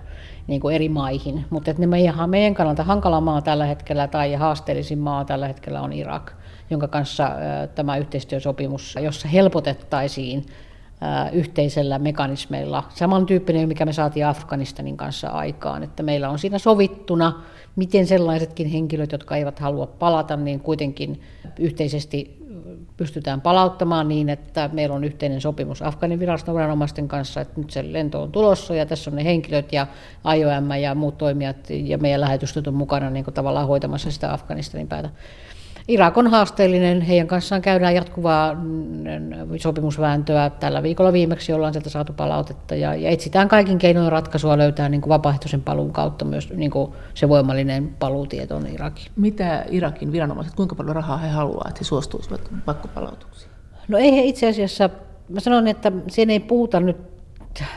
niin 0.46 0.60
kuin 0.60 0.74
eri 0.74 0.88
maihin. 0.88 1.44
Mutta 1.50 1.74
ne 1.78 1.86
meidän, 1.86 2.30
meidän 2.30 2.54
kannalta 2.54 2.84
hankala 2.84 3.20
maa 3.20 3.42
tällä 3.42 3.66
hetkellä 3.66 4.08
tai 4.08 4.34
haasteellisin 4.34 4.98
maa 4.98 5.24
tällä 5.24 5.46
hetkellä 5.46 5.82
on 5.82 5.92
Irak 5.92 6.32
jonka 6.72 6.88
kanssa 6.88 7.30
tämä 7.74 7.96
yhteistyösopimus, 7.96 8.94
jossa 9.02 9.28
helpotettaisiin 9.28 10.46
yhteisellä 11.32 11.98
mekanismeilla, 11.98 12.84
samantyyppinen, 12.88 13.68
mikä 13.68 13.84
me 13.84 13.92
saatiin 13.92 14.26
Afganistanin 14.26 14.96
kanssa 14.96 15.28
aikaan, 15.28 15.82
että 15.82 16.02
meillä 16.02 16.30
on 16.30 16.38
siinä 16.38 16.58
sovittuna, 16.58 17.42
miten 17.76 18.06
sellaisetkin 18.06 18.68
henkilöt, 18.68 19.12
jotka 19.12 19.36
eivät 19.36 19.58
halua 19.58 19.86
palata, 19.86 20.36
niin 20.36 20.60
kuitenkin 20.60 21.20
yhteisesti 21.58 22.42
pystytään 22.96 23.40
palauttamaan 23.40 24.08
niin, 24.08 24.28
että 24.28 24.70
meillä 24.72 24.94
on 24.96 25.04
yhteinen 25.04 25.40
sopimus 25.40 25.82
Afganin 25.82 26.20
viranomaisten 26.20 27.08
kanssa, 27.08 27.40
että 27.40 27.60
nyt 27.60 27.70
se 27.70 27.92
lento 27.92 28.22
on 28.22 28.32
tulossa 28.32 28.74
ja 28.74 28.86
tässä 28.86 29.10
on 29.10 29.16
ne 29.16 29.24
henkilöt 29.24 29.72
ja 29.72 29.86
IOM 30.36 30.70
ja 30.80 30.94
muut 30.94 31.18
toimijat 31.18 31.56
ja 31.70 31.98
meidän 31.98 32.20
lähetystöt 32.20 32.66
on 32.66 32.74
mukana 32.74 33.10
niin 33.10 33.24
kuin 33.24 33.34
tavallaan 33.34 33.66
hoitamassa 33.66 34.10
sitä 34.10 34.32
Afganistanin 34.32 34.88
päätä. 34.88 35.10
Irak 35.88 36.18
on 36.18 36.26
haasteellinen, 36.26 37.00
heidän 37.00 37.26
kanssaan 37.26 37.62
käydään 37.62 37.94
jatkuvaa 37.94 38.54
mm, 38.54 38.60
sopimusvääntöä. 39.58 40.50
Tällä 40.50 40.82
viikolla 40.82 41.12
viimeksi 41.12 41.52
ollaan 41.52 41.72
sieltä 41.72 41.90
saatu 41.90 42.12
palautetta 42.12 42.74
ja, 42.74 42.94
ja 42.94 43.10
etsitään 43.10 43.48
kaikin 43.48 43.78
keinoin 43.78 44.12
ratkaisua 44.12 44.58
löytää 44.58 44.88
niin 44.88 45.00
kuin 45.00 45.08
vapaaehtoisen 45.08 45.62
paluun 45.62 45.92
kautta 45.92 46.24
myös 46.24 46.52
niin 46.52 46.70
kuin 46.70 46.92
se 47.14 47.28
voimallinen 47.28 47.94
paluutieto 47.98 48.56
on 48.56 48.66
Irakin. 48.66 49.06
Mitä 49.16 49.64
Irakin 49.70 50.12
viranomaiset, 50.12 50.54
kuinka 50.54 50.74
paljon 50.74 50.96
rahaa 50.96 51.18
he 51.18 51.28
haluavat, 51.28 51.68
että 51.68 51.80
he 51.80 51.84
suostuisivat 51.84 52.50
pakkopalautuksiin? 52.64 53.52
No 53.88 53.98
ei 53.98 54.16
he 54.16 54.22
itse 54.22 54.48
asiassa, 54.48 54.90
mä 55.28 55.40
sanon, 55.40 55.68
että 55.68 55.92
sen 56.08 56.30
ei 56.30 56.40
puhuta 56.40 56.80
nyt 56.80 56.96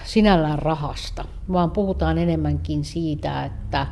sinällään 0.03 0.59
rahasta, 0.59 1.25
vaan 1.51 1.71
puhutaan 1.71 2.17
enemmänkin 2.17 2.83
siitä, 2.83 3.45
että 3.45 3.87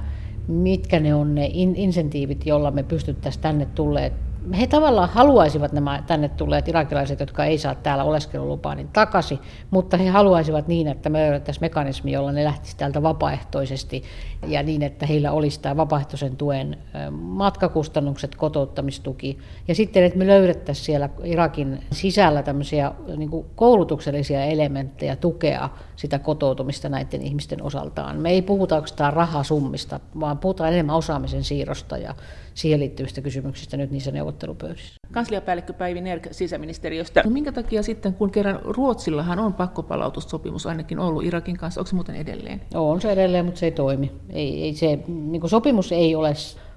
mitkä 0.47 0.99
ne 0.99 1.15
on 1.15 1.35
ne 1.35 1.49
insentiivit, 1.53 2.45
joilla 2.45 2.71
me 2.71 2.83
pystyttäisiin 2.83 3.41
tänne 3.41 3.65
tulleet 3.65 4.13
he 4.59 4.67
tavallaan 4.67 5.09
haluaisivat 5.09 5.73
nämä 5.73 6.03
tänne 6.07 6.29
tulleet 6.29 6.67
irakilaiset, 6.67 7.19
jotka 7.19 7.45
ei 7.45 7.57
saa 7.57 7.75
täällä 7.75 8.03
oleskelulupaa, 8.03 8.75
niin 8.75 8.89
takaisin, 8.93 9.39
mutta 9.71 9.97
he 9.97 10.09
haluaisivat 10.09 10.67
niin, 10.67 10.87
että 10.87 11.09
me 11.09 11.19
löydettäisiin 11.19 11.63
mekanismi, 11.63 12.11
jolla 12.11 12.31
ne 12.31 12.43
lähtisivät 12.43 12.77
täältä 12.77 13.03
vapaaehtoisesti 13.03 14.03
ja 14.47 14.63
niin, 14.63 14.81
että 14.81 15.05
heillä 15.05 15.31
olisi 15.31 15.59
tämä 15.59 15.77
vapaaehtoisen 15.77 16.37
tuen 16.37 16.77
matkakustannukset, 17.11 18.35
kotouttamistuki 18.35 19.37
ja 19.67 19.75
sitten, 19.75 20.03
että 20.03 20.19
me 20.19 20.27
löydettäisiin 20.27 20.85
siellä 20.85 21.09
Irakin 21.23 21.83
sisällä 21.91 22.43
tämmöisiä 22.43 22.91
niin 23.17 23.45
koulutuksellisia 23.55 24.43
elementtejä 24.43 25.15
tukea 25.15 25.69
sitä 25.95 26.19
kotoutumista 26.19 26.89
näiden 26.89 27.21
ihmisten 27.21 27.63
osaltaan. 27.63 28.17
Me 28.19 28.29
ei 28.29 28.41
puhuta 28.41 28.75
oikeastaan 28.75 29.13
rahasummista, 29.13 29.99
vaan 30.19 30.37
puhutaan 30.37 30.73
enemmän 30.73 30.95
osaamisen 30.95 31.43
siirrosta 31.43 31.97
ja 31.97 32.15
siihen 32.53 32.79
liittyvistä 32.79 33.21
kysymyksistä 33.21 33.77
nyt 33.77 33.91
niissä 33.91 34.11
neuvottelupöydissä. 34.11 34.93
Kansliapäällikkö 35.11 35.73
Päivi 35.73 36.01
Nerk 36.01 36.27
sisäministeriöstä. 36.31 37.21
No 37.25 37.29
minkä 37.29 37.51
takia 37.51 37.83
sitten, 37.83 38.13
kun 38.13 38.31
kerran 38.31 38.59
Ruotsillahan 38.63 39.39
on 39.39 39.53
pakkopalautussopimus 39.53 40.65
ainakin 40.65 40.99
ollut 40.99 41.23
Irakin 41.23 41.57
kanssa, 41.57 41.81
onko 41.81 41.89
se 41.89 41.95
muuten 41.95 42.15
edelleen? 42.15 42.61
On 42.73 43.01
se 43.01 43.11
edelleen, 43.11 43.45
mutta 43.45 43.59
se 43.59 43.65
ei 43.65 43.71
toimi. 43.71 44.11
Ei, 44.29 44.63
ei 44.63 44.73
se, 44.73 44.99
niin 45.07 45.49
sopimus 45.49 45.91
ei 45.91 46.15
ole, 46.15 46.33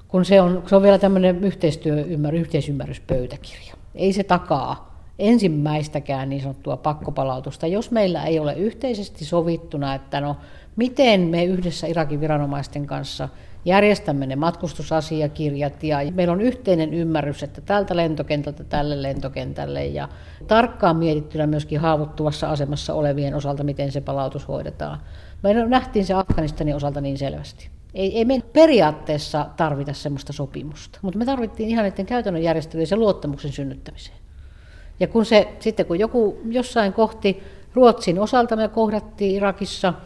kun 0.09 0.24
se 0.24 0.41
on, 0.41 0.62
se 0.66 0.77
on 0.77 0.83
vielä 0.83 0.99
tämmöinen 0.99 1.45
yhteistyöymmärrys, 1.45 2.41
yhteisymmärryspöytäkirja. 2.41 3.74
Ei 3.95 4.12
se 4.12 4.22
takaa 4.22 4.97
ensimmäistäkään 5.18 6.29
niin 6.29 6.43
sanottua 6.43 6.77
pakkopalautusta, 6.77 7.66
jos 7.66 7.91
meillä 7.91 8.24
ei 8.24 8.39
ole 8.39 8.55
yhteisesti 8.55 9.24
sovittuna, 9.24 9.95
että 9.95 10.20
no 10.20 10.37
miten 10.77 11.20
me 11.20 11.45
yhdessä 11.45 11.87
Irakin 11.87 12.20
viranomaisten 12.20 12.87
kanssa– 12.87 13.29
järjestämme 13.66 14.26
ne 14.26 14.36
matkustusasiakirjat 14.36 15.82
ja 15.82 15.98
meillä 16.14 16.32
on 16.32 16.40
yhteinen 16.40 16.94
ymmärrys, 16.94 17.42
että 17.42 17.60
tältä 17.60 17.96
lentokentältä 17.96 18.64
tälle 18.64 19.02
lentokentälle 19.02 19.86
ja 19.86 20.08
tarkkaan 20.46 20.96
mietittynä 20.96 21.46
myöskin 21.46 21.80
haavoittuvassa 21.80 22.50
asemassa 22.50 22.94
olevien 22.94 23.34
osalta, 23.34 23.64
miten 23.64 23.92
se 23.92 24.00
palautus 24.00 24.48
hoidetaan. 24.48 25.00
Me 25.42 25.66
nähtiin 25.66 26.04
se 26.04 26.14
Afganistanin 26.14 26.76
osalta 26.76 27.00
niin 27.00 27.18
selvästi. 27.18 27.68
Ei, 27.94 28.18
ei 28.18 28.24
me 28.24 28.42
periaatteessa 28.52 29.46
tarvita 29.56 29.92
sellaista 29.92 30.32
sopimusta, 30.32 30.98
mutta 31.02 31.18
me 31.18 31.24
tarvittiin 31.24 31.68
ihan 31.68 31.82
näiden 31.82 32.06
käytännön 32.06 32.42
järjestelyjen 32.42 32.88
ja 32.90 32.96
luottamuksen 32.96 33.52
synnyttämiseen. 33.52 34.16
Ja 35.00 35.06
kun 35.06 35.24
se, 35.24 35.48
sitten 35.60 35.86
kun 35.86 35.98
joku 35.98 36.40
jossain 36.50 36.92
kohti 36.92 37.42
Ruotsin 37.74 38.18
osalta 38.18 38.56
me 38.56 38.68
kohdattiin 38.68 39.34
Irakissa– 39.34 39.94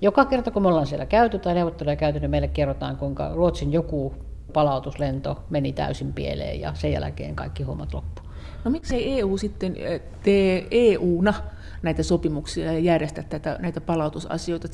joka 0.00 0.24
kerta, 0.24 0.50
kun 0.50 0.62
me 0.62 0.68
ollaan 0.68 0.86
siellä 0.86 1.06
käyty 1.06 1.38
tai 1.38 1.54
neuvotteluja 1.54 1.96
käyty, 1.96 2.20
niin 2.20 2.30
meille 2.30 2.48
kerrotaan, 2.48 2.96
kuinka 2.96 3.30
Ruotsin 3.34 3.72
joku 3.72 4.14
palautuslento 4.52 5.42
meni 5.50 5.72
täysin 5.72 6.12
pieleen 6.12 6.60
ja 6.60 6.74
sen 6.74 6.92
jälkeen 6.92 7.36
kaikki 7.36 7.62
hommat 7.62 7.94
loppu. 7.94 8.22
No 8.64 8.70
miksei 8.70 9.20
EU 9.20 9.36
sitten 9.36 9.74
eh, 9.76 10.00
tee 10.22 10.66
EUna 10.70 11.34
näitä 11.82 12.02
sopimuksia 12.02 12.72
ja 12.72 12.78
järjestä 12.78 13.22
tätä, 13.22 13.56
näitä 13.60 13.80
palautusasioita? 13.80 14.68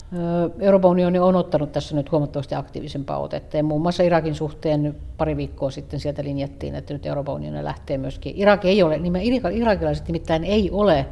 Euroopan 0.60 0.90
unioni 0.90 1.18
on 1.18 1.36
ottanut 1.36 1.72
tässä 1.72 1.96
nyt 1.96 2.12
huomattavasti 2.12 2.54
aktiivisempaa 2.54 3.18
otetta. 3.18 3.56
Ja 3.56 3.62
muun 3.62 3.82
muassa 3.82 4.02
Irakin 4.02 4.34
suhteen 4.34 4.96
pari 5.16 5.36
viikkoa 5.36 5.70
sitten 5.70 6.00
sieltä 6.00 6.24
linjattiin, 6.24 6.74
että 6.74 6.92
nyt 6.92 7.06
Euroopan 7.06 7.34
unioni 7.34 7.64
lähtee 7.64 7.98
myöskin. 7.98 8.32
Irak 8.36 8.64
ei 8.64 8.82
ole, 8.82 8.98
niin 8.98 9.16
irakilaiset 9.52 10.08
nimittäin 10.08 10.44
ei 10.44 10.70
ole 10.70 11.06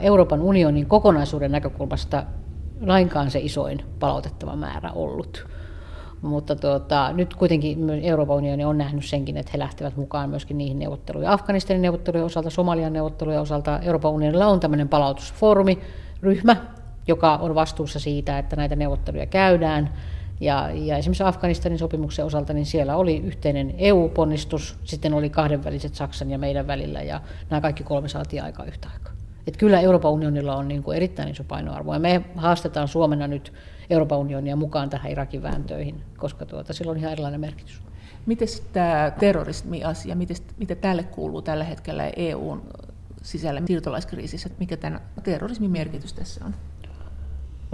Euroopan 0.00 0.40
unionin 0.40 0.86
kokonaisuuden 0.86 1.52
näkökulmasta 1.52 2.24
lainkaan 2.80 3.30
se 3.30 3.38
isoin 3.38 3.84
palautettava 4.00 4.56
määrä 4.56 4.92
ollut. 4.92 5.46
Mutta 6.22 6.56
tuota, 6.56 7.12
nyt 7.12 7.34
kuitenkin 7.34 7.90
Euroopan 7.90 8.36
unioni 8.36 8.64
on 8.64 8.78
nähnyt 8.78 9.04
senkin, 9.04 9.36
että 9.36 9.50
he 9.52 9.58
lähtevät 9.58 9.96
mukaan 9.96 10.30
myöskin 10.30 10.58
niihin 10.58 10.78
neuvotteluihin. 10.78 11.30
Afganistanin 11.30 11.82
neuvottelujen 11.82 12.26
osalta, 12.26 12.50
Somalian 12.50 12.92
neuvottelujen 12.92 13.40
osalta 13.40 13.78
Euroopan 13.78 14.12
unionilla 14.12 14.46
on 14.46 14.60
tämmöinen 14.60 14.88
palautusfoorumi, 14.88 15.78
ryhmä, 16.22 16.56
joka 17.06 17.36
on 17.36 17.54
vastuussa 17.54 18.00
siitä, 18.00 18.38
että 18.38 18.56
näitä 18.56 18.76
neuvotteluja 18.76 19.26
käydään. 19.26 19.90
Ja, 20.40 20.70
ja 20.70 20.96
esimerkiksi 20.96 21.22
Afganistanin 21.22 21.78
sopimuksen 21.78 22.24
osalta, 22.24 22.52
niin 22.52 22.66
siellä 22.66 22.96
oli 22.96 23.16
yhteinen 23.18 23.74
EU-ponnistus, 23.78 24.78
sitten 24.84 25.14
oli 25.14 25.30
kahdenväliset 25.30 25.94
Saksan 25.94 26.30
ja 26.30 26.38
meidän 26.38 26.66
välillä, 26.66 27.02
ja 27.02 27.20
nämä 27.50 27.60
kaikki 27.60 27.84
kolme 27.84 28.08
saatiin 28.08 28.42
aika 28.42 28.64
yhtä 28.64 28.88
aikaa. 28.94 29.13
Että 29.46 29.58
kyllä 29.58 29.80
Euroopan 29.80 30.12
unionilla 30.12 30.56
on 30.56 30.68
niin 30.68 30.82
kuin 30.82 30.96
erittäin 30.96 31.28
iso 31.28 31.44
painoarvo. 31.44 31.92
Ja 31.92 32.00
me 32.00 32.24
haastetaan 32.36 32.88
Suomena 32.88 33.26
nyt 33.28 33.52
Euroopan 33.90 34.18
unionia 34.18 34.56
mukaan 34.56 34.90
tähän 34.90 35.12
Irakin 35.12 35.42
vääntöihin, 35.42 36.02
koska 36.16 36.46
tuota, 36.46 36.72
sillä 36.72 36.90
on 36.90 36.96
ihan 36.96 37.12
erilainen 37.12 37.40
merkitys. 37.40 37.82
Miten 38.26 38.48
tämä 38.72 39.12
terrorismi-asia, 39.20 40.16
mitä 40.58 40.74
tälle 40.74 41.02
kuuluu 41.02 41.42
tällä 41.42 41.64
hetkellä 41.64 42.10
EUn 42.16 42.62
sisällä 43.22 43.62
siirtolaiskriisissä, 43.66 44.46
että 44.46 44.58
mikä 44.58 44.76
tämän 44.76 45.00
terrorismin 45.22 45.70
merkitys 45.70 46.12
tässä 46.12 46.44
on? 46.44 46.54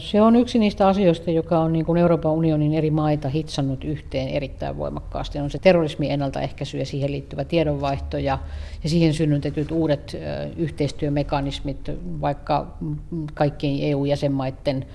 Se 0.01 0.22
on 0.22 0.36
yksi 0.36 0.59
niistä 0.59 0.88
asioista, 0.88 1.30
joka 1.30 1.59
on 1.59 1.72
niin 1.72 1.84
kuin 1.84 1.98
Euroopan 1.98 2.32
unionin 2.32 2.74
eri 2.74 2.90
maita 2.90 3.28
hitsannut 3.28 3.84
yhteen 3.84 4.28
erittäin 4.28 4.78
voimakkaasti. 4.78 5.38
On 5.38 5.51
se 5.51 5.59
terrorismin 5.59 6.11
ennaltaehkäisy 6.11 6.78
ja 6.78 6.86
siihen 6.86 7.12
liittyvä 7.12 7.44
tiedonvaihto 7.44 8.18
ja, 8.18 8.38
ja 8.82 8.90
siihen 8.90 9.14
synnytetyt 9.14 9.70
uudet 9.70 10.16
yhteistyömekanismit, 10.57 11.90
vaikka 12.20 12.66
kaikkien 13.34 13.78
EU-jäsenmaiden 13.80 14.86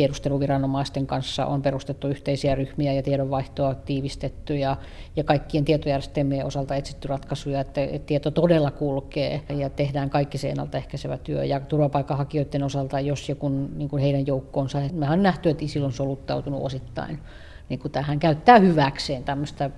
tiedusteluviranomaisten 0.00 1.06
kanssa 1.06 1.46
on 1.46 1.62
perustettu 1.62 2.08
yhteisiä 2.08 2.54
ryhmiä 2.54 2.92
ja 2.92 3.02
tiedonvaihtoa 3.02 3.74
tiivistetty 3.74 4.56
ja, 4.56 4.76
ja 5.16 5.24
kaikkien 5.24 5.64
tietojärjestelmien 5.64 6.46
osalta 6.46 6.74
etsitty 6.74 7.08
ratkaisuja, 7.08 7.60
että, 7.60 7.80
että 7.80 8.06
tieto 8.06 8.30
todella 8.30 8.70
kulkee 8.70 9.42
ja 9.48 9.70
tehdään 9.70 10.10
kaikki 10.10 10.38
se 10.38 10.50
ennaltaehkäisevä 10.50 11.18
työ. 11.18 11.44
Ja 11.44 11.60
turvapaikanhakijoiden 11.60 12.62
osalta, 12.62 13.00
jos 13.00 13.28
joku 13.28 13.48
niin 13.48 13.88
kuin 13.88 14.02
heidän 14.02 14.26
joukkoonsa, 14.26 14.78
mehän 14.92 15.18
on 15.18 15.22
nähty, 15.22 15.50
että 15.50 15.64
ISIL 15.64 15.84
on 15.84 15.92
soluttautunut 15.92 16.62
osittain 16.62 17.18
niin 17.68 17.80
kuin 17.80 17.92
tähän, 17.92 18.18
käyttää 18.18 18.58
hyväkseen 18.58 19.24
tämmöistä 19.24 19.70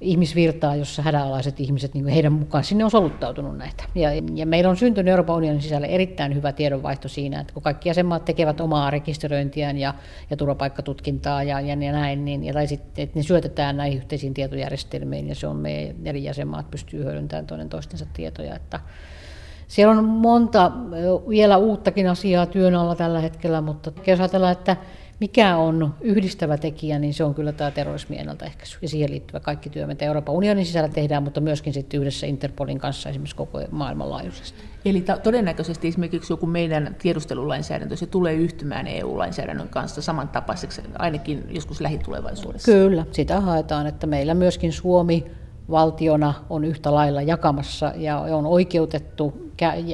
ihmisvirtaa, 0.00 0.76
jossa 0.76 1.02
hädänalaiset 1.02 1.60
ihmiset, 1.60 1.94
niin 1.94 2.06
heidän 2.06 2.32
mukaan 2.32 2.64
sinne 2.64 2.84
on 2.84 2.90
soluttautunut 2.90 3.58
näitä. 3.58 3.84
Ja, 3.94 4.08
ja 4.34 4.46
meillä 4.46 4.70
on 4.70 4.76
syntynyt 4.76 5.10
Euroopan 5.10 5.36
unionin 5.36 5.62
sisällä 5.62 5.86
erittäin 5.86 6.34
hyvä 6.34 6.52
tiedonvaihto 6.52 7.08
siinä, 7.08 7.40
että 7.40 7.54
kun 7.54 7.62
kaikki 7.62 7.88
jäsenmaat 7.88 8.24
tekevät 8.24 8.60
omaa 8.60 8.90
rekisteröintiään 8.90 9.78
ja, 9.78 9.94
ja 10.30 10.36
turvapaikkatutkintaa 10.36 11.42
ja, 11.42 11.60
ja, 11.60 11.76
näin, 11.76 12.24
niin, 12.24 12.44
ja, 12.44 12.52
tai 12.52 12.66
sitten, 12.66 13.02
että 13.02 13.18
ne 13.18 13.22
syötetään 13.22 13.76
näihin 13.76 13.98
yhteisiin 13.98 14.34
tietojärjestelmiin, 14.34 15.28
ja 15.28 15.34
se 15.34 15.46
on 15.46 15.56
me 15.56 15.94
eri 16.04 16.24
jäsenmaat 16.24 16.70
pystyy 16.70 17.04
hyödyntämään 17.04 17.46
toinen 17.46 17.68
toistensa 17.68 18.06
tietoja, 18.12 18.54
että 18.54 18.80
siellä 19.68 19.98
on 19.98 20.04
monta 20.04 20.72
vielä 21.28 21.56
uuttakin 21.56 22.08
asiaa 22.08 22.46
työn 22.46 22.74
alla 22.74 22.94
tällä 22.94 23.20
hetkellä, 23.20 23.60
mutta 23.60 23.92
jos 24.06 24.20
ajatellaan, 24.20 24.52
että 24.52 24.76
mikä 25.20 25.56
on 25.56 25.94
yhdistävä 26.00 26.58
tekijä, 26.58 26.98
niin 26.98 27.14
se 27.14 27.24
on 27.24 27.34
kyllä 27.34 27.52
tämä 27.52 27.70
terrorismin 27.70 28.18
ennaltaehkäisy 28.18 28.78
ja 28.82 28.88
siihen 28.88 29.10
liittyvä 29.10 29.40
kaikki 29.40 29.70
työ, 29.70 29.86
mitä 29.86 30.04
Euroopan 30.04 30.34
unionin 30.34 30.66
sisällä 30.66 30.88
tehdään, 30.88 31.22
mutta 31.22 31.40
myöskin 31.40 31.72
sitten 31.72 32.00
yhdessä 32.00 32.26
Interpolin 32.26 32.78
kanssa 32.78 33.08
esimerkiksi 33.08 33.36
koko 33.36 33.60
maailmanlaajuisesti. 33.70 34.62
Eli 34.84 35.00
ta- 35.00 35.18
todennäköisesti 35.18 35.88
esimerkiksi 35.88 36.32
joku 36.32 36.46
meidän 36.46 36.96
tiedustelulainsäädäntö, 37.02 37.96
se 37.96 38.06
tulee 38.06 38.34
yhtymään 38.34 38.86
EU-lainsäädännön 38.86 39.68
kanssa 39.68 40.02
samantapaiseksi, 40.02 40.82
ainakin 40.98 41.44
joskus 41.50 41.80
lähitulevaisuudessa. 41.80 42.72
Kyllä, 42.72 43.06
sitä 43.12 43.40
haetaan, 43.40 43.86
että 43.86 44.06
meillä 44.06 44.34
myöskin 44.34 44.72
Suomi 44.72 45.24
valtiona 45.70 46.34
on 46.50 46.64
yhtä 46.64 46.94
lailla 46.94 47.22
jakamassa 47.22 47.92
ja 47.96 48.18
on 48.18 48.46
oikeutettu 48.46 49.46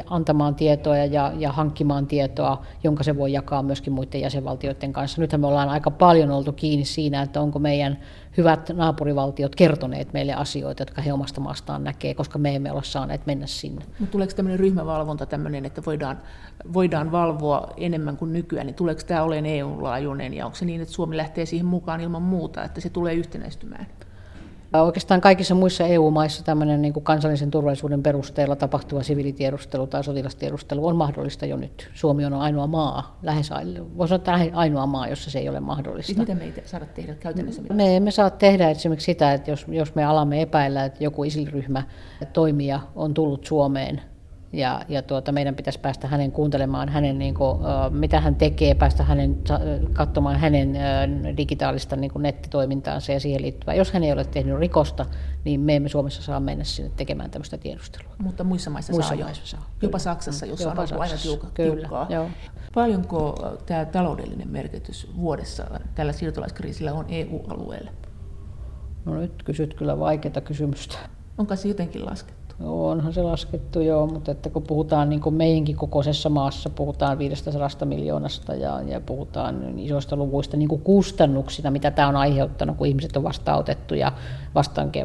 antamaan 0.06 0.54
tietoa 0.54 0.96
ja, 0.96 1.32
ja 1.38 1.52
hankkimaan 1.52 2.06
tietoa, 2.06 2.62
jonka 2.84 3.02
se 3.02 3.16
voi 3.16 3.32
jakaa 3.32 3.62
myöskin 3.62 3.92
muiden 3.92 4.20
jäsenvaltioiden 4.20 4.92
kanssa. 4.92 5.20
Nythän 5.20 5.40
me 5.40 5.46
ollaan 5.46 5.68
aika 5.68 5.90
paljon 5.90 6.30
oltu 6.30 6.52
kiinni 6.52 6.84
siinä, 6.84 7.22
että 7.22 7.40
onko 7.40 7.58
meidän 7.58 7.98
hyvät 8.36 8.70
naapurivaltiot 8.74 9.56
kertoneet 9.56 10.12
meille 10.12 10.34
asioita, 10.34 10.82
jotka 10.82 11.02
he 11.02 11.12
omasta 11.12 11.40
maastaan 11.40 11.84
näkee, 11.84 12.14
koska 12.14 12.38
me 12.38 12.54
emme 12.54 12.72
ole 12.72 12.84
saaneet 12.84 13.26
mennä 13.26 13.46
sinne. 13.46 13.84
Mutta 13.98 14.12
tuleeko 14.12 14.32
tämmöinen 14.36 14.60
ryhmävalvonta 14.60 15.26
tämmöinen, 15.26 15.64
että 15.64 15.82
voidaan, 15.86 16.20
voidaan 16.72 17.12
valvoa 17.12 17.68
enemmän 17.76 18.16
kuin 18.16 18.32
nykyään, 18.32 18.66
niin 18.66 18.74
tuleeko 18.74 19.00
tämä 19.06 19.22
olemaan 19.22 19.46
EU-laajuinen 19.46 20.34
ja 20.34 20.46
onko 20.46 20.56
se 20.56 20.64
niin, 20.64 20.80
että 20.80 20.94
Suomi 20.94 21.16
lähtee 21.16 21.46
siihen 21.46 21.66
mukaan 21.66 22.00
ilman 22.00 22.22
muuta, 22.22 22.64
että 22.64 22.80
se 22.80 22.90
tulee 22.90 23.14
yhtenäistymään? 23.14 23.86
Oikeastaan 24.80 25.20
kaikissa 25.20 25.54
muissa 25.54 25.86
EU-maissa 25.86 26.44
tämmöinen 26.44 26.82
niin 26.82 26.92
kuin 26.92 27.04
kansallisen 27.04 27.50
turvallisuuden 27.50 28.02
perusteella 28.02 28.56
tapahtuva 28.56 29.02
siviilitiedustelu 29.02 29.86
tai 29.86 30.04
sotilastiedustelu 30.04 30.86
on 30.86 30.96
mahdollista 30.96 31.46
jo 31.46 31.56
nyt. 31.56 31.90
Suomi 31.94 32.24
on 32.24 32.32
ainoa 32.32 32.66
maa, 32.66 33.18
lähes 33.22 33.50
voisi 33.96 34.08
sanoa, 34.08 34.16
että 34.16 34.58
ainoa 34.58 34.86
maa, 34.86 35.08
jossa 35.08 35.30
se 35.30 35.38
ei 35.38 35.48
ole 35.48 35.60
mahdollista. 35.60 36.06
Siis 36.06 36.18
mitä 36.18 36.34
me 36.34 36.44
ei 36.44 36.52
saada 36.64 36.86
tehdä 36.86 37.14
käytännössä? 37.14 37.62
Me 37.72 37.96
emme 37.96 38.10
saa 38.10 38.30
tehdä 38.30 38.70
esimerkiksi 38.70 39.04
sitä, 39.04 39.32
että 39.32 39.50
jos, 39.50 39.66
jos 39.68 39.94
me 39.94 40.04
alamme 40.04 40.42
epäillä, 40.42 40.84
että 40.84 41.04
joku 41.04 41.24
isilryhmä 41.24 41.82
toimija 42.32 42.80
on 42.94 43.14
tullut 43.14 43.46
Suomeen 43.46 44.00
ja, 44.53 44.84
ja 44.88 45.03
tuota, 45.03 45.32
meidän 45.32 45.55
pitäisi 45.55 45.80
päästä 45.80 46.09
hänen 46.09 46.32
kuuntelemaan 46.32 46.88
hänen, 46.88 47.18
niin 47.18 47.34
kuin, 47.34 47.59
mitä 47.90 48.20
hän 48.20 48.34
tekee, 48.34 48.74
päästä 48.74 49.05
hänen, 49.05 49.38
katsomaan 49.92 50.36
hänen 50.36 50.76
digitaalista 51.36 51.96
niin 51.96 52.11
kuin 52.11 52.22
nettitoimintaansa 52.22 53.12
ja 53.12 53.20
siihen 53.20 53.42
liittyvää. 53.42 53.74
Jos 53.74 53.92
hän 53.92 54.03
ei 54.05 54.12
ole 54.12 54.24
tehnyt 54.24 54.59
rikosta, 54.59 55.07
niin 55.44 55.61
me 55.61 55.76
emme 55.76 55.88
Suomessa 55.88 56.22
saa 56.22 56.40
mennä 56.40 56.64
sinne 56.64 56.90
tekemään 56.96 57.30
tämmöistä 57.30 57.59
tiedustelua. 57.59 58.12
Mutta 58.18 58.44
muissa 58.44 58.70
maissa 58.70 58.92
muissa 58.92 59.16
saa 59.16 59.24
maissa 59.24 59.46
saa. 59.46 59.70
Jopa 59.82 59.98
Saksassa, 59.98 60.46
jossa 60.46 60.68
Jopa 60.68 60.82
on 60.82 60.88
ollut 60.88 61.03
aina 61.03 61.16
tiukka, 61.22 61.46
tiukkaa. 61.55 62.07
Joo. 62.11 62.28
Paljonko 62.74 63.34
tämä 63.66 63.84
taloudellinen 63.84 64.48
merkitys 64.50 65.11
vuodessa 65.16 65.80
tällä 65.94 66.12
siirtolaiskriisillä 66.12 66.92
on 66.92 67.05
EU-alueelle? 67.09 67.90
No 69.05 69.14
nyt 69.14 69.42
kysyt 69.42 69.74
kyllä 69.74 69.98
vaikeaa 69.98 70.40
kysymystä. 70.44 70.98
Onko 71.38 71.57
se 71.57 71.68
jotenkin 71.68 72.07
laskettu? 72.07 72.41
Onhan 72.64 73.12
se 73.12 73.22
laskettu 73.22 73.80
joo, 73.80 74.06
mutta 74.06 74.30
että 74.30 74.50
kun 74.50 74.62
puhutaan 74.62 75.08
niin 75.08 75.20
kuin 75.20 75.34
meidänkin 75.34 75.76
kokoisessa 75.76 76.28
maassa, 76.28 76.70
puhutaan 76.70 77.18
500 77.18 77.68
miljoonasta 77.84 78.54
ja, 78.54 78.80
ja 78.80 79.00
puhutaan 79.00 79.78
isoista 79.78 80.16
luvuista 80.16 80.56
niin 80.56 80.68
kuin 80.68 80.82
kustannuksina, 80.82 81.70
mitä 81.70 81.90
tämä 81.90 82.08
on 82.08 82.16
aiheuttanut, 82.16 82.76
kun 82.76 82.86
ihmiset 82.86 83.16
on 83.16 83.22
vastaanotettu 83.22 83.94
ja 83.94 84.12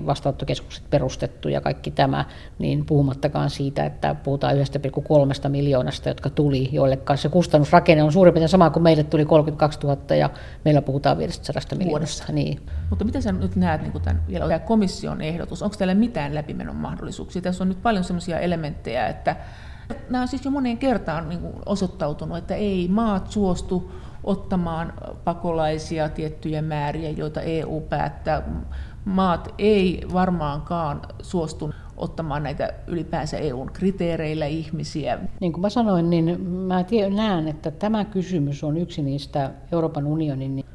vastaanottokeskukset 0.05 0.83
perustettu 0.89 1.49
ja 1.49 1.61
kaikki 1.61 1.91
tämä, 1.91 2.25
niin 2.59 2.85
puhumattakaan 2.85 3.49
siitä, 3.49 3.85
että 3.85 4.15
puhutaan 4.15 4.55
1,3 4.55 5.49
miljoonasta, 5.49 6.09
jotka 6.09 6.29
tuli, 6.29 6.69
joille 6.71 6.99
se 7.15 7.29
kustannusrakenne 7.29 8.03
on 8.03 8.11
suurin 8.11 8.33
piirtein 8.33 8.49
sama 8.49 8.69
kuin 8.69 8.83
meille 8.83 9.03
tuli 9.03 9.25
32 9.25 9.79
000 9.83 10.15
ja 10.15 10.29
meillä 10.65 10.81
puhutaan 10.81 11.17
500 11.17 11.77
miljoonasta. 11.77 12.33
Niin. 12.33 12.61
Mutta 12.89 13.05
miten 13.05 13.21
sä 13.21 13.31
nyt 13.31 13.55
näet 13.55 13.81
niin 13.81 14.01
tämän, 14.01 14.23
vielä 14.27 14.47
tämä 14.47 14.59
komission 14.59 15.21
ehdotus, 15.21 15.63
onko 15.63 15.75
teillä 15.77 15.93
mitään 15.93 16.35
läpimenon 16.35 16.75
mahdollisuuksia? 16.75 17.41
Tässä 17.47 17.63
on 17.63 17.69
nyt 17.69 17.83
paljon 17.83 18.03
sellaisia 18.03 18.39
elementtejä, 18.39 19.07
että 19.07 19.35
nämä 20.09 20.21
on 20.21 20.27
siis 20.27 20.45
jo 20.45 20.51
moneen 20.51 20.77
kertaan 20.77 21.29
niin 21.29 21.39
osoittautunut, 21.65 22.37
että 22.37 22.55
ei 22.55 22.87
maat 22.87 23.31
suostu 23.31 23.91
ottamaan 24.23 24.93
pakolaisia 25.23 26.09
tiettyjä 26.09 26.61
määriä, 26.61 27.09
joita 27.09 27.41
EU 27.41 27.81
päättää 27.89 28.43
maat 29.05 29.53
ei 29.57 30.01
varmaankaan 30.13 31.01
suostu 31.21 31.73
ottamaan 31.97 32.43
näitä 32.43 32.73
ylipäänsä 32.87 33.37
EUn 33.37 33.71
kriteereillä 33.73 34.45
ihmisiä. 34.45 35.19
Niin 35.39 35.53
kuin 35.53 35.61
mä 35.61 35.69
sanoin, 35.69 36.09
niin 36.09 36.41
mä 36.49 36.85
näen, 37.15 37.47
että 37.47 37.71
tämä 37.71 38.05
kysymys 38.05 38.63
on 38.63 38.77
yksi 38.77 39.01
niistä 39.01 39.51
Euroopan 39.71 40.07
unionin 40.07 40.65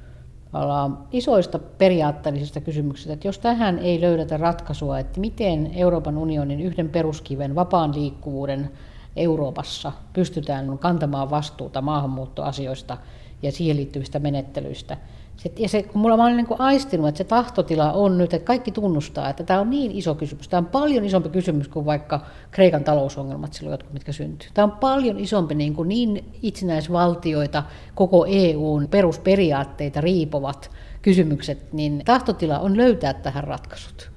isoista 1.12 1.58
periaatteellisista 1.58 2.60
kysymyksistä, 2.60 3.12
että 3.12 3.28
jos 3.28 3.38
tähän 3.38 3.78
ei 3.78 4.00
löydetä 4.00 4.36
ratkaisua, 4.36 4.98
että 4.98 5.20
miten 5.20 5.70
Euroopan 5.74 6.18
unionin 6.18 6.60
yhden 6.60 6.88
peruskiven 6.88 7.54
vapaan 7.54 7.94
liikkuvuuden 7.94 8.70
Euroopassa 9.16 9.92
pystytään 10.12 10.78
kantamaan 10.78 11.30
vastuuta 11.30 11.80
maahanmuuttoasioista 11.80 12.98
ja 13.42 13.52
siihen 13.52 13.76
liittyvistä 13.76 14.18
menettelyistä, 14.18 14.96
se, 15.36 15.52
ja 15.58 15.68
se, 15.68 15.82
kun 15.82 16.00
mulla 16.00 16.14
olen 16.14 16.36
niin 16.36 16.46
aistinut, 16.58 17.08
että 17.08 17.18
se 17.18 17.24
tahtotila 17.24 17.92
on 17.92 18.18
nyt, 18.18 18.34
että 18.34 18.46
kaikki 18.46 18.72
tunnustaa, 18.72 19.30
että 19.30 19.44
tämä 19.44 19.60
on 19.60 19.70
niin 19.70 19.92
iso 19.92 20.14
kysymys. 20.14 20.48
Tämä 20.48 20.58
on 20.58 20.66
paljon 20.66 21.04
isompi 21.04 21.28
kysymys 21.28 21.68
kuin 21.68 21.86
vaikka 21.86 22.20
Kreikan 22.50 22.84
talousongelmat 22.84 23.52
silloin 23.52 23.72
jotkut, 23.72 23.92
mitkä 23.92 24.12
syntyy. 24.12 24.48
Tämä 24.54 24.64
on 24.64 24.72
paljon 24.72 25.18
isompi 25.18 25.54
niin, 25.54 25.74
kuin 25.74 25.88
niin 25.88 26.24
itsenäisvaltioita, 26.42 27.62
koko 27.94 28.26
EUn 28.28 28.88
perusperiaatteita 28.88 30.00
riipovat 30.00 30.70
kysymykset, 31.02 31.72
niin 31.72 32.02
tahtotila 32.04 32.58
on 32.58 32.76
löytää 32.76 33.14
tähän 33.14 33.44
ratkaisut. 33.44 34.10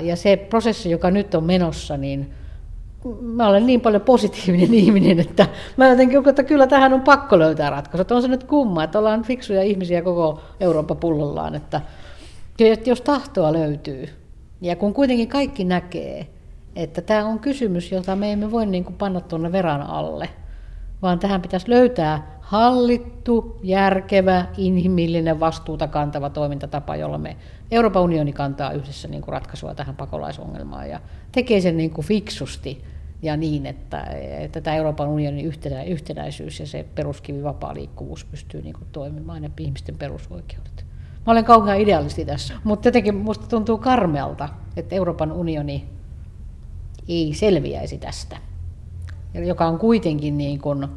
Ja 0.00 0.16
se 0.16 0.36
prosessi, 0.36 0.90
joka 0.90 1.10
nyt 1.10 1.34
on 1.34 1.44
menossa, 1.44 1.96
niin 1.96 2.34
mä 3.20 3.48
olen 3.48 3.66
niin 3.66 3.80
paljon 3.80 4.02
positiivinen 4.02 4.74
ihminen, 4.84 5.20
että 5.20 5.46
mä 5.76 5.88
jotenkin, 5.88 6.28
että 6.28 6.42
kyllä 6.42 6.66
tähän 6.66 6.92
on 6.92 7.00
pakko 7.00 7.38
löytää 7.38 7.70
ratkaisut. 7.70 8.12
On 8.12 8.22
se 8.22 8.28
nyt 8.28 8.44
kumma, 8.44 8.84
että 8.84 8.98
ollaan 8.98 9.22
fiksuja 9.22 9.62
ihmisiä 9.62 10.02
koko 10.02 10.40
Eurooppa 10.60 10.94
pullollaan, 10.94 11.54
että 11.54 11.80
jos 12.86 13.00
tahtoa 13.00 13.52
löytyy, 13.52 14.08
ja 14.60 14.76
kun 14.76 14.94
kuitenkin 14.94 15.28
kaikki 15.28 15.64
näkee, 15.64 16.26
että 16.76 17.02
tämä 17.02 17.26
on 17.26 17.38
kysymys, 17.38 17.92
jota 17.92 18.16
me 18.16 18.32
emme 18.32 18.50
voi 18.50 18.66
niin 18.66 18.84
kuin 18.84 18.96
panna 18.96 19.20
tuonne 19.20 19.52
veran 19.52 19.82
alle, 19.82 20.28
vaan 21.02 21.18
tähän 21.18 21.42
pitäisi 21.42 21.70
löytää 21.70 22.36
hallittu, 22.40 23.60
järkevä, 23.62 24.46
inhimillinen, 24.56 25.40
vastuuta 25.40 25.88
kantava 25.88 26.30
toimintatapa, 26.30 26.96
jolla 26.96 27.18
me 27.18 27.36
Euroopan 27.70 28.02
unioni 28.02 28.32
kantaa 28.32 28.72
yhdessä 28.72 29.08
niin 29.08 29.22
kuin 29.22 29.32
ratkaisua 29.32 29.74
tähän 29.74 29.96
pakolaisongelmaan 29.96 30.90
ja 30.90 31.00
tekee 31.32 31.60
sen 31.60 31.76
niin 31.76 31.90
kuin 31.90 32.06
fiksusti 32.06 32.84
ja 33.22 33.36
niin, 33.36 33.66
että, 33.66 34.02
että 34.40 34.60
tämä 34.60 34.76
Euroopan 34.76 35.08
unionin 35.08 35.46
yhtenä, 35.46 35.82
yhtenäisyys 35.82 36.60
ja 36.60 36.66
se 36.66 36.86
peruskivi 36.94 37.42
vapaa 37.42 37.74
liikkuvuus 37.74 38.24
pystyy 38.24 38.62
niin 38.62 38.74
kuin 38.74 38.86
toimimaan 38.92 39.44
ja 39.44 39.50
ihmisten 39.60 39.98
perusoikeudet. 39.98 40.86
Mä 41.26 41.32
olen 41.32 41.44
kauhean 41.44 41.80
idealisti 41.80 42.24
tässä, 42.24 42.54
mutta 42.64 42.88
jotenkin 42.88 43.14
minusta 43.14 43.46
tuntuu 43.46 43.78
karmealta, 43.78 44.48
että 44.76 44.94
Euroopan 44.94 45.32
unioni 45.32 45.84
ei 47.08 47.34
selviäisi 47.34 47.98
tästä, 47.98 48.36
joka 49.34 49.66
on 49.66 49.78
kuitenkin 49.78 50.38
niin 50.38 50.60
kuin, 50.60 50.88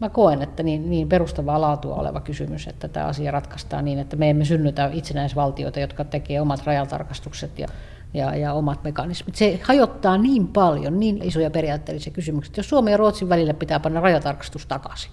mä 0.00 0.08
koen, 0.08 0.42
että 0.42 0.62
niin, 0.62 0.90
niin 0.90 1.08
perustavaa 1.08 1.60
laatua 1.60 1.94
oleva 1.94 2.20
kysymys, 2.20 2.68
että 2.68 2.88
tämä 2.88 3.06
asia 3.06 3.30
ratkaistaan 3.30 3.84
niin, 3.84 3.98
että 3.98 4.16
me 4.16 4.30
emme 4.30 4.44
synnytä 4.44 4.90
itsenäisvaltioita, 4.92 5.80
jotka 5.80 6.04
tekee 6.04 6.40
omat 6.40 6.66
rajatarkastukset 6.66 7.58
ja 7.58 7.68
ja, 8.14 8.36
ja 8.36 8.52
omat 8.52 8.84
mekanismit. 8.84 9.34
Se 9.34 9.60
hajottaa 9.62 10.18
niin 10.18 10.48
paljon, 10.48 11.00
niin 11.00 11.22
isoja 11.22 11.50
periaatteellisia 11.50 12.12
kysymyksiä. 12.12 12.54
Jos 12.56 12.68
Suomen 12.68 12.90
ja 12.90 12.96
Ruotsin 12.96 13.28
välillä 13.28 13.54
pitää 13.54 13.80
panna 13.80 14.00
rajatarkastus 14.00 14.66
takaisin, 14.66 15.10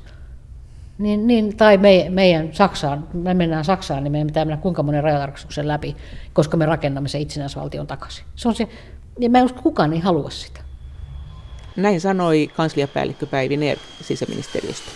niin, 0.98 1.28
niin, 1.28 1.58
tai 1.58 1.78
me, 1.78 2.06
meidän 2.10 2.54
Saksaan, 2.54 3.08
me 3.14 3.34
mennään 3.34 3.66
Saksaan, 3.66 4.04
niin 4.04 4.12
meidän 4.12 4.28
pitää 4.28 4.46
mennä 4.46 4.62
kuinka 4.62 4.84
monen 4.84 5.04
rajatarkastuksen 5.04 5.68
läpi, 5.68 5.96
koska 6.34 6.58
me 6.58 6.66
rakennamme 6.66 7.10
se 7.10 7.20
itsenäisvaltion 7.20 7.88
takaisin. 7.88 8.26
Se 8.36 8.48
on 8.48 8.56
se, 8.56 8.68
ja 9.20 9.30
mä 9.30 9.38
en 9.38 9.46
usko, 9.46 9.62
kukaan 9.62 9.94
ei 9.94 10.00
halua 10.00 10.30
sitä. 10.30 10.62
Näin 11.76 12.02
sanoi 12.02 12.50
kansliapäällikkö 12.56 13.26
Päivi 13.26 13.58
Neer 13.58 13.78
sisäministeriöstä. 14.02 14.92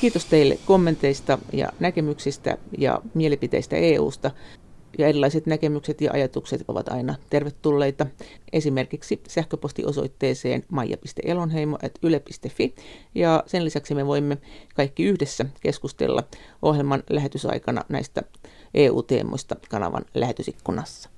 Kiitos 0.00 0.24
teille 0.24 0.58
kommenteista 0.66 1.38
ja 1.52 1.68
näkemyksistä 1.80 2.56
ja 2.78 3.00
mielipiteistä 3.14 3.76
EUsta. 3.76 4.30
Ja 4.98 5.08
erilaiset 5.08 5.46
näkemykset 5.46 6.00
ja 6.00 6.10
ajatukset 6.12 6.64
ovat 6.68 6.88
aina 6.88 7.14
tervetulleita. 7.30 8.06
Esimerkiksi 8.52 9.20
sähköpostiosoitteeseen 9.28 10.64
maija.elonheimo.yle.fi. 10.68 12.74
Ja 13.14 13.42
sen 13.46 13.64
lisäksi 13.64 13.94
me 13.94 14.06
voimme 14.06 14.38
kaikki 14.74 15.04
yhdessä 15.04 15.46
keskustella 15.60 16.22
ohjelman 16.62 17.02
lähetysaikana 17.10 17.84
näistä 17.88 18.22
EU-teemoista 18.74 19.56
kanavan 19.70 20.04
lähetysikkunassa. 20.14 21.10